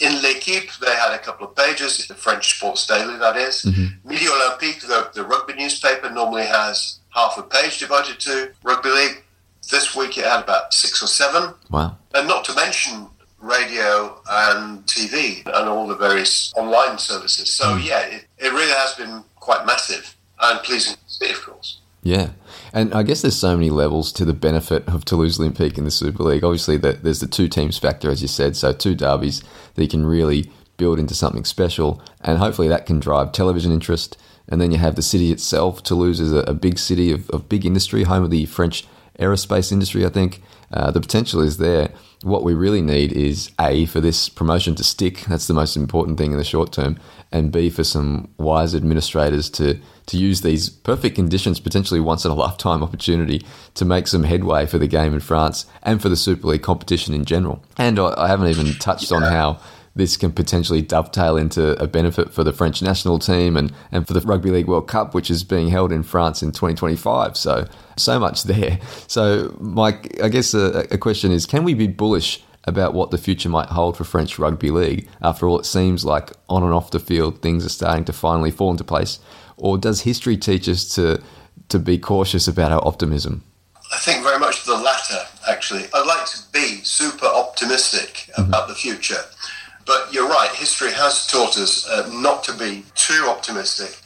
In 0.00 0.20
L'Equipe, 0.22 0.70
they 0.80 0.94
had 0.94 1.12
a 1.12 1.18
couple 1.18 1.48
of 1.48 1.56
pages, 1.56 2.06
the 2.06 2.14
French 2.14 2.56
Sports 2.56 2.86
Daily, 2.86 3.16
that 3.18 3.36
is. 3.36 3.62
Mm-hmm. 3.62 4.08
Midi 4.08 4.26
Olympique, 4.26 4.80
the, 4.82 5.10
the 5.12 5.24
rugby 5.24 5.54
newspaper, 5.54 6.08
normally 6.10 6.46
has 6.46 7.00
half 7.08 7.36
a 7.38 7.42
page 7.42 7.78
devoted 7.78 8.20
to 8.20 8.52
rugby 8.62 8.90
league. 8.90 9.24
This 9.70 9.96
week 9.96 10.16
it 10.16 10.24
had 10.24 10.44
about 10.44 10.72
six 10.72 11.02
or 11.02 11.08
seven. 11.08 11.54
Wow. 11.70 11.96
And 12.14 12.28
not 12.28 12.44
to 12.44 12.54
mention 12.54 13.08
radio 13.40 14.20
and 14.30 14.84
TV 14.86 15.44
and 15.46 15.68
all 15.68 15.86
the 15.86 15.96
various 15.96 16.52
online 16.56 16.98
services. 16.98 17.52
So, 17.52 17.64
mm. 17.64 17.86
yeah, 17.86 18.00
it, 18.06 18.26
it 18.38 18.52
really 18.52 18.72
has 18.72 18.94
been 18.94 19.24
quite 19.36 19.66
massive 19.66 20.14
and 20.40 20.60
pleasing 20.60 20.94
to 20.94 21.12
see, 21.12 21.30
of 21.30 21.42
course. 21.44 21.80
Yeah. 22.02 22.30
And 22.72 22.94
I 22.94 23.02
guess 23.02 23.22
there's 23.22 23.36
so 23.36 23.56
many 23.56 23.70
levels 23.70 24.12
to 24.12 24.24
the 24.24 24.32
benefit 24.32 24.86
of 24.88 25.04
Toulouse 25.04 25.38
Olympique 25.38 25.78
in 25.78 25.84
the 25.84 25.90
Super 25.90 26.22
League. 26.22 26.44
Obviously, 26.44 26.76
the, 26.76 26.92
there's 26.92 27.20
the 27.20 27.26
two 27.26 27.48
teams 27.48 27.78
factor, 27.78 28.10
as 28.10 28.22
you 28.22 28.28
said, 28.28 28.56
so 28.56 28.72
two 28.72 28.94
derbies 28.94 29.42
that 29.74 29.82
you 29.82 29.88
can 29.88 30.06
really 30.06 30.50
build 30.76 30.98
into 30.98 31.14
something 31.14 31.44
special, 31.44 32.00
and 32.20 32.38
hopefully 32.38 32.68
that 32.68 32.86
can 32.86 33.00
drive 33.00 33.32
television 33.32 33.72
interest. 33.72 34.16
And 34.48 34.60
then 34.60 34.70
you 34.70 34.78
have 34.78 34.94
the 34.94 35.02
city 35.02 35.30
itself. 35.30 35.82
Toulouse 35.82 36.20
is 36.20 36.32
a, 36.32 36.38
a 36.38 36.54
big 36.54 36.78
city 36.78 37.12
of, 37.12 37.28
of, 37.30 37.48
big 37.50 37.66
industry, 37.66 38.04
home 38.04 38.24
of 38.24 38.30
the 38.30 38.46
French 38.46 38.86
aerospace 39.18 39.70
industry, 39.70 40.06
I 40.06 40.08
think. 40.08 40.40
Uh, 40.72 40.90
the 40.90 41.00
potential 41.00 41.42
is 41.42 41.58
there. 41.58 41.90
What 42.22 42.44
we 42.44 42.54
really 42.54 42.80
need 42.80 43.12
is 43.12 43.50
A, 43.60 43.84
for 43.86 44.00
this 44.00 44.28
promotion 44.28 44.74
to 44.76 44.84
stick. 44.84 45.24
That's 45.28 45.46
the 45.46 45.54
most 45.54 45.76
important 45.76 46.16
thing 46.16 46.32
in 46.32 46.38
the 46.38 46.44
short 46.44 46.72
term. 46.72 46.98
And 47.30 47.52
B, 47.52 47.68
for 47.68 47.84
some 47.84 48.28
wise 48.38 48.74
administrators 48.74 49.50
to 49.50 49.78
to 50.06 50.16
use 50.16 50.40
these 50.40 50.70
perfect 50.70 51.16
conditions, 51.16 51.60
potentially 51.60 52.00
once 52.00 52.24
in 52.24 52.30
a 52.30 52.34
lifetime 52.34 52.82
opportunity 52.82 53.44
to 53.74 53.84
make 53.84 54.06
some 54.06 54.24
headway 54.24 54.64
for 54.64 54.78
the 54.78 54.86
game 54.86 55.12
in 55.12 55.20
France 55.20 55.66
and 55.82 56.00
for 56.00 56.08
the 56.08 56.16
Super 56.16 56.48
League 56.48 56.62
competition 56.62 57.12
in 57.12 57.26
general. 57.26 57.62
And 57.76 57.98
I, 57.98 58.14
I 58.16 58.28
haven't 58.28 58.48
even 58.48 58.72
touched 58.74 59.12
on 59.12 59.20
how 59.22 59.60
this 59.98 60.16
can 60.16 60.32
potentially 60.32 60.80
dovetail 60.80 61.36
into 61.36 61.72
a 61.82 61.86
benefit 61.86 62.32
for 62.32 62.44
the 62.44 62.52
French 62.52 62.80
national 62.80 63.18
team 63.18 63.56
and, 63.56 63.72
and 63.90 64.06
for 64.06 64.14
the 64.14 64.20
Rugby 64.20 64.50
League 64.50 64.68
World 64.68 64.86
Cup, 64.86 65.12
which 65.12 65.28
is 65.28 65.42
being 65.42 65.68
held 65.68 65.92
in 65.92 66.04
France 66.04 66.42
in 66.42 66.52
2025. 66.52 67.36
So, 67.36 67.66
so 67.96 68.18
much 68.18 68.44
there. 68.44 68.78
So, 69.08 69.54
Mike, 69.58 70.18
I 70.22 70.28
guess 70.28 70.54
a, 70.54 70.86
a 70.90 70.98
question 70.98 71.32
is 71.32 71.46
can 71.46 71.64
we 71.64 71.74
be 71.74 71.88
bullish 71.88 72.42
about 72.68 72.94
what 72.94 73.10
the 73.10 73.18
future 73.18 73.48
might 73.48 73.70
hold 73.70 73.96
for 73.96 74.04
French 74.04 74.38
Rugby 74.38 74.70
League? 74.70 75.08
After 75.20 75.48
all, 75.48 75.58
it 75.58 75.66
seems 75.66 76.04
like 76.04 76.30
on 76.48 76.62
and 76.62 76.72
off 76.72 76.92
the 76.92 77.00
field, 77.00 77.42
things 77.42 77.66
are 77.66 77.70
starting 77.70 78.04
to 78.04 78.12
finally 78.12 78.50
fall 78.50 78.70
into 78.70 78.84
place 78.84 79.18
or 79.58 79.76
does 79.76 80.02
history 80.02 80.36
teach 80.36 80.68
us 80.68 80.84
to 80.94 81.22
to 81.68 81.78
be 81.78 81.98
cautious 81.98 82.48
about 82.48 82.72
our 82.72 82.86
optimism? 82.86 83.44
I 83.92 83.98
think 83.98 84.22
very 84.22 84.38
much 84.38 84.64
the 84.64 84.76
latter. 84.76 85.20
Actually, 85.48 85.84
I'd 85.92 86.06
like 86.06 86.26
to 86.26 86.38
be 86.52 86.80
super 86.82 87.26
optimistic 87.26 88.30
mm-hmm. 88.32 88.42
about 88.48 88.68
the 88.68 88.74
future, 88.74 89.22
but 89.84 90.12
you're 90.12 90.28
right. 90.28 90.50
History 90.54 90.92
has 90.92 91.26
taught 91.26 91.58
us 91.58 91.86
uh, 91.88 92.08
not 92.12 92.42
to 92.44 92.52
be 92.54 92.84
too 92.94 93.26
optimistic, 93.28 94.00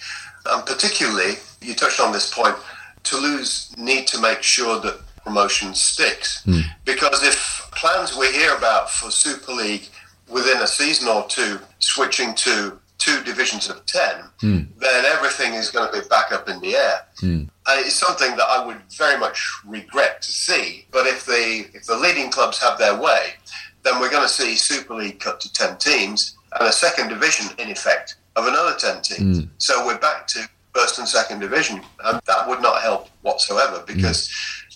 and 0.47 0.65
particularly 0.67 1.35
you 1.61 1.75
touched 1.75 2.01
on 2.01 2.13
this 2.13 2.33
point. 2.33 2.57
Toulouse 3.05 3.73
need 3.77 4.07
to 4.09 4.21
make 4.21 4.43
sure 4.43 4.81
that 4.81 5.01
promotion 5.25 5.75
sticks 5.75 6.43
mm. 6.45 6.63
because 6.85 7.23
if 7.23 7.69
plans 7.73 8.17
we 8.17 8.31
hear 8.33 8.55
about 8.57 8.91
for 8.91 9.11
Super 9.11 9.53
League 9.53 9.89
within 10.29 10.59
a 10.59 10.67
season 10.67 11.09
or 11.09 11.27
two 11.29 11.59
switching 11.79 12.35
to 12.35 12.79
two 12.99 13.23
divisions 13.25 13.69
of 13.69 13.85
10, 13.87 14.01
mm. 14.43 14.67
then 14.79 15.05
everything 15.07 15.55
is 15.55 15.71
going 15.71 15.91
to 15.91 16.01
be 16.01 16.07
back 16.09 16.31
up 16.31 16.49
in 16.49 16.61
the 16.61 16.77
air. 16.77 17.01
Mm. 17.21 17.49
It's 17.69 17.97
something 17.97 18.31
that 18.37 18.47
I 18.49 18.65
would 18.65 18.79
very 18.97 19.19
much 19.19 19.45
regret 19.67 20.23
to 20.23 20.31
see. 20.31 20.87
But 20.93 21.07
if 21.07 21.27
the, 21.27 21.67
if 21.75 21.85
the 21.87 21.97
leading 21.97 22.31
clubs 22.31 22.61
have 22.61 22.79
their 22.79 23.01
way, 23.01 23.35
then 23.83 24.01
we're 24.01 24.11
going 24.11 24.23
to 24.23 24.29
see 24.29 24.55
Super 24.55 24.95
League 24.95 25.19
cut 25.19 25.41
to 25.41 25.53
10 25.53 25.79
teams 25.79 26.37
and 26.59 26.69
a 26.69 26.73
second 26.73 27.09
division, 27.09 27.47
in 27.59 27.71
effect, 27.71 28.17
of 28.37 28.47
another 28.47 28.77
10 28.79 29.03
teams. 29.03 29.41
Mm. 29.41 29.49
So 29.59 29.85
we're 29.85 29.99
back 29.99 30.29
to 30.29 30.49
first 30.73 30.99
and 30.99 31.09
second 31.09 31.41
division. 31.41 31.81
And 32.05 32.21
that 32.27 32.49
would 32.49 32.63
not 32.63 32.83
help 32.83 33.09
whatsoever 33.23 33.83
because 33.87 34.31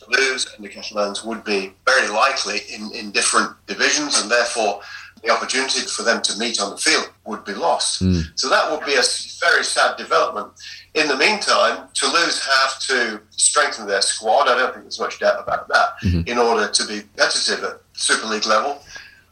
Toulouse 0.07 0.55
and 0.55 0.65
the 0.65 0.69
Catalans 0.69 1.25
would 1.25 1.45
be 1.45 1.73
very 1.85 2.09
likely 2.09 2.61
in, 2.73 2.91
in 2.93 3.11
different 3.11 3.53
divisions 3.67 4.21
and 4.21 4.31
therefore 4.31 4.81
the 5.23 5.31
opportunity 5.31 5.81
for 5.81 6.03
them 6.03 6.23
to 6.23 6.39
meet 6.39 6.61
on 6.61 6.71
the 6.71 6.77
field 6.77 7.11
would 7.25 7.45
be 7.45 7.55
lost. 7.55 8.03
Mm. 8.03 8.23
So 8.35 8.49
that 8.49 8.71
would 8.71 8.85
be 8.85 8.95
a 8.95 9.03
very 9.41 9.65
sad 9.65 9.97
development. 9.97 10.53
In 10.95 11.09
the 11.09 11.17
meantime, 11.17 11.89
Toulouse 11.95 12.41
have 12.47 12.79
to 12.81 13.21
strengthen 13.31 13.87
their 13.87 14.03
squad. 14.03 14.49
I 14.49 14.57
don't 14.57 14.73
think 14.73 14.85
there's 14.85 15.01
much 15.01 15.19
doubt 15.19 15.43
about 15.43 15.69
that 15.69 15.89
mm-hmm. 16.03 16.29
in 16.29 16.39
order 16.39 16.69
to 16.71 16.87
be 16.87 17.01
competitive 17.01 17.65
at 17.65 17.81
Super 17.95 18.27
League 18.27 18.47
level, 18.47 18.83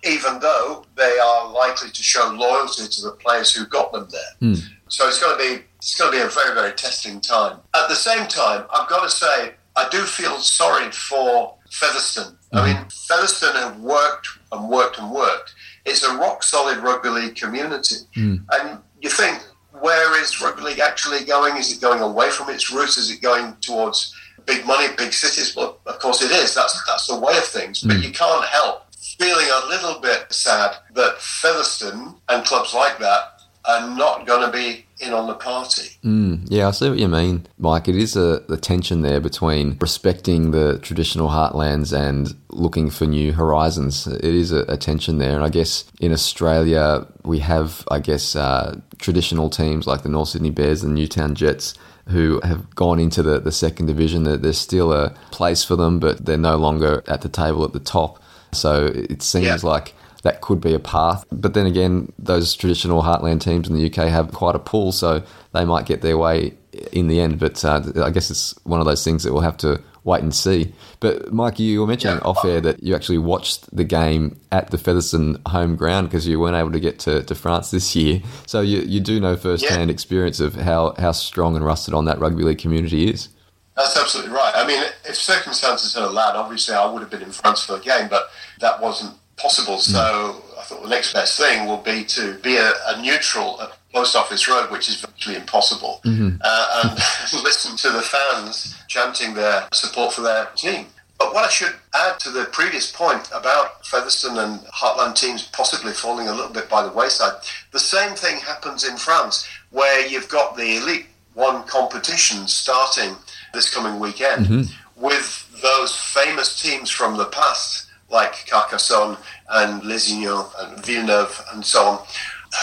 even 0.05 0.39
though 0.41 0.85
they 0.97 1.19
are 1.19 1.51
likely 1.53 1.91
to 1.91 2.03
show 2.03 2.35
loyalty 2.37 2.89
to 2.89 3.03
the 3.03 3.13
players 3.13 3.55
who 3.55 3.67
got 3.67 3.93
them 3.93 4.09
there. 4.11 4.51
Mm. 4.51 4.63
So 4.89 5.09
it's 5.09 5.21
going 5.21 5.39
to 5.39 5.43
be 5.43 5.65
it's 5.79 5.97
going 5.99 6.13
to 6.13 6.19
be 6.19 6.23
a 6.23 6.29
very 6.29 6.55
very 6.55 6.73
testing 6.73 7.21
time. 7.21 7.59
At 7.75 7.89
the 7.89 7.95
same 7.95 8.27
time, 8.27 8.65
I've 8.71 8.89
got 8.89 9.03
to 9.03 9.11
say 9.11 9.55
I 9.77 9.89
do 9.91 10.03
feel 10.03 10.39
sorry 10.39 10.91
for 10.93 11.57
Featherstone. 11.71 12.37
Mm-hmm. 12.53 12.57
I 12.57 12.73
mean, 12.73 12.85
Featherstone 12.91 13.57
have 13.57 13.81
worked 13.81 14.29
and 14.53 14.69
worked 14.69 14.99
and 14.99 15.11
worked 15.11 15.55
it's 15.85 16.03
a 16.03 16.17
rock 16.17 16.43
solid 16.43 16.79
rugby 16.79 17.11
league 17.11 17.37
community. 17.37 17.97
Mm. 18.17 18.45
And 18.53 18.79
you 19.01 19.11
think, 19.11 19.43
where 19.81 20.21
is 20.21 20.41
rugby 20.41 20.63
league 20.63 20.79
actually 20.79 21.25
going? 21.25 21.57
Is 21.57 21.77
it 21.77 21.81
going 21.81 22.01
away 22.01 22.31
from 22.31 22.49
its 22.49 22.73
roots? 22.73 22.97
Is 22.97 23.11
it 23.11 23.21
going 23.21 23.57
towards 23.61 24.15
big 24.47 24.67
money, 24.67 24.89
big 24.97 25.13
cities? 25.13 25.55
Well, 25.55 25.79
of 25.87 25.99
course 25.99 26.23
it 26.23 26.31
is. 26.31 26.55
That's 26.55 26.83
that's 26.87 27.07
the 27.07 27.19
way 27.19 27.37
of 27.37 27.45
things. 27.45 27.83
But 27.83 27.97
mm. 27.97 28.05
you 28.05 28.13
can't 28.13 28.45
help 28.47 28.83
feeling 28.95 29.47
a 29.47 29.67
little 29.69 30.01
bit 30.01 30.33
sad 30.33 30.77
that 30.95 31.21
Featherstone 31.21 32.17
and 32.29 32.45
clubs 32.45 32.73
like 32.73 32.99
that 32.99 33.34
are 33.67 33.89
not 33.97 34.27
going 34.27 34.45
to 34.45 34.53
be 34.53 34.85
in 35.01 35.13
on 35.13 35.27
the 35.27 35.35
party. 35.35 35.89
Mm, 36.05 36.47
yeah, 36.49 36.69
I 36.69 36.71
see 36.71 36.89
what 36.89 36.99
you 36.99 37.09
mean, 37.09 37.47
Mike. 37.59 37.89
It 37.89 37.97
is 37.97 38.15
a 38.17 38.43
the 38.49 38.57
tension 38.57 39.03
there 39.03 39.21
between 39.21 39.77
respecting 39.81 40.51
the 40.51 40.79
traditional 40.81 41.29
heartlands 41.29 41.93
and 41.97 42.35
looking 42.51 42.91
for 42.91 43.07
new 43.07 43.33
horizons. 43.33 44.07
It 44.07 44.23
is 44.25 44.53
a, 44.53 44.61
a 44.69 44.77
tension 44.77 45.19
there, 45.19 45.35
and 45.35 45.45
I 45.45 45.49
guess 45.49 45.85
in 46.01 46.13
Australia 46.13 47.07
we 47.25 47.39
have, 47.41 47.87
I 47.91 47.99
guess, 48.01 48.37
uh, 48.37 48.79
traditional 48.99 49.51
teams 49.51 49.87
like 49.87 50.03
the 50.03 50.09
North 50.09 50.29
Sydney 50.31 50.51
Bears 50.51 50.83
and 50.85 50.95
Newtown 50.95 51.35
Jets 51.35 51.75
who 52.09 52.39
have 52.45 52.75
gone 52.75 53.01
into 53.01 53.23
the, 53.23 53.41
the 53.41 53.51
second 53.53 53.87
division. 53.87 54.25
There's 54.25 54.59
still 54.59 54.93
a 54.93 55.11
place 55.31 55.65
for 55.65 55.75
them, 55.75 55.99
but 55.99 56.27
they're 56.27 56.37
no 56.37 56.57
longer 56.57 57.03
at 57.09 57.23
the 57.23 57.31
table 57.31 57.65
at 57.65 57.73
the 57.73 57.81
top. 57.81 58.23
So 58.53 58.87
it 58.95 59.23
seems 59.23 59.47
Yeah. 59.47 59.57
like 59.63 59.95
that 60.25 60.41
could 60.41 60.61
be 60.61 60.75
a 60.75 60.79
path. 60.79 61.25
But 61.31 61.55
then 61.55 61.67
again, 61.67 62.13
those 62.19 62.55
traditional 62.55 63.03
heartland 63.03 63.41
teams 63.41 63.69
in 63.69 63.77
the 63.77 63.87
UK 63.87 64.09
have 64.09 64.33
quite 64.33 64.55
a 64.57 64.59
pull, 64.59 64.91
so 64.93 65.23
they 65.53 65.65
might 65.65 65.87
get 65.87 66.03
their 66.03 66.19
way 66.19 66.55
in 66.93 67.09
the 67.09 67.21
end. 67.21 67.39
But 67.39 67.65
uh, 67.65 67.83
I 68.03 68.11
guess 68.11 68.31
it's 68.31 68.55
one 68.65 68.81
of 68.81 68.87
those 68.87 69.05
things 69.05 69.23
that 69.23 69.33
we'll 69.33 69.43
have 69.43 69.59
to 69.59 69.81
wait 70.03 70.23
and 70.23 70.35
see. 70.35 70.73
But 71.01 71.33
Mike, 71.33 71.59
you 71.59 71.81
were 71.81 71.87
mentioning 71.87 72.19
Yeah. 72.19 72.29
off 72.29 72.45
air 72.45 72.61
that 72.63 72.83
you 72.83 72.95
actually 72.95 73.19
watched 73.19 73.75
the 73.75 73.85
game 73.85 74.39
at 74.53 74.71
the 74.71 74.77
Featherstone 74.79 75.41
home 75.47 75.77
ground 75.77 76.09
because 76.09 76.27
you 76.27 76.39
weren't 76.41 76.57
able 76.57 76.73
to 76.73 76.81
get 76.81 76.99
to, 77.01 77.23
to 77.23 77.35
France 77.35 77.71
this 77.71 77.95
year. 77.97 78.21
So 78.47 78.61
you, 78.61 78.81
you 78.81 79.01
do 79.01 79.19
know 79.21 79.37
firsthand 79.37 79.91
experience 79.91 80.41
of 80.41 80.55
how, 80.57 80.95
how 80.99 81.13
strong 81.13 81.57
and 81.57 81.65
rusted 81.65 81.95
on 81.95 82.05
that 82.07 82.19
rugby 82.19 82.43
league 82.45 82.59
community 82.59 83.09
is. 83.11 83.29
That's 83.77 83.97
absolutely 83.97 84.33
right. 84.33 84.53
I 84.55 84.67
mean, 84.67 84.83
if 85.09 85.17
circumstances 85.17 85.95
had 85.95 86.03
allowed, 86.05 86.37
obviously 86.37 86.75
I 86.75 86.85
would 86.91 87.01
have 87.01 87.11
been 87.11 87.23
in 87.23 87.33
France 87.33 87.65
for 87.65 87.77
the 87.79 87.83
game, 87.83 88.09
but 88.09 88.29
that 88.61 88.81
wasn't 88.81 89.15
possible. 89.37 89.79
So 89.79 90.43
I 90.59 90.63
thought 90.63 90.83
the 90.83 90.89
next 90.89 91.13
best 91.13 91.39
thing 91.39 91.67
will 91.67 91.79
be 91.79 92.05
to 92.05 92.35
be 92.39 92.57
a, 92.57 92.73
a 92.87 93.01
neutral 93.03 93.61
at 93.61 93.73
Post 93.93 94.17
Office 94.17 94.49
Road, 94.49 94.71
which 94.71 94.89
is 94.89 95.01
virtually 95.01 95.37
impossible, 95.37 96.01
mm-hmm. 96.05 96.37
uh, 96.41 96.83
um, 96.85 96.91
and 96.91 97.43
listen 97.45 97.77
to 97.77 97.91
the 97.91 98.03
fans 98.03 98.77
chanting 98.89 99.35
their 99.35 99.69
support 99.73 100.13
for 100.13 100.23
their 100.23 100.47
team. 100.57 100.87
But 101.19 101.33
what 101.33 101.45
I 101.45 101.49
should 101.49 101.75
add 101.95 102.19
to 102.21 102.31
the 102.31 102.47
previous 102.47 102.91
point 102.91 103.29
about 103.33 103.87
Featherstone 103.87 104.39
and 104.39 104.61
Heartland 104.67 105.15
teams 105.15 105.45
possibly 105.47 105.93
falling 105.93 106.29
a 106.29 106.35
little 106.35 106.53
bit 106.53 106.69
by 106.69 106.83
the 106.83 106.93
wayside, 106.93 107.35
the 107.71 107.79
same 107.79 108.17
thing 108.17 108.41
happens 108.41 108.85
in 108.85 108.97
France, 108.97 109.47
where 109.71 110.07
you've 110.07 110.29
got 110.29 110.57
the 110.57 110.77
Elite 110.79 111.07
One 111.35 111.65
competition 111.65 112.49
starting 112.49 113.15
this 113.53 113.73
coming 113.73 114.01
weekend 114.01 114.47
mm-hmm. 114.47 115.03
with 115.03 115.49
those 115.63 115.97
famous 115.97 116.61
teams 116.61 116.91
from 116.91 117.17
the 117.17 117.27
past, 117.27 117.91
like 118.15 118.47
Carcassonne 118.47 119.19
and 119.51 119.83
Lézignan 119.83 120.49
and 120.61 120.87
Villeneuve 120.87 121.45
and 121.53 121.67
so 121.67 121.81
on, 121.85 122.07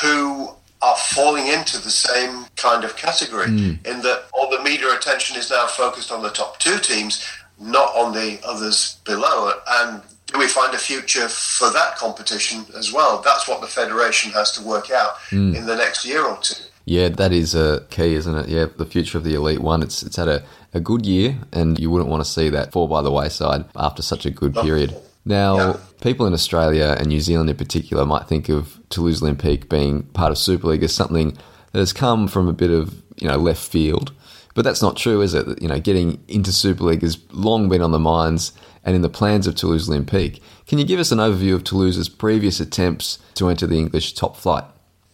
who 0.02 0.50
are 0.82 0.96
falling 0.96 1.48
into 1.48 1.78
the 1.80 1.92
same 1.92 2.46
kind 2.56 2.84
of 2.84 2.96
category 2.96 3.48
hmm. 3.48 3.74
in 3.86 4.02
that 4.02 4.24
all 4.34 4.50
the 4.50 4.64
media 4.64 4.88
attention 4.96 5.38
is 5.38 5.52
now 5.52 5.68
focused 5.68 6.12
on 6.12 6.24
the 6.24 6.30
top 6.30 6.58
two 6.58 6.80
teams, 6.80 7.28
not 7.60 7.96
on 7.96 8.14
the 8.14 8.40
others 8.44 9.00
below. 9.06 9.52
And 9.70 10.02
do 10.26 10.40
we 10.40 10.48
find 10.48 10.74
a 10.74 10.80
future 10.80 11.28
for 11.28 11.70
that 11.72 11.98
competition 11.98 12.66
as 12.76 12.92
well? 12.92 13.22
That's 13.22 13.48
what 13.48 13.62
the 13.62 13.68
federation 13.68 14.32
has 14.32 14.52
to 14.54 14.64
work 14.64 14.90
out 14.90 15.18
hmm. 15.30 15.54
in 15.54 15.66
the 15.68 15.76
next 15.76 16.06
year 16.06 16.26
or 16.26 16.38
two. 16.38 16.64
Yeah, 16.86 17.10
that 17.10 17.32
is 17.32 17.54
a 17.54 17.86
key, 17.92 18.16
isn't 18.16 18.36
it? 18.36 18.50
Yeah, 18.50 18.66
the 18.76 18.88
future 18.88 19.18
of 19.18 19.24
the 19.24 19.36
Elite 19.36 19.60
One. 19.60 19.84
It's 19.84 20.02
it's 20.02 20.16
had 20.16 20.28
a, 20.28 20.44
a 20.74 20.80
good 20.80 21.06
year, 21.06 21.38
and 21.54 21.80
you 21.80 21.92
wouldn't 21.92 22.10
want 22.10 22.24
to 22.26 22.30
see 22.30 22.50
that 22.50 22.72
fall 22.72 22.88
by 22.88 23.04
the 23.04 23.12
wayside 23.12 23.66
after 23.76 24.02
such 24.02 24.26
a 24.26 24.32
good 24.32 24.56
period. 24.56 25.00
Now, 25.26 25.56
Yeah. 25.58 25.78
people 26.02 26.26
in 26.26 26.34
Australia 26.34 26.96
and 26.98 27.08
New 27.08 27.20
Zealand 27.22 27.50
in 27.50 27.56
particular 27.56 28.06
might 28.06 28.28
think 28.28 28.50
of 28.50 28.80
Toulouse 28.90 29.22
Olympique 29.22 29.70
being 29.70 30.04
part 30.14 30.32
of 30.32 30.38
Super 30.38 30.68
League 30.68 30.84
as 30.84 30.94
something 30.94 31.38
that 31.74 31.80
has 31.80 31.94
come 31.94 32.28
from 32.28 32.48
a 32.48 32.54
bit 32.54 32.72
of 32.72 32.96
you 33.18 33.28
know 33.28 33.38
left 33.38 33.62
field, 33.62 34.12
but 34.56 34.64
that's 34.64 34.82
not 34.82 34.98
true, 34.98 35.22
is 35.22 35.34
it? 35.34 35.62
You 35.62 35.68
know, 35.68 35.80
getting 35.80 36.20
into 36.28 36.52
Super 36.52 36.84
League 36.86 37.04
has 37.04 37.18
long 37.32 37.70
been 37.70 37.82
on 37.82 37.92
the 37.92 38.00
minds 38.00 38.52
and 38.84 38.96
in 38.96 39.04
the 39.04 39.10
plans 39.10 39.46
of 39.46 39.56
Toulouse 39.56 39.88
Olympique. 39.88 40.42
Can 40.66 40.80
you 40.80 40.86
give 40.86 41.00
us 41.00 41.12
an 41.12 41.20
overview 41.20 41.54
of 41.54 41.64
Toulouse's 41.64 42.10
previous 42.10 42.60
attempts 42.60 43.20
to 43.36 43.48
enter 43.48 43.68
the 43.68 43.78
English 43.78 44.14
top 44.14 44.36
flight? 44.36 44.64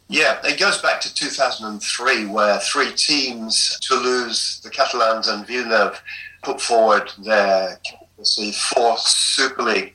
Yeah, 0.08 0.38
it 0.46 0.58
goes 0.58 0.78
back 0.82 1.02
to 1.02 1.14
2003, 1.14 2.28
where 2.28 2.60
three 2.60 2.94
teams, 2.94 3.78
Toulouse, 3.82 4.62
the 4.64 4.70
Catalans, 4.70 5.28
and 5.28 5.46
Villeneuve, 5.46 6.02
put 6.44 6.62
forward 6.62 7.12
their 7.18 7.78
candidacy 8.18 8.52
for 8.52 8.98
Super 8.98 9.64
League. 9.64 9.94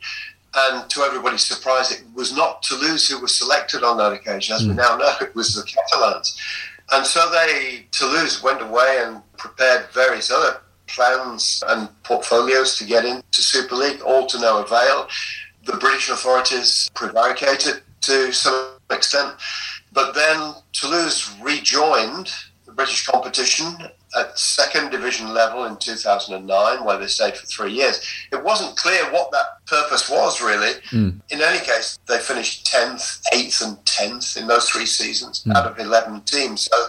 And 0.55 0.89
to 0.91 1.01
everybody's 1.01 1.45
surprise, 1.45 1.93
it 1.93 2.05
was 2.15 2.37
not 2.37 2.63
Toulouse 2.63 3.09
who 3.09 3.21
was 3.21 3.35
selected 3.35 3.83
on 3.83 3.97
that 3.99 4.13
occasion. 4.13 4.55
As 4.55 4.63
we 4.65 4.71
hmm. 4.71 4.77
now 4.77 4.97
know, 4.97 5.13
it 5.21 5.35
was 5.35 5.55
the 5.55 5.63
Catalans. 5.63 6.39
And 6.93 7.07
so 7.07 7.31
they, 7.31 7.87
Toulouse, 7.91 8.43
went 8.43 8.61
away 8.61 9.03
and 9.03 9.23
prepared 9.39 9.87
various 9.93 10.31
other 10.31 10.61
plans 10.87 11.63
and 11.69 11.89
portfolios 12.03 12.77
to 12.77 12.85
get 12.85 13.05
into 13.05 13.41
Super 13.41 13.77
League, 13.77 14.03
all 14.03 14.27
to 14.27 14.39
no 14.39 14.63
avail. 14.63 15.09
The 15.65 15.77
British 15.79 16.11
authorities 16.11 16.91
prevaricated 16.95 17.83
to 18.03 18.33
some 18.33 18.73
extent. 18.91 19.35
But 19.93 20.13
then 20.15 20.55
Toulouse 20.73 21.35
rejoined 21.41 22.31
the 22.67 22.73
British 22.73 23.07
competition 23.07 23.77
at 24.17 24.39
second 24.39 24.91
division 24.91 25.33
level 25.33 25.65
in 25.65 25.77
2009, 25.77 26.85
where 26.85 26.99
they 26.99 27.07
stayed 27.07 27.37
for 27.37 27.47
three 27.47 27.73
years. 27.73 28.01
It 28.33 28.43
wasn't 28.43 28.77
clear 28.77 29.03
what 29.13 29.31
that 29.33 29.65
purpose 29.67 30.11
was, 30.11 30.41
really. 30.41 30.73
Hmm. 30.91 31.11
In 31.31 31.41
any 31.41 31.59
case, 31.65 31.99
they 32.09 32.19
finished 32.19 32.67
10th, 32.67 33.23
8th, 33.33 33.67
and 33.67 33.77
10th 33.85 34.37
in 34.37 34.47
those 34.47 34.69
three 34.69 34.87
seasons 34.87 35.43
hmm. 35.43 35.53
out 35.53 35.67
of 35.67 35.79
11 35.79 36.23
teams. 36.23 36.63
So 36.71 36.87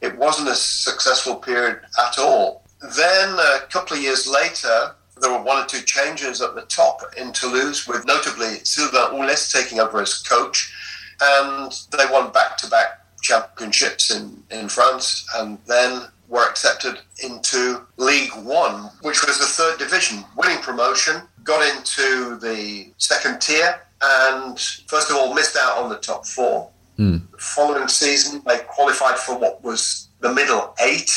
it 0.00 0.16
wasn't 0.16 0.48
a 0.48 0.54
successful 0.54 1.36
period 1.36 1.80
at 1.98 2.18
all. 2.18 2.62
Then, 2.96 3.38
a 3.38 3.60
couple 3.70 3.96
of 3.96 4.02
years 4.02 4.26
later, 4.26 4.94
there 5.20 5.30
were 5.30 5.42
one 5.42 5.62
or 5.62 5.66
two 5.66 5.82
changes 5.82 6.42
at 6.42 6.54
the 6.54 6.62
top 6.62 7.02
in 7.16 7.32
Toulouse, 7.32 7.86
with 7.86 8.04
notably 8.04 8.58
Sylvain 8.64 9.12
Houles 9.12 9.52
taking 9.52 9.80
over 9.80 10.00
as 10.00 10.20
coach 10.22 10.72
and 11.20 11.72
they 11.92 12.04
won 12.10 12.32
back-to-back 12.32 13.00
championships 13.22 14.10
in, 14.10 14.42
in 14.50 14.68
France 14.68 15.26
and 15.36 15.58
then 15.66 16.02
were 16.28 16.48
accepted 16.48 16.98
into 17.22 17.82
League 17.96 18.30
One, 18.36 18.90
which 19.02 19.24
was 19.26 19.38
the 19.38 19.44
third 19.44 19.78
division, 19.78 20.24
winning 20.36 20.58
promotion, 20.62 21.22
got 21.44 21.62
into 21.76 22.36
the 22.36 22.92
second 22.98 23.40
tier 23.40 23.80
and 24.02 24.58
first 24.86 25.10
of 25.10 25.16
all 25.16 25.34
missed 25.34 25.56
out 25.56 25.78
on 25.78 25.88
the 25.90 25.96
top 25.98 26.26
four. 26.26 26.70
Hmm. 26.96 27.18
The 27.32 27.38
following 27.38 27.88
season 27.88 28.42
they 28.46 28.58
qualified 28.60 29.18
for 29.18 29.38
what 29.38 29.62
was 29.62 30.08
the 30.20 30.32
middle 30.32 30.74
eight, 30.82 31.10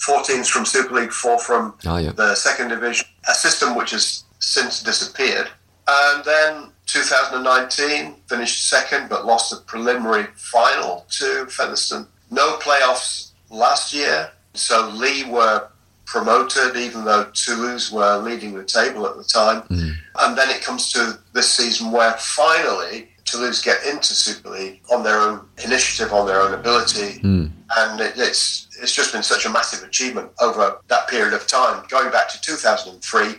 four 0.00 0.22
teams 0.22 0.48
from 0.48 0.64
Super 0.66 0.94
League, 0.94 1.12
four 1.12 1.38
from 1.38 1.74
Oh, 1.86 1.96
yeah. 1.96 2.12
the 2.12 2.34
second 2.34 2.68
division, 2.68 3.06
a 3.28 3.34
system 3.34 3.74
which 3.74 3.90
has 3.92 4.24
since 4.38 4.82
disappeared. 4.82 5.48
And 5.88 6.24
then 6.24 6.70
2019 6.86 8.16
finished 8.28 8.68
second, 8.68 9.08
but 9.08 9.24
lost 9.26 9.50
the 9.50 9.56
preliminary 9.66 10.26
final 10.36 11.06
to 11.10 11.46
Featherstone. 11.46 12.06
No 12.30 12.56
playoffs 12.58 13.30
last 13.50 13.92
year, 13.92 14.30
so 14.54 14.90
Lee 14.94 15.24
were 15.24 15.68
promoted, 16.10 16.76
even 16.76 17.04
though 17.04 17.24
Toulouse 17.32 17.92
were 17.92 18.18
leading 18.18 18.54
the 18.54 18.64
table 18.64 19.06
at 19.06 19.16
the 19.16 19.24
time. 19.24 19.62
Hmm. 19.62 19.90
And 20.18 20.36
then 20.36 20.50
it 20.50 20.60
comes 20.60 20.92
to 20.92 21.18
this 21.32 21.52
season 21.52 21.92
where 21.92 22.14
finally 22.14 23.08
Toulouse 23.24 23.62
get 23.62 23.84
into 23.86 24.12
Super 24.12 24.50
League 24.50 24.80
on 24.92 25.04
their 25.04 25.20
own 25.20 25.46
initiative, 25.64 26.12
on 26.12 26.26
their 26.26 26.40
own 26.40 26.52
ability, 26.52 27.20
hmm. 27.20 27.46
and 27.76 28.00
it, 28.00 28.14
it's 28.16 28.66
it's 28.82 28.94
just 28.94 29.12
been 29.12 29.22
such 29.22 29.46
a 29.46 29.50
massive 29.50 29.86
achievement 29.86 30.30
over 30.40 30.78
that 30.88 31.08
period 31.08 31.32
of 31.32 31.46
time. 31.46 31.84
Going 31.88 32.10
back 32.10 32.28
to 32.30 32.40
2003, 32.40 33.26
you 33.28 33.36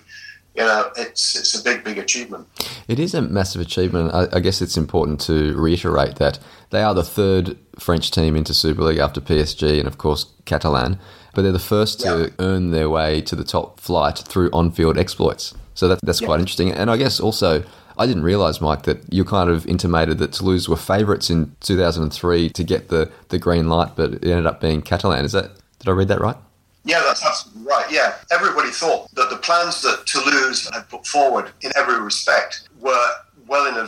know, 0.63 0.91
it's 0.97 1.37
it's 1.37 1.59
a 1.59 1.63
big, 1.63 1.83
big 1.83 1.97
achievement. 1.97 2.47
It 2.87 2.99
is 2.99 3.13
a 3.13 3.21
massive 3.21 3.61
achievement. 3.61 4.13
I, 4.13 4.27
I 4.33 4.39
guess 4.39 4.61
it's 4.61 4.77
important 4.77 5.19
to 5.21 5.55
reiterate 5.57 6.15
that 6.17 6.39
they 6.71 6.81
are 6.81 6.93
the 6.93 7.03
third 7.03 7.57
French 7.79 8.11
team 8.11 8.35
into 8.35 8.53
Super 8.53 8.83
League 8.83 8.97
after 8.97 9.21
PSG 9.21 9.79
and, 9.79 9.87
of 9.87 9.97
course, 9.97 10.25
Catalan, 10.45 10.99
but 11.33 11.43
they're 11.43 11.51
the 11.51 11.59
first 11.59 12.01
to 12.01 12.33
earn 12.39 12.71
their 12.71 12.89
way 12.89 13.21
to 13.21 13.35
the 13.35 13.43
top 13.43 13.79
flight 13.79 14.17
through 14.17 14.49
on 14.51 14.71
field 14.71 14.97
exploits. 14.97 15.53
So 15.73 15.87
that, 15.87 15.99
that's 16.03 16.19
quite 16.19 16.39
interesting. 16.39 16.71
And 16.71 16.91
I 16.91 16.97
guess 16.97 17.19
also, 17.19 17.63
I 17.97 18.05
didn't 18.05 18.23
realise, 18.23 18.59
Mike, 18.59 18.83
that 18.83 19.11
you 19.13 19.23
kind 19.23 19.49
of 19.49 19.65
intimated 19.67 20.17
that 20.17 20.33
Toulouse 20.33 20.67
were 20.67 20.75
favourites 20.75 21.29
in 21.29 21.55
2003 21.61 22.49
to 22.49 22.63
get 22.63 22.89
the, 22.89 23.11
the 23.29 23.39
green 23.39 23.69
light, 23.69 23.95
but 23.95 24.13
it 24.13 24.23
ended 24.25 24.45
up 24.45 24.59
being 24.59 24.81
Catalan. 24.81 25.23
Is 25.23 25.31
that 25.31 25.51
did 25.79 25.89
I 25.89 25.93
read 25.93 26.09
that 26.09 26.21
right? 26.21 26.35
Yeah, 26.83 27.01
that's 27.05 27.25
absolutely 27.25 27.63
right. 27.63 27.91
Yeah, 27.91 28.15
everybody 28.31 28.69
thought 28.69 29.13
that 29.15 29.29
the 29.29 29.37
plans 29.37 29.81
that 29.81 30.05
Toulouse 30.05 30.69
had 30.71 30.87
put 30.89 31.05
forward 31.05 31.51
in 31.61 31.71
every 31.75 31.99
respect 31.99 32.69
were 32.79 33.07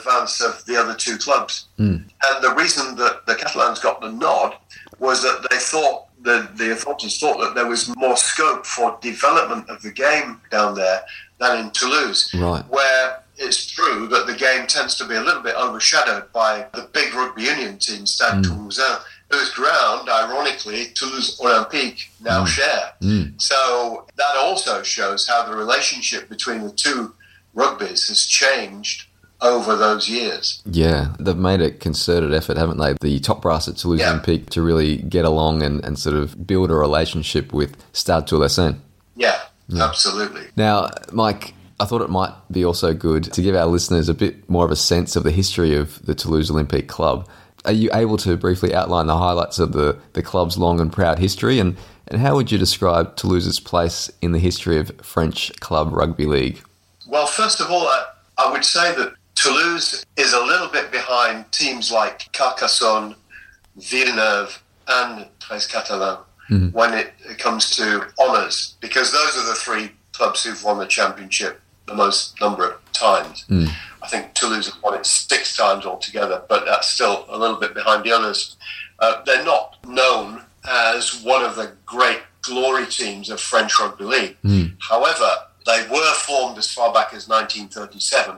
advance 0.03 0.41
of 0.41 0.65
the 0.65 0.75
other 0.75 0.95
two 0.95 1.17
clubs. 1.17 1.67
Hmm. 1.77 1.97
And 2.23 2.43
the 2.43 2.53
reason 2.55 2.95
that 2.97 3.25
the 3.25 3.35
Catalans 3.35 3.79
got 3.79 4.01
the 4.01 4.11
nod 4.11 4.55
was 4.99 5.21
that 5.23 5.47
they 5.49 5.57
thought 5.57 6.07
the, 6.21 6.49
the 6.55 6.71
authorities 6.71 7.19
thought 7.19 7.39
that 7.39 7.53
there 7.53 7.67
was 7.67 7.93
more 7.97 8.15
scope 8.15 8.65
for 8.65 8.97
development 9.01 9.69
of 9.69 9.81
the 9.81 9.91
game 9.91 10.39
down 10.51 10.75
there 10.75 11.01
than 11.39 11.65
in 11.65 11.71
Toulouse, 11.71 12.33
Right. 12.33 12.63
where 12.69 13.19
it's 13.37 13.65
true 13.65 14.07
that 14.07 14.25
the 14.27 14.35
game 14.35 14.67
tends 14.67 14.95
to 14.95 15.05
be 15.05 15.15
a 15.15 15.21
little 15.21 15.41
bit 15.41 15.55
overshadowed 15.55 16.31
by 16.31 16.65
the 16.73 16.87
big 16.93 17.13
rugby 17.13 17.43
union 17.43 17.77
team, 17.77 18.05
Stade 18.05 18.45
hmm. 18.45 18.51
Toulousain, 18.51 19.01
whose 19.29 19.49
ground, 19.49 20.07
ironically, 20.09 20.91
Toulouse 20.95 21.39
Olympique 21.41 22.07
now 22.21 22.41
hmm. 22.41 22.45
share. 22.45 22.93
So 23.37 24.05
that 24.15 24.35
also 24.37 24.83
shows 24.83 25.27
how 25.27 25.43
the 25.43 25.55
relationship 25.55 26.29
between 26.29 26.61
the 26.61 26.71
two 26.71 27.13
rugbies 27.53 28.07
has 28.07 28.25
changed 28.25 29.07
over 29.43 29.75
those 29.75 30.09
years. 30.09 30.61
Yeah, 30.65 31.13
they've 31.19 31.37
made 31.37 31.61
a 31.61 31.69
concerted 31.69 32.33
effort, 32.33 32.57
haven't 32.57 32.77
they? 32.77 32.93
The 33.01 33.19
top 33.19 33.41
brass 33.41 33.67
at 33.67 33.75
Toulouse 33.77 33.99
Yeah. 33.99 34.13
Olympique 34.17 34.49
to 34.51 34.61
really 34.61 34.97
get 34.97 35.25
along 35.25 35.61
and, 35.61 35.83
and 35.85 35.99
sort 35.99 36.15
of 36.15 36.47
build 36.47 36.71
a 36.71 36.75
relationship 36.75 37.53
with 37.53 37.75
Stade 37.93 38.23
Toulousain. 38.23 38.77
Yeah, 39.15 39.39
absolutely. 39.79 40.43
Now, 40.55 40.89
Mike, 41.11 41.53
I 41.79 41.85
thought 41.85 42.01
it 42.01 42.09
might 42.09 42.33
be 42.51 42.63
also 42.63 42.93
good 42.93 43.25
to 43.33 43.41
give 43.41 43.55
our 43.55 43.65
listeners 43.65 44.07
a 44.09 44.13
bit 44.13 44.49
more 44.49 44.63
of 44.65 44.71
a 44.71 44.75
sense 44.75 45.15
of 45.15 45.23
the 45.23 45.31
history 45.31 45.75
of 45.75 46.03
the 46.05 46.15
Toulouse 46.15 46.49
Olympique 46.49 46.87
Club. 46.87 47.27
Are 47.65 47.71
you 47.71 47.89
able 47.93 48.17
to 48.17 48.35
briefly 48.37 48.73
outline 48.73 49.07
the 49.07 49.17
highlights 49.17 49.59
of 49.59 49.73
the, 49.73 49.97
the 50.13 50.21
club's 50.21 50.57
long 50.57 50.79
and 50.79 50.91
proud 50.91 51.19
history? 51.19 51.59
And, 51.59 51.77
and 52.07 52.19
how 52.21 52.35
would 52.35 52.51
you 52.51 52.57
describe 52.57 53.15
Toulouse's 53.15 53.59
place 53.59 54.11
in 54.21 54.31
the 54.33 54.39
history 54.39 54.77
of 54.77 54.91
French 55.01 55.51
club 55.61 55.93
rugby 55.93 56.25
league? 56.25 56.61
Well, 57.07 57.25
first 57.25 57.61
of 57.61 57.69
all, 57.71 57.87
I, 57.87 58.05
I 58.37 58.51
would 58.51 58.65
say 58.65 58.93
that 58.95 59.13
Toulouse 59.43 60.05
is 60.15 60.31
a 60.31 60.39
little 60.39 60.69
bit 60.69 60.89
behind 60.89 61.51
teams 61.51 61.91
like 61.91 62.31
Carcassonne, 62.31 63.13
Villeneuve, 63.75 64.63
and 64.87 65.27
Treize 65.41 65.67
Catalan 65.67 66.19
hmm. 66.47 66.67
when 66.69 66.93
it, 66.93 67.11
it 67.29 67.39
comes 67.39 67.75
to 67.75 68.07
honours, 68.17 68.77
because 68.79 69.11
those 69.11 69.35
are 69.35 69.45
the 69.45 69.55
three 69.55 69.91
clubs 70.13 70.45
who've 70.45 70.63
won 70.63 70.79
the 70.79 70.85
championship 70.85 71.59
the 71.87 71.93
most 71.93 72.39
number 72.39 72.69
of 72.69 72.91
times. 72.93 73.43
Hmm. 73.49 73.65
I 74.01 74.07
think 74.07 74.33
Toulouse 74.33 74.71
have 74.71 74.81
won 74.81 74.93
it 74.93 75.05
six 75.05 75.57
times 75.57 75.85
altogether, 75.85 76.41
but 76.47 76.63
that's 76.63 76.87
still 76.87 77.25
a 77.27 77.37
little 77.37 77.57
bit 77.57 77.73
behind 77.73 78.05
the 78.05 78.13
others. 78.13 78.55
Uh, 78.99 79.23
they're 79.25 79.43
not 79.43 79.75
known 79.85 80.41
as 80.69 81.21
one 81.21 81.43
of 81.43 81.57
the 81.57 81.73
great 81.85 82.21
glory 82.43 82.85
teams 82.85 83.29
of 83.29 83.41
French 83.41 83.77
rugby 83.77 84.05
league. 84.05 84.37
Hmm. 84.41 84.65
However, 84.79 85.29
they 85.65 85.85
were 85.91 86.13
formed 86.13 86.57
as 86.57 86.71
far 86.71 86.93
back 86.93 87.13
as 87.13 87.27
1937, 87.27 88.37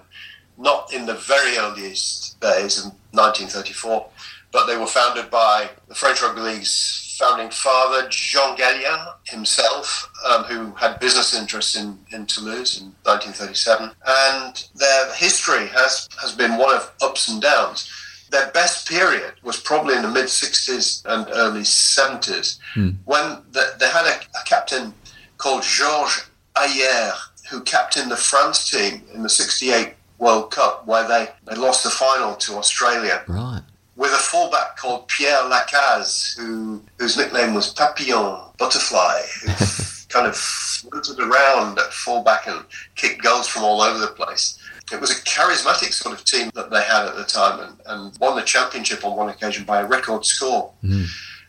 not 0.58 0.94
in 0.94 1.06
the 1.06 1.16
very 1.16 1.58
earliest 1.58 2.40
days 2.40 2.84
in 2.84 2.92
1934, 3.12 4.08
but 4.52 4.66
they 4.68 4.78
were 4.78 4.88
founded 4.88 5.30
by 5.30 5.70
the 5.88 5.96
French 5.96 6.22
rugby 6.22 6.42
league's 6.42 7.16
founding 7.18 7.50
father, 7.50 8.08
Jean 8.10 8.58
Galia 8.58 9.14
himself, 9.24 10.10
um, 10.26 10.44
who 10.44 10.74
had 10.76 11.00
business 11.00 11.34
interests 11.34 11.76
in, 11.76 11.98
in 12.12 12.26
Toulouse 12.26 12.80
in 12.80 12.88
1937. 13.04 13.92
And 14.06 14.68
their 14.76 15.14
history 15.14 15.68
has, 15.68 16.10
has 16.20 16.34
been 16.34 16.58
one 16.58 16.76
of 16.76 16.92
ups 17.02 17.30
and 17.30 17.42
downs. 17.42 17.90
Their 18.32 18.52
best 18.52 18.88
period 18.88 19.36
was 19.44 19.60
probably 19.60 19.96
in 19.96 20.02
the 20.02 20.10
mid 20.10 20.26
60s 20.26 21.06
and 21.06 21.28
early 21.32 21.62
70s 21.62 22.60
when 23.06 23.38
the, 23.52 23.76
they 23.80 23.88
had 23.88 24.06
a, 24.06 24.20
a 24.40 24.44
captain 24.46 24.94
called 25.38 25.64
Georges 25.64 26.26
Ailleres, 26.56 27.18
who 27.50 27.62
captained 27.62 28.12
the 28.12 28.18
France 28.18 28.70
team 28.70 29.04
in 29.14 29.22
the 29.24 29.30
68 29.30 29.94
World 30.18 30.52
Cup, 30.52 30.86
where 30.88 31.08
they, 31.08 31.28
they 31.46 31.56
lost 31.56 31.84
the 31.84 31.90
final 31.90 32.36
to 32.36 32.56
Australia 32.56 33.24
Right. 33.28 33.62
with 33.96 34.12
a 34.12 34.18
fullback 34.18 34.78
called 34.78 35.08
Pierre 35.08 35.44
Lacaze, 35.50 36.38
who 36.38 36.82
whose 37.00 37.18
nickname 37.18 37.54
was 37.54 37.74
Papillon, 37.74 38.52
butterfly, 38.58 39.22
who 39.42 39.48
kind 40.10 40.28
of 40.28 40.36
floated 40.38 41.20
around 41.20 41.78
at 41.80 41.92
fullback 41.92 42.48
and 42.48 42.64
kicked 42.96 43.22
goals 43.24 43.48
from 43.48 43.64
all 43.64 43.82
over 43.82 44.00
the 44.00 44.08
place. 44.08 44.58
It 44.92 45.02
was 45.02 45.10
a 45.12 45.16
charismatic 45.24 45.92
sort 45.94 46.14
of 46.18 46.24
team 46.26 46.52
that 46.54 46.70
they 46.70 46.84
had 46.84 47.06
at 47.08 47.16
the 47.16 47.24
time 47.26 47.60
and, 47.60 47.76
and 47.88 48.18
won 48.20 48.36
the 48.36 48.44
championship 48.44 49.04
on 49.04 49.18
one 49.18 49.30
occasion 49.30 49.66
by 49.66 49.82
a 49.82 49.86
record 49.86 50.24
score. 50.26 50.72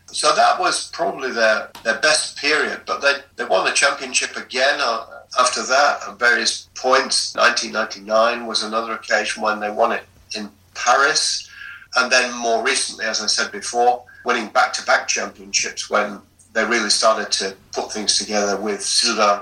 So 0.07 0.33
that 0.35 0.59
was 0.59 0.89
probably 0.91 1.31
their, 1.31 1.69
their 1.83 1.99
best 1.99 2.37
period, 2.37 2.81
but 2.87 3.01
they, 3.01 3.13
they 3.35 3.43
won 3.45 3.65
the 3.65 3.71
championship 3.73 4.35
again 4.37 4.79
uh, 4.81 5.05
after 5.39 5.63
that 5.63 5.99
at 6.07 6.19
various 6.19 6.69
points. 6.75 7.35
1999 7.35 8.45
was 8.47 8.63
another 8.63 8.93
occasion 8.93 9.41
when 9.43 9.59
they 9.59 9.69
won 9.69 9.91
it 9.91 10.03
in 10.35 10.49
Paris. 10.75 11.49
And 11.95 12.11
then 12.11 12.33
more 12.37 12.63
recently, 12.63 13.05
as 13.05 13.21
I 13.21 13.27
said 13.27 13.51
before, 13.51 14.03
winning 14.25 14.47
back 14.49 14.73
to 14.73 14.85
back 14.85 15.07
championships 15.07 15.89
when 15.89 16.19
they 16.53 16.65
really 16.65 16.89
started 16.89 17.31
to 17.33 17.55
put 17.73 17.91
things 17.91 18.17
together 18.17 18.59
with 18.59 18.81
Sylvain 18.81 19.41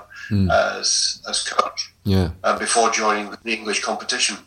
as, 0.52 1.22
as 1.30 1.44
coach 1.48 1.92
Yeah. 2.04 2.30
uh, 2.44 2.58
before 2.58 2.90
joining 2.92 3.32
the 3.44 3.54
English 3.54 3.82
competition. 3.84 4.38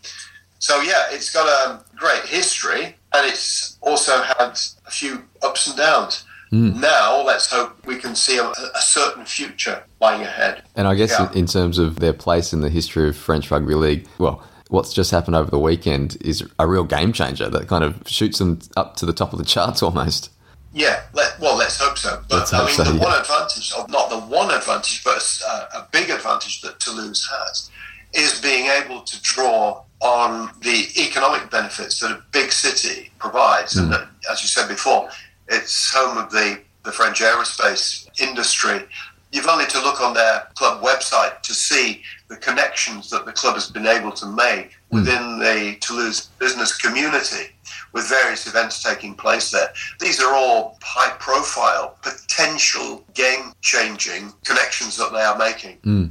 So 0.59 0.80
yeah, 0.80 1.05
it's 1.11 1.32
got 1.32 1.47
a 1.47 1.80
great 1.97 2.24
history, 2.24 2.97
and 3.14 3.26
it's 3.26 3.78
also 3.80 4.22
had 4.22 4.59
a 4.86 4.91
few 4.91 5.22
ups 5.43 5.68
and 5.68 5.76
downs. 5.76 6.24
Hmm. 6.51 6.80
Now, 6.80 7.22
let's 7.22 7.51
hope 7.51 7.86
we 7.86 7.96
can 7.96 8.14
see 8.14 8.38
a, 8.38 8.46
a 8.49 8.80
certain 8.80 9.24
future 9.24 9.82
lying 10.01 10.22
ahead. 10.22 10.62
And 10.76 10.88
I 10.88 10.94
guess 10.94 11.11
Yeah. 11.11 11.30
in, 11.32 11.38
in 11.38 11.46
terms 11.46 11.78
of 11.78 12.01
their 12.01 12.12
place 12.12 12.53
in 12.53 12.61
the 12.61 12.70
history 12.70 13.09
of 13.09 13.16
French 13.16 13.51
rugby 13.51 13.74
league, 13.74 14.09
well, 14.18 14.42
what's 14.68 14.92
just 14.92 15.11
happened 15.11 15.36
over 15.36 15.51
the 15.51 15.59
weekend 15.59 16.16
is 16.20 16.42
a 16.59 16.66
real 16.66 16.84
game 16.84 17.12
changer 17.12 17.49
that 17.51 17.68
kind 17.68 17.84
of 17.84 18.03
shoots 18.07 18.38
them 18.38 18.61
up 18.76 18.96
to 18.96 19.07
the 19.07 19.12
top 19.12 19.32
of 19.32 19.38
the 19.38 19.44
charts 19.44 19.82
almost. 19.82 20.30
Yeah, 20.72 21.03
let, 21.14 21.38
well, 21.40 21.57
let's 21.57 21.78
hope 21.78 21.96
so. 21.96 22.22
But 22.28 22.40
Let's 22.40 22.53
I 22.53 22.64
mean, 22.66 22.74
so, 22.74 22.84
the 22.84 22.94
yeah. 22.94 23.05
one 23.05 23.18
advantage, 23.18 23.72
of 23.72 23.90
not 23.90 24.11
the 24.11 24.20
one 24.20 24.51
advantage, 24.55 25.03
but 25.03 25.40
a, 25.46 25.78
a 25.78 25.88
big 25.92 26.11
advantage 26.11 26.61
that 26.61 26.78
Toulouse 26.78 27.26
has, 27.30 27.70
is 28.14 28.40
being 28.40 28.66
able 28.66 29.01
to 29.03 29.22
draw 29.22 29.82
on 30.01 30.51
the 30.61 30.86
economic 30.96 31.51
benefits 31.51 32.01
that 32.01 32.11
a 32.11 32.22
big 32.32 32.53
city 32.53 33.11
provides. 33.18 33.76
And 33.76 33.86
hmm. 33.86 33.92
that, 33.92 34.09
as 34.30 34.42
you 34.42 34.49
said 34.49 34.68
before, 34.68 35.09
it's 35.49 35.92
home 35.92 36.18
of 36.18 36.30
the, 36.30 36.61
the 36.84 36.92
French 36.92 37.20
aerospace 37.20 38.09
industry. 38.20 38.80
You've 39.32 39.46
only 39.46 39.66
to 39.66 39.80
look 39.80 40.01
on 40.01 40.14
their 40.14 40.49
club 40.55 40.82
website 40.82 41.42
to 41.42 41.55
see 41.55 42.03
the 42.28 42.36
connections 42.36 43.11
that 43.11 43.26
the 43.26 43.32
club 43.32 43.55
has 43.55 43.70
been 43.70 43.86
able 43.86 44.12
to 44.12 44.26
make 44.26 44.72
hmm. 44.90 44.96
within 44.96 45.38
the 45.38 45.76
Toulouse 45.80 46.28
business 46.38 46.76
community 46.76 47.53
with 47.92 48.09
various 48.09 48.46
events 48.46 48.82
taking 48.82 49.14
place 49.14 49.51
there. 49.51 49.68
These 50.01 50.20
are 50.20 50.34
all 50.34 50.78
high 50.82 51.14
profile, 51.18 51.99
potential 52.03 53.05
game 53.14 53.53
changing 53.61 54.32
connections 54.44 54.96
that 54.96 55.12
they 55.12 55.20
are 55.20 55.38
making. 55.38 55.76
Hmm. 55.84 56.07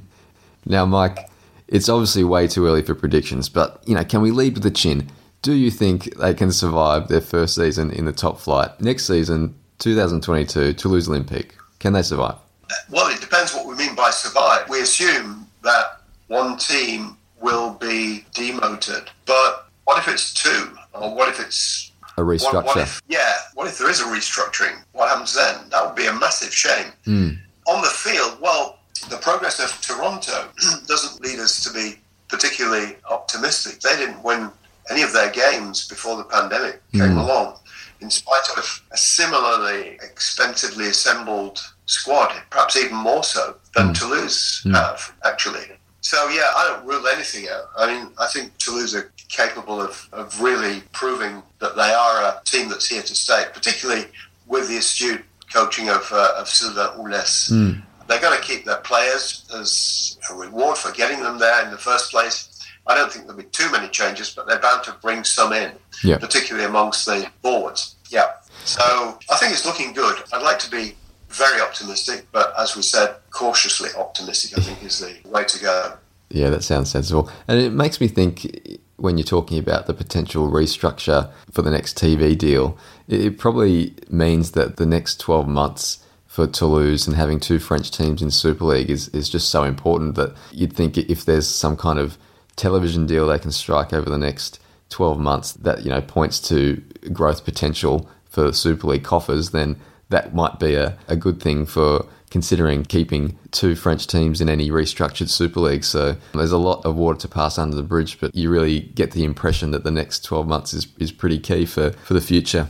Now, 0.66 0.86
Mike, 0.86 1.30
it's 1.68 1.90
obviously 1.90 2.24
way 2.24 2.48
too 2.48 2.66
early 2.66 2.82
for 2.82 2.96
predictions, 2.96 3.50
but 3.50 3.82
you 3.86 3.96
know, 3.96 4.04
can 4.04 4.22
we 4.22 4.32
lead 4.32 4.56
with 4.56 4.64
the 4.64 4.72
chin? 4.72 5.10
Do 5.42 5.54
you 5.54 5.72
think 5.72 6.16
they 6.18 6.34
can 6.34 6.52
survive 6.52 7.08
their 7.08 7.22
first 7.22 7.56
season 7.56 7.92
in 7.92 8.06
the 8.06 8.12
top 8.12 8.40
flight 8.40 8.80
next 8.82 9.06
season, 9.08 9.56
2022, 9.80 10.74
Toulouse 10.74 11.08
Olympique? 11.08 11.52
Can 11.80 11.94
they 11.94 12.02
survive? 12.02 12.36
Uh, 12.70 12.74
well, 12.90 13.14
it 13.14 13.22
depends 13.22 13.54
what 13.54 13.66
we 13.66 13.76
mean 13.76 13.96
by 13.96 14.10
survive. 14.10 14.68
We 14.70 14.82
assume 14.82 15.48
that 15.64 16.02
one 16.28 16.58
team 16.58 17.18
will 17.40 17.74
be 17.76 18.26
demoted, 18.34 19.10
but 19.26 19.70
what 19.86 20.00
if 20.00 20.08
it's 20.08 20.34
two? 20.34 20.72
Or 20.94 21.16
what 21.16 21.30
if 21.30 21.40
it's 21.40 21.92
A 22.18 22.26
what, 22.26 22.36
restructure? 22.36 22.66
what 22.66 22.78
if, 22.78 23.02
yeah, 23.08 23.36
what 23.54 23.68
if 23.68 23.78
there 23.78 23.90
is 23.90 24.02
a 24.02 24.06
restructuring? 24.06 24.84
What 24.94 25.10
happens 25.10 25.36
then? 25.36 25.70
That 25.70 25.86
would 25.86 25.96
be 25.96 26.08
a 26.08 26.14
massive 26.14 26.54
shame. 26.54 26.92
Hmm. 27.06 27.30
On 27.68 27.82
the 27.82 27.90
field, 27.90 28.38
well, 28.42 28.80
the 29.10 29.18
progress 29.18 29.60
of 29.60 29.80
Toronto 29.82 30.50
doesn't 30.88 31.22
lead 31.24 31.40
us 31.40 31.64
to 31.64 31.72
be 31.72 32.00
particularly 32.28 32.98
optimistic. 33.10 33.80
They 33.80 33.96
didn't 33.96 34.24
win 34.24 34.50
any 34.90 35.02
of 35.02 35.14
their 35.14 35.30
games 35.32 35.88
before 35.88 36.18
the 36.18 36.24
pandemic 36.24 36.82
came 36.92 37.12
hmm. 37.12 37.18
along, 37.18 37.58
in 38.02 38.10
spite 38.10 38.48
of 38.56 38.84
a 38.92 38.98
similarly 38.98 39.98
expensively 40.02 40.88
assembled 40.88 41.62
squad, 41.86 42.34
perhaps 42.50 42.78
even 42.78 42.96
more 42.96 43.24
so 43.24 43.56
than 43.76 43.88
hmm. 43.88 43.94
Toulouse 43.94 44.62
hmm. 44.64 44.74
have, 44.74 45.14
actually. 45.26 45.66
So, 46.02 46.30
yeah, 46.30 46.48
I 46.56 46.68
don't 46.70 46.88
rule 46.88 47.06
anything 47.08 47.50
out. 47.50 47.66
I 47.78 47.88
mean, 47.88 48.12
I 48.18 48.28
think 48.28 48.58
Toulouse 48.60 48.96
are 48.96 49.12
capable 49.30 49.82
of, 49.82 50.08
of 50.14 50.40
really 50.42 50.82
proving 50.94 51.44
that 51.60 51.76
they 51.76 51.92
are 51.94 52.22
a 52.22 52.42
team 52.46 52.70
that's 52.70 52.88
here 52.88 53.02
to 53.02 53.16
stay, 53.16 53.46
particularly 53.54 54.06
with 54.48 54.70
the 54.70 54.78
astute 54.78 55.26
coaching 55.52 55.90
of, 55.90 56.08
uh, 56.12 56.34
of 56.38 56.48
Sylvain 56.48 56.98
Houles. 56.98 57.82
They're 58.08 58.22
going 58.22 58.40
to 58.40 58.46
keep 58.46 58.64
their 58.64 58.78
players 58.78 59.46
as 59.54 60.18
a 60.32 60.36
reward 60.36 60.78
for 60.78 60.92
getting 60.94 61.22
them 61.22 61.38
there 61.38 61.66
in 61.66 61.72
the 61.72 61.78
first 61.78 62.12
place. 62.12 62.57
I 62.88 62.96
don't 62.96 63.12
think 63.12 63.26
there'll 63.26 63.42
be 63.42 63.48
too 63.50 63.70
many 63.72 63.88
changes, 63.90 64.30
but 64.34 64.48
they're 64.48 64.60
bound 64.60 64.84
to 64.86 64.96
bring 65.02 65.24
some 65.24 65.54
in, 65.54 65.72
Yeah. 66.04 66.18
particularly 66.18 66.66
amongst 66.68 67.06
the 67.06 67.28
forwards. 67.42 67.96
Yeah. 68.10 68.28
So 68.66 69.18
I 69.30 69.36
think 69.38 69.54
it's 69.54 69.66
looking 69.66 69.94
good. 69.94 70.22
I'd 70.34 70.44
like 70.44 70.60
to 70.60 70.72
be 70.72 70.96
very 71.30 71.62
optimistic, 71.62 72.28
but 72.32 72.54
as 72.58 72.76
we 72.76 72.82
said, 72.82 73.16
cautiously 73.32 73.90
optimistic, 73.98 74.58
I 74.58 74.62
think, 74.62 74.84
is 74.84 75.00
the 75.00 75.16
way 75.30 75.44
to 75.44 75.60
go. 75.60 75.94
Yeah, 76.30 76.50
that 76.50 76.64
sounds 76.64 76.90
sensible. 76.92 77.30
And 77.48 77.60
it 77.60 77.72
makes 77.72 78.00
me 78.02 78.08
think 78.08 78.80
when 78.98 79.18
you're 79.18 79.26
talking 79.26 79.60
about 79.60 79.86
the 79.88 79.94
potential 79.94 80.50
restructure 80.50 81.30
for 81.52 81.62
the 81.62 81.72
next 81.72 81.98
TV 81.98 82.38
deal, 82.38 82.78
it, 83.08 83.22
it 83.26 83.38
probably 83.38 83.94
means 84.10 84.52
that 84.52 84.78
the 84.78 84.86
next 84.86 85.20
12 85.20 85.48
months 85.48 86.00
for 86.26 86.48
Toulouse 86.48 87.08
and 87.08 87.16
having 87.16 87.40
two 87.40 87.60
French 87.60 87.92
teams 87.92 88.22
in 88.22 88.32
Super 88.32 88.66
League 88.66 88.90
is, 88.90 89.08
is 89.10 89.30
just 89.30 89.50
so 89.50 89.64
important 89.64 90.16
that 90.16 90.36
you'd 90.52 90.74
think 90.74 90.98
if 90.98 91.26
there's 91.26 91.48
some 91.48 91.76
kind 91.78 92.00
of 92.00 92.18
television 92.58 93.06
deal 93.06 93.28
they 93.28 93.40
can 93.40 93.52
strike 93.52 93.94
over 93.94 94.10
the 94.10 94.18
next 94.18 94.60
12 94.90 95.20
months 95.20 95.54
that 95.54 95.84
you 95.84 95.90
know 95.90 96.02
points 96.02 96.40
to 96.40 96.82
growth 97.14 97.46
potential 97.46 98.10
for 98.30 98.54
Super 98.54 98.88
League 98.88 99.04
coffers, 99.04 99.50
then 99.50 99.80
that 100.10 100.36
might 100.36 100.60
be 100.60 100.76
a, 100.76 100.98
a 101.08 101.16
good 101.16 101.42
thing 101.42 101.66
for 101.66 102.06
considering 102.30 102.84
keeping 102.84 103.38
two 103.52 103.74
French 103.74 104.06
teams 104.06 104.42
in 104.42 104.48
any 104.48 104.70
restructured 104.70 105.30
Super 105.30 105.60
League. 105.60 105.84
So 105.84 106.18
there's 106.34 106.52
a 106.52 106.58
lot 106.58 106.86
of 106.86 106.96
water 106.96 107.20
to 107.22 107.28
pass 107.28 107.58
under 107.58 107.76
the 107.76 107.84
bridge, 107.84 108.20
but 108.20 108.36
you 108.36 108.50
really 108.50 108.82
get 108.82 109.12
the 109.12 109.24
impression 109.24 109.72
that 109.72 109.84
the 109.84 109.92
next 109.92 110.24
12 110.24 110.48
months 110.48 110.74
is, 110.74 110.88
is 111.00 111.12
pretty 111.12 111.40
key 111.40 111.66
for, 111.66 111.92
for 111.92 112.14
the 112.14 112.22
future. 112.22 112.70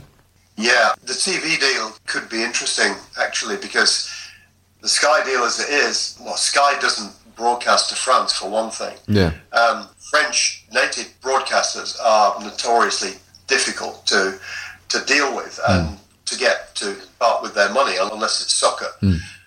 Yeah, 0.56 0.94
the 1.02 1.12
TV 1.12 1.60
deal 1.60 1.92
could 2.06 2.28
be 2.28 2.42
interesting 2.42 2.94
actually 3.20 3.56
because 3.58 4.10
the 4.80 4.88
Sky 4.88 5.22
deal 5.24 5.42
as 5.42 5.60
it 5.60 5.68
is, 5.68 6.18
well, 6.24 6.36
Sky 6.36 6.78
doesn't 6.80 7.12
broadcast 7.38 7.88
to 7.90 7.96
France 7.96 8.32
for 8.32 8.50
one 8.50 8.70
thing. 8.70 8.96
Yeah. 9.06 9.32
Um, 9.52 9.88
French 10.10 10.66
native 10.72 11.08
broadcasters 11.22 11.96
are 12.04 12.38
notoriously 12.42 13.12
difficult 13.46 14.06
to 14.08 14.38
to 14.90 15.04
deal 15.06 15.34
with 15.34 15.58
and 15.68 15.98
to 16.26 16.38
get 16.38 16.74
to 16.74 16.96
part 17.18 17.42
with 17.42 17.54
their 17.54 17.72
money 17.72 17.96
unless 18.00 18.42
it's 18.42 18.52
soccer. 18.52 18.90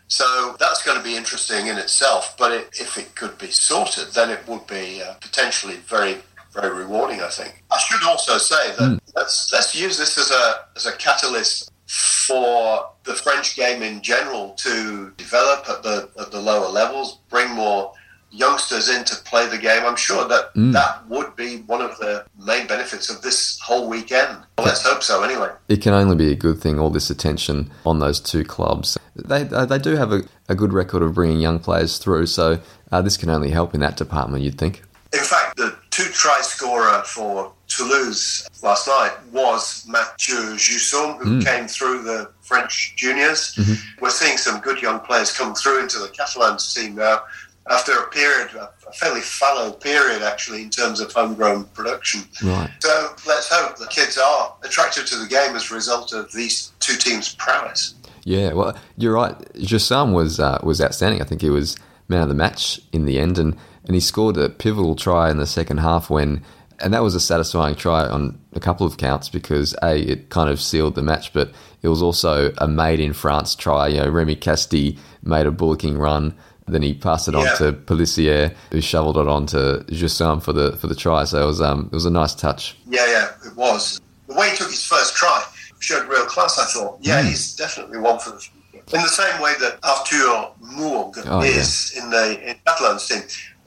So 0.07 0.57
that's 0.59 0.83
going 0.83 0.97
to 0.97 1.03
be 1.03 1.15
interesting 1.15 1.67
in 1.67 1.77
itself. 1.77 2.35
But 2.37 2.51
it, 2.51 2.69
if 2.73 2.97
it 2.97 3.15
could 3.15 3.37
be 3.37 3.49
sorted, 3.49 4.07
then 4.13 4.29
it 4.29 4.45
would 4.45 4.67
be 4.67 5.01
uh, 5.01 5.13
potentially 5.21 5.77
very, 5.87 6.17
very 6.51 6.75
rewarding. 6.83 7.21
I 7.21 7.29
think. 7.29 7.63
I 7.71 7.79
should 7.79 8.05
also 8.05 8.37
say 8.37 8.75
that 8.77 8.99
let's 9.15 9.51
let's 9.53 9.73
use 9.73 9.97
this 9.97 10.17
as 10.17 10.31
a 10.31 10.65
as 10.75 10.85
a 10.85 10.91
catalyst 10.97 11.70
for 11.91 12.89
the 13.03 13.13
French 13.13 13.55
game 13.55 13.81
in 13.81 14.01
general 14.01 14.51
to 14.51 15.11
develop 15.17 15.67
at 15.69 15.83
the 15.83 16.09
at 16.19 16.31
the 16.31 16.39
lower 16.39 16.69
levels, 16.69 17.19
bring 17.29 17.49
more 17.51 17.93
youngsters 18.33 18.87
in 18.87 19.03
to 19.03 19.15
play 19.23 19.45
the 19.47 19.57
game. 19.57 19.83
I'm 19.85 19.97
sure 19.97 20.25
that 20.29 20.53
that 20.55 21.05
would 21.09 21.35
be 21.35 21.57
one 21.63 21.81
of 21.81 21.97
the 21.97 22.25
main 22.39 22.65
benefits 22.65 23.09
of 23.09 23.21
this 23.21 23.59
whole 23.59 23.89
weekend. 23.89 24.37
Well, 24.57 24.67
let's 24.67 24.83
hope 24.83 25.03
so. 25.03 25.21
Anyway. 25.23 25.49
It 25.67 25.81
can 25.81 25.93
only 25.93 26.15
be 26.15 26.31
a 26.31 26.35
good 26.35 26.59
thing, 26.61 26.79
all 26.79 26.89
this 26.89 27.09
attention 27.09 27.69
on 27.85 27.99
those 27.99 28.21
two 28.21 28.45
clubs. 28.45 28.97
They, 29.15 29.41
uh, 29.49 29.65
they 29.65 29.79
do 29.79 29.97
have 29.97 30.13
a, 30.13 30.21
a 30.47 30.55
good 30.55 30.71
record 30.71 31.03
of 31.03 31.13
bringing 31.13 31.41
young 31.41 31.59
players 31.59 31.97
through, 31.97 32.27
so 32.27 32.61
uh, 32.93 33.01
this 33.01 33.17
can 33.17 33.29
only 33.29 33.49
help 33.49 33.73
in 33.73 33.81
that 33.81 33.97
department, 33.97 34.43
you'd 34.45 34.57
think. 34.57 34.83
In 35.11 35.19
fact, 35.19 35.57
the 35.57 35.77
two 35.89 36.05
try 36.05 36.39
scorer 36.41 37.03
for 37.05 37.51
Toulouse 37.81 38.47
last 38.61 38.87
night 38.87 39.11
was 39.31 39.85
Matthieu 39.87 40.55
Jussaume, 40.55 41.17
who 41.17 41.41
came 41.41 41.67
through 41.67 42.03
the 42.03 42.29
French 42.41 42.93
juniors. 42.95 43.57
We're 43.99 44.11
seeing 44.11 44.37
some 44.37 44.61
good 44.61 44.81
young 44.81 44.99
players 44.99 45.35
come 45.35 45.55
through 45.55 45.81
into 45.81 45.97
the 45.97 46.09
Catalans 46.09 46.73
team 46.73 46.95
now 46.95 47.23
after 47.69 47.93
a 47.93 48.07
period, 48.09 48.53
a 48.55 48.69
fairly 48.93 49.21
fallow 49.21 49.71
period 49.71 50.21
actually, 50.21 50.61
in 50.61 50.69
terms 50.69 50.99
of 50.99 51.11
homegrown 51.11 51.63
production. 51.73 52.21
Right. 52.43 52.69
So 52.79 53.15
let's 53.27 53.49
hope 53.51 53.77
the 53.77 53.87
kids 53.87 54.17
are 54.17 54.53
attracted 54.63 55.07
to 55.07 55.17
the 55.17 55.27
game 55.27 55.55
as 55.55 55.71
a 55.71 55.75
result 55.75 56.13
of 56.13 56.31
these 56.33 56.71
two 56.79 56.97
teams' 56.97 57.33
prowess. 57.33 57.95
Yeah, 58.23 58.53
well, 58.53 58.77
you're 58.97 59.13
right. 59.13 59.35
Jussaume 59.55 60.13
was 60.13 60.39
uh, 60.39 60.59
was 60.61 60.79
outstanding. 60.81 61.21
I 61.21 61.25
think 61.25 61.41
he 61.41 61.49
was 61.49 61.77
man 62.07 62.21
of 62.21 62.29
the 62.29 62.35
match 62.35 62.79
in 62.91 63.05
the 63.05 63.17
end, 63.17 63.39
and, 63.39 63.57
and 63.85 63.95
he 63.95 63.99
scored 63.99 64.37
a 64.37 64.49
pivotal 64.49 64.95
try 64.95 65.31
in 65.31 65.37
the 65.37 65.47
second 65.47 65.77
half 65.77 66.09
when, 66.09 66.43
and 66.81 66.93
that 66.93 67.03
was 67.03 67.15
a 67.15 67.19
satisfying 67.19 67.75
try 67.75 68.07
on 68.07 68.39
a 68.53 68.59
couple 68.59 68.85
of 68.85 68.97
counts 68.97 69.29
because 69.29 69.75
a 69.83 69.97
it 69.99 70.29
kind 70.29 70.49
of 70.49 70.59
sealed 70.61 70.95
the 70.95 71.01
match, 71.01 71.33
but 71.33 71.51
it 71.81 71.87
was 71.87 72.01
also 72.01 72.53
a 72.57 72.67
made 72.67 72.99
in 72.99 73.13
France 73.13 73.55
try. 73.55 73.87
You 73.87 74.01
know, 74.01 74.09
Remi 74.09 74.35
Casty 74.35 74.97
made 75.23 75.45
a 75.45 75.51
bullocking 75.51 75.97
run. 75.97 76.35
Then 76.67 76.83
he 76.83 76.93
passed 76.93 77.27
it 77.27 77.35
on 77.35 77.45
to 77.57 77.73
Pelissier, 77.73 78.53
who 78.71 78.79
shoveled 78.81 79.17
it 79.17 79.27
on 79.27 79.45
to 79.47 79.83
Jussaume 79.89 80.41
for 80.41 80.53
the 80.53 80.73
for 80.77 80.87
the 80.87 80.95
try. 80.95 81.23
So 81.25 81.43
it 81.43 81.45
was 81.45 81.59
um 81.61 81.89
it 81.91 81.95
was 81.95 82.05
a 82.05 82.11
nice 82.11 82.33
touch. 82.33 82.77
Yeah, 82.87 83.05
yeah, 83.07 83.29
it 83.45 83.55
was. 83.57 83.99
The 84.27 84.35
way 84.35 84.51
he 84.51 84.55
took 84.55 84.69
his 84.69 84.83
first 84.83 85.15
try 85.15 85.43
showed 85.79 86.07
real 86.07 86.25
class, 86.25 86.57
I 86.59 86.65
thought. 86.65 86.99
Yeah, 87.01 87.23
he's 87.23 87.55
definitely 87.55 87.97
one 87.97 88.19
for 88.19 88.29
the 88.31 88.39
future. 88.39 88.55
In 88.93 89.01
the 89.01 89.07
same 89.07 89.41
way 89.41 89.53
that 89.59 89.79
Arthur 89.83 90.51
Mourgue 90.61 91.23
Oh, 91.25 91.41
is 91.41 91.93
in 91.97 92.09
the 92.09 92.49
in 92.49 92.55
Catalan's 92.65 93.07
team. 93.07 93.21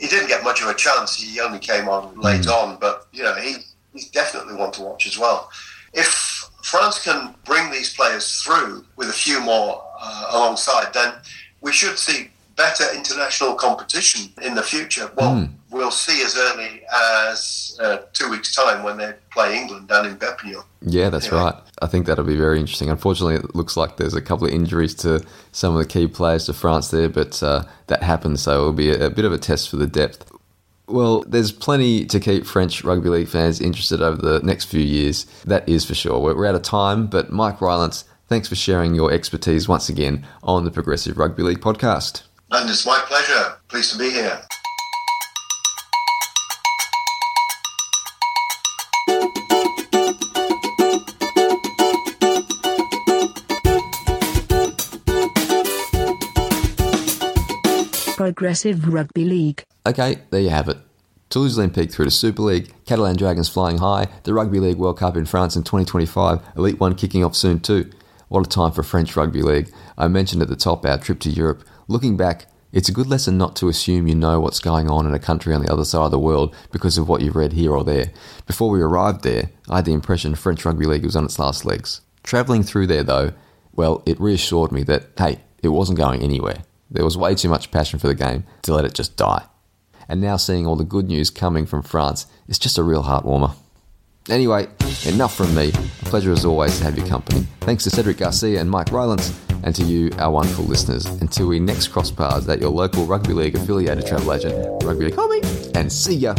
He 0.04 0.10
didn't 0.10 0.28
get 0.28 0.44
much 0.44 0.60
of 0.60 0.68
a 0.68 0.74
chance. 0.74 1.16
He 1.16 1.40
only 1.40 1.58
came 1.58 1.88
on 1.88 2.20
late 2.20 2.46
on, 2.46 2.76
but 2.78 3.06
you 3.10 3.22
know, 3.22 3.34
he, 3.36 3.56
he's 3.94 4.10
definitely 4.10 4.54
one 4.54 4.70
to 4.72 4.82
watch 4.82 5.06
as 5.06 5.18
well. 5.18 5.50
If 5.94 6.44
France 6.62 7.02
can 7.02 7.34
bring 7.46 7.70
these 7.70 7.94
players 7.94 8.42
through 8.42 8.84
with 8.96 9.08
a 9.08 9.14
few 9.14 9.40
more 9.40 9.82
uh, 9.98 10.26
alongside, 10.32 10.92
then 10.92 11.14
we 11.62 11.72
should 11.72 11.98
see 11.98 12.28
better 12.54 12.84
international 12.94 13.54
competition 13.54 14.30
in 14.42 14.54
the 14.54 14.62
future. 14.62 15.10
Well, 15.16 15.48
we'll 15.74 15.90
see 15.90 16.22
as 16.22 16.36
early 16.38 16.82
as 17.20 17.78
uh, 17.82 17.98
two 18.12 18.30
weeks' 18.30 18.54
time 18.54 18.82
when 18.84 18.96
they 18.96 19.12
play 19.32 19.58
England 19.58 19.88
down 19.88 20.06
in 20.06 20.16
Perpignan. 20.16 20.62
Yeah, 20.80 21.10
that's 21.10 21.26
Anyway. 21.26 21.42
right. 21.42 21.54
I 21.82 21.86
think 21.88 22.06
that'll 22.06 22.24
be 22.24 22.36
very 22.36 22.60
interesting. 22.60 22.88
Unfortunately, 22.88 23.34
it 23.34 23.54
looks 23.54 23.76
like 23.76 23.96
there's 23.96 24.14
a 24.14 24.22
couple 24.22 24.46
of 24.46 24.52
injuries 24.52 24.94
to 24.96 25.22
some 25.52 25.74
of 25.76 25.80
the 25.82 25.88
key 25.88 26.06
players 26.06 26.46
to 26.46 26.52
France 26.54 26.88
there, 26.88 27.08
but 27.08 27.42
uh, 27.42 27.64
that 27.88 28.02
happens, 28.02 28.42
so 28.42 28.52
it'll 28.52 28.72
be 28.72 28.90
a, 28.90 29.06
a 29.06 29.10
bit 29.10 29.24
of 29.24 29.32
a 29.32 29.38
test 29.38 29.68
for 29.68 29.76
the 29.76 29.86
depth. 29.86 30.30
Well, 30.86 31.22
there's 31.26 31.50
plenty 31.50 32.04
to 32.06 32.20
keep 32.20 32.46
French 32.46 32.84
rugby 32.84 33.08
league 33.08 33.28
fans 33.28 33.60
interested 33.60 34.00
over 34.02 34.20
the 34.20 34.40
next 34.46 34.66
few 34.66 34.82
years. 34.82 35.24
That 35.44 35.68
is 35.68 35.84
for 35.84 35.94
sure. 35.94 36.18
We're, 36.20 36.36
we're 36.36 36.46
out 36.46 36.54
of 36.54 36.62
time, 36.62 37.06
but 37.08 37.32
Mike 37.32 37.60
Rylance, 37.60 38.04
thanks 38.28 38.48
for 38.48 38.54
sharing 38.54 38.94
your 38.94 39.10
expertise 39.10 39.66
once 39.66 39.88
again 39.88 40.26
on 40.42 40.64
the 40.64 40.70
Progressive 40.70 41.16
Rugby 41.18 41.42
League 41.42 41.60
podcast. 41.60 42.22
And 42.50 42.68
it's 42.70 42.86
my 42.86 43.02
pleasure. 43.06 43.56
Pleased 43.68 43.92
to 43.92 43.98
be 43.98 44.10
here. 44.10 44.40
Progressive 58.24 58.90
Rugby 58.90 59.22
League. 59.26 59.66
Okay, 59.86 60.16
there 60.30 60.40
you 60.40 60.48
have 60.48 60.70
it. 60.70 60.78
Toulouse 61.28 61.58
Olympique 61.58 61.92
through 61.92 62.06
to 62.06 62.10
Super 62.10 62.40
League, 62.40 62.72
Catalan 62.86 63.16
Dragons 63.16 63.50
flying 63.50 63.76
high, 63.76 64.08
the 64.22 64.32
Rugby 64.32 64.60
League 64.60 64.78
World 64.78 64.98
Cup 64.98 65.18
in 65.18 65.26
France 65.26 65.56
in 65.56 65.62
2025, 65.62 66.40
Elite 66.56 66.80
1 66.80 66.94
kicking 66.94 67.22
off 67.22 67.36
soon 67.36 67.60
too. 67.60 67.90
What 68.28 68.46
a 68.46 68.48
time 68.48 68.72
for 68.72 68.82
French 68.82 69.14
Rugby 69.14 69.42
League. 69.42 69.70
I 69.98 70.08
mentioned 70.08 70.40
at 70.40 70.48
the 70.48 70.56
top 70.56 70.86
our 70.86 70.96
trip 70.96 71.20
to 71.20 71.28
Europe. 71.28 71.68
Looking 71.86 72.16
back, 72.16 72.46
it's 72.72 72.88
a 72.88 72.92
good 72.92 73.08
lesson 73.08 73.36
not 73.36 73.56
to 73.56 73.68
assume 73.68 74.08
you 74.08 74.14
know 74.14 74.40
what's 74.40 74.58
going 74.58 74.88
on 74.88 75.06
in 75.06 75.12
a 75.12 75.18
country 75.18 75.52
on 75.52 75.62
the 75.62 75.70
other 75.70 75.84
side 75.84 76.06
of 76.06 76.10
the 76.10 76.18
world 76.18 76.56
because 76.72 76.96
of 76.96 77.06
what 77.06 77.20
you've 77.20 77.36
read 77.36 77.52
here 77.52 77.72
or 77.72 77.84
there. 77.84 78.10
Before 78.46 78.70
we 78.70 78.80
arrived 78.80 79.22
there, 79.22 79.50
I 79.68 79.76
had 79.76 79.84
the 79.84 79.92
impression 79.92 80.34
French 80.34 80.64
Rugby 80.64 80.86
League 80.86 81.04
was 81.04 81.14
on 81.14 81.26
its 81.26 81.38
last 81.38 81.66
legs. 81.66 82.00
Travelling 82.22 82.62
through 82.62 82.86
there 82.86 83.04
though, 83.04 83.34
well, 83.74 84.02
it 84.06 84.18
reassured 84.18 84.72
me 84.72 84.82
that, 84.84 85.08
hey, 85.18 85.40
it 85.62 85.68
wasn't 85.68 85.98
going 85.98 86.22
anywhere. 86.22 86.62
There 86.90 87.04
was 87.04 87.16
way 87.16 87.34
too 87.34 87.48
much 87.48 87.70
passion 87.70 87.98
for 87.98 88.06
the 88.06 88.14
game 88.14 88.44
to 88.62 88.74
let 88.74 88.84
it 88.84 88.94
just 88.94 89.16
die 89.16 89.46
and 90.08 90.20
now 90.20 90.36
seeing 90.36 90.66
all 90.66 90.76
the 90.76 90.84
good 90.84 91.08
news 91.08 91.30
coming 91.30 91.66
from 91.66 91.82
France 91.82 92.26
is 92.48 92.58
just 92.58 92.78
a 92.78 92.82
real 92.82 93.02
heart 93.02 93.24
warmer. 93.24 93.52
Anyway, 94.30 94.66
enough 95.06 95.34
from 95.34 95.54
me. 95.54 95.68
A 95.68 96.04
pleasure 96.06 96.32
as 96.32 96.44
always 96.44 96.78
to 96.78 96.84
have 96.84 96.96
your 96.96 97.06
company. 97.06 97.46
Thanks 97.60 97.84
to 97.84 97.90
Cédric 97.90 98.18
Garcia 98.18 98.58
and 98.60 98.70
Mike 98.70 98.90
Rylance, 98.90 99.38
and 99.62 99.74
to 99.74 99.84
you, 99.84 100.10
our 100.18 100.30
wonderful 100.30 100.64
listeners. 100.64 101.04
Until 101.04 101.48
we 101.48 101.60
next 101.60 101.88
cross 101.88 102.10
paths 102.10 102.48
at 102.48 102.60
your 102.60 102.70
local 102.70 103.04
rugby 103.04 103.34
league 103.34 103.54
affiliated 103.54 104.06
travel 104.06 104.32
agent, 104.32 104.82
Rugby 104.82 105.06
League 105.06 105.14
Hobby, 105.14 105.42
and 105.74 105.92
see 105.92 106.14
ya. 106.14 106.34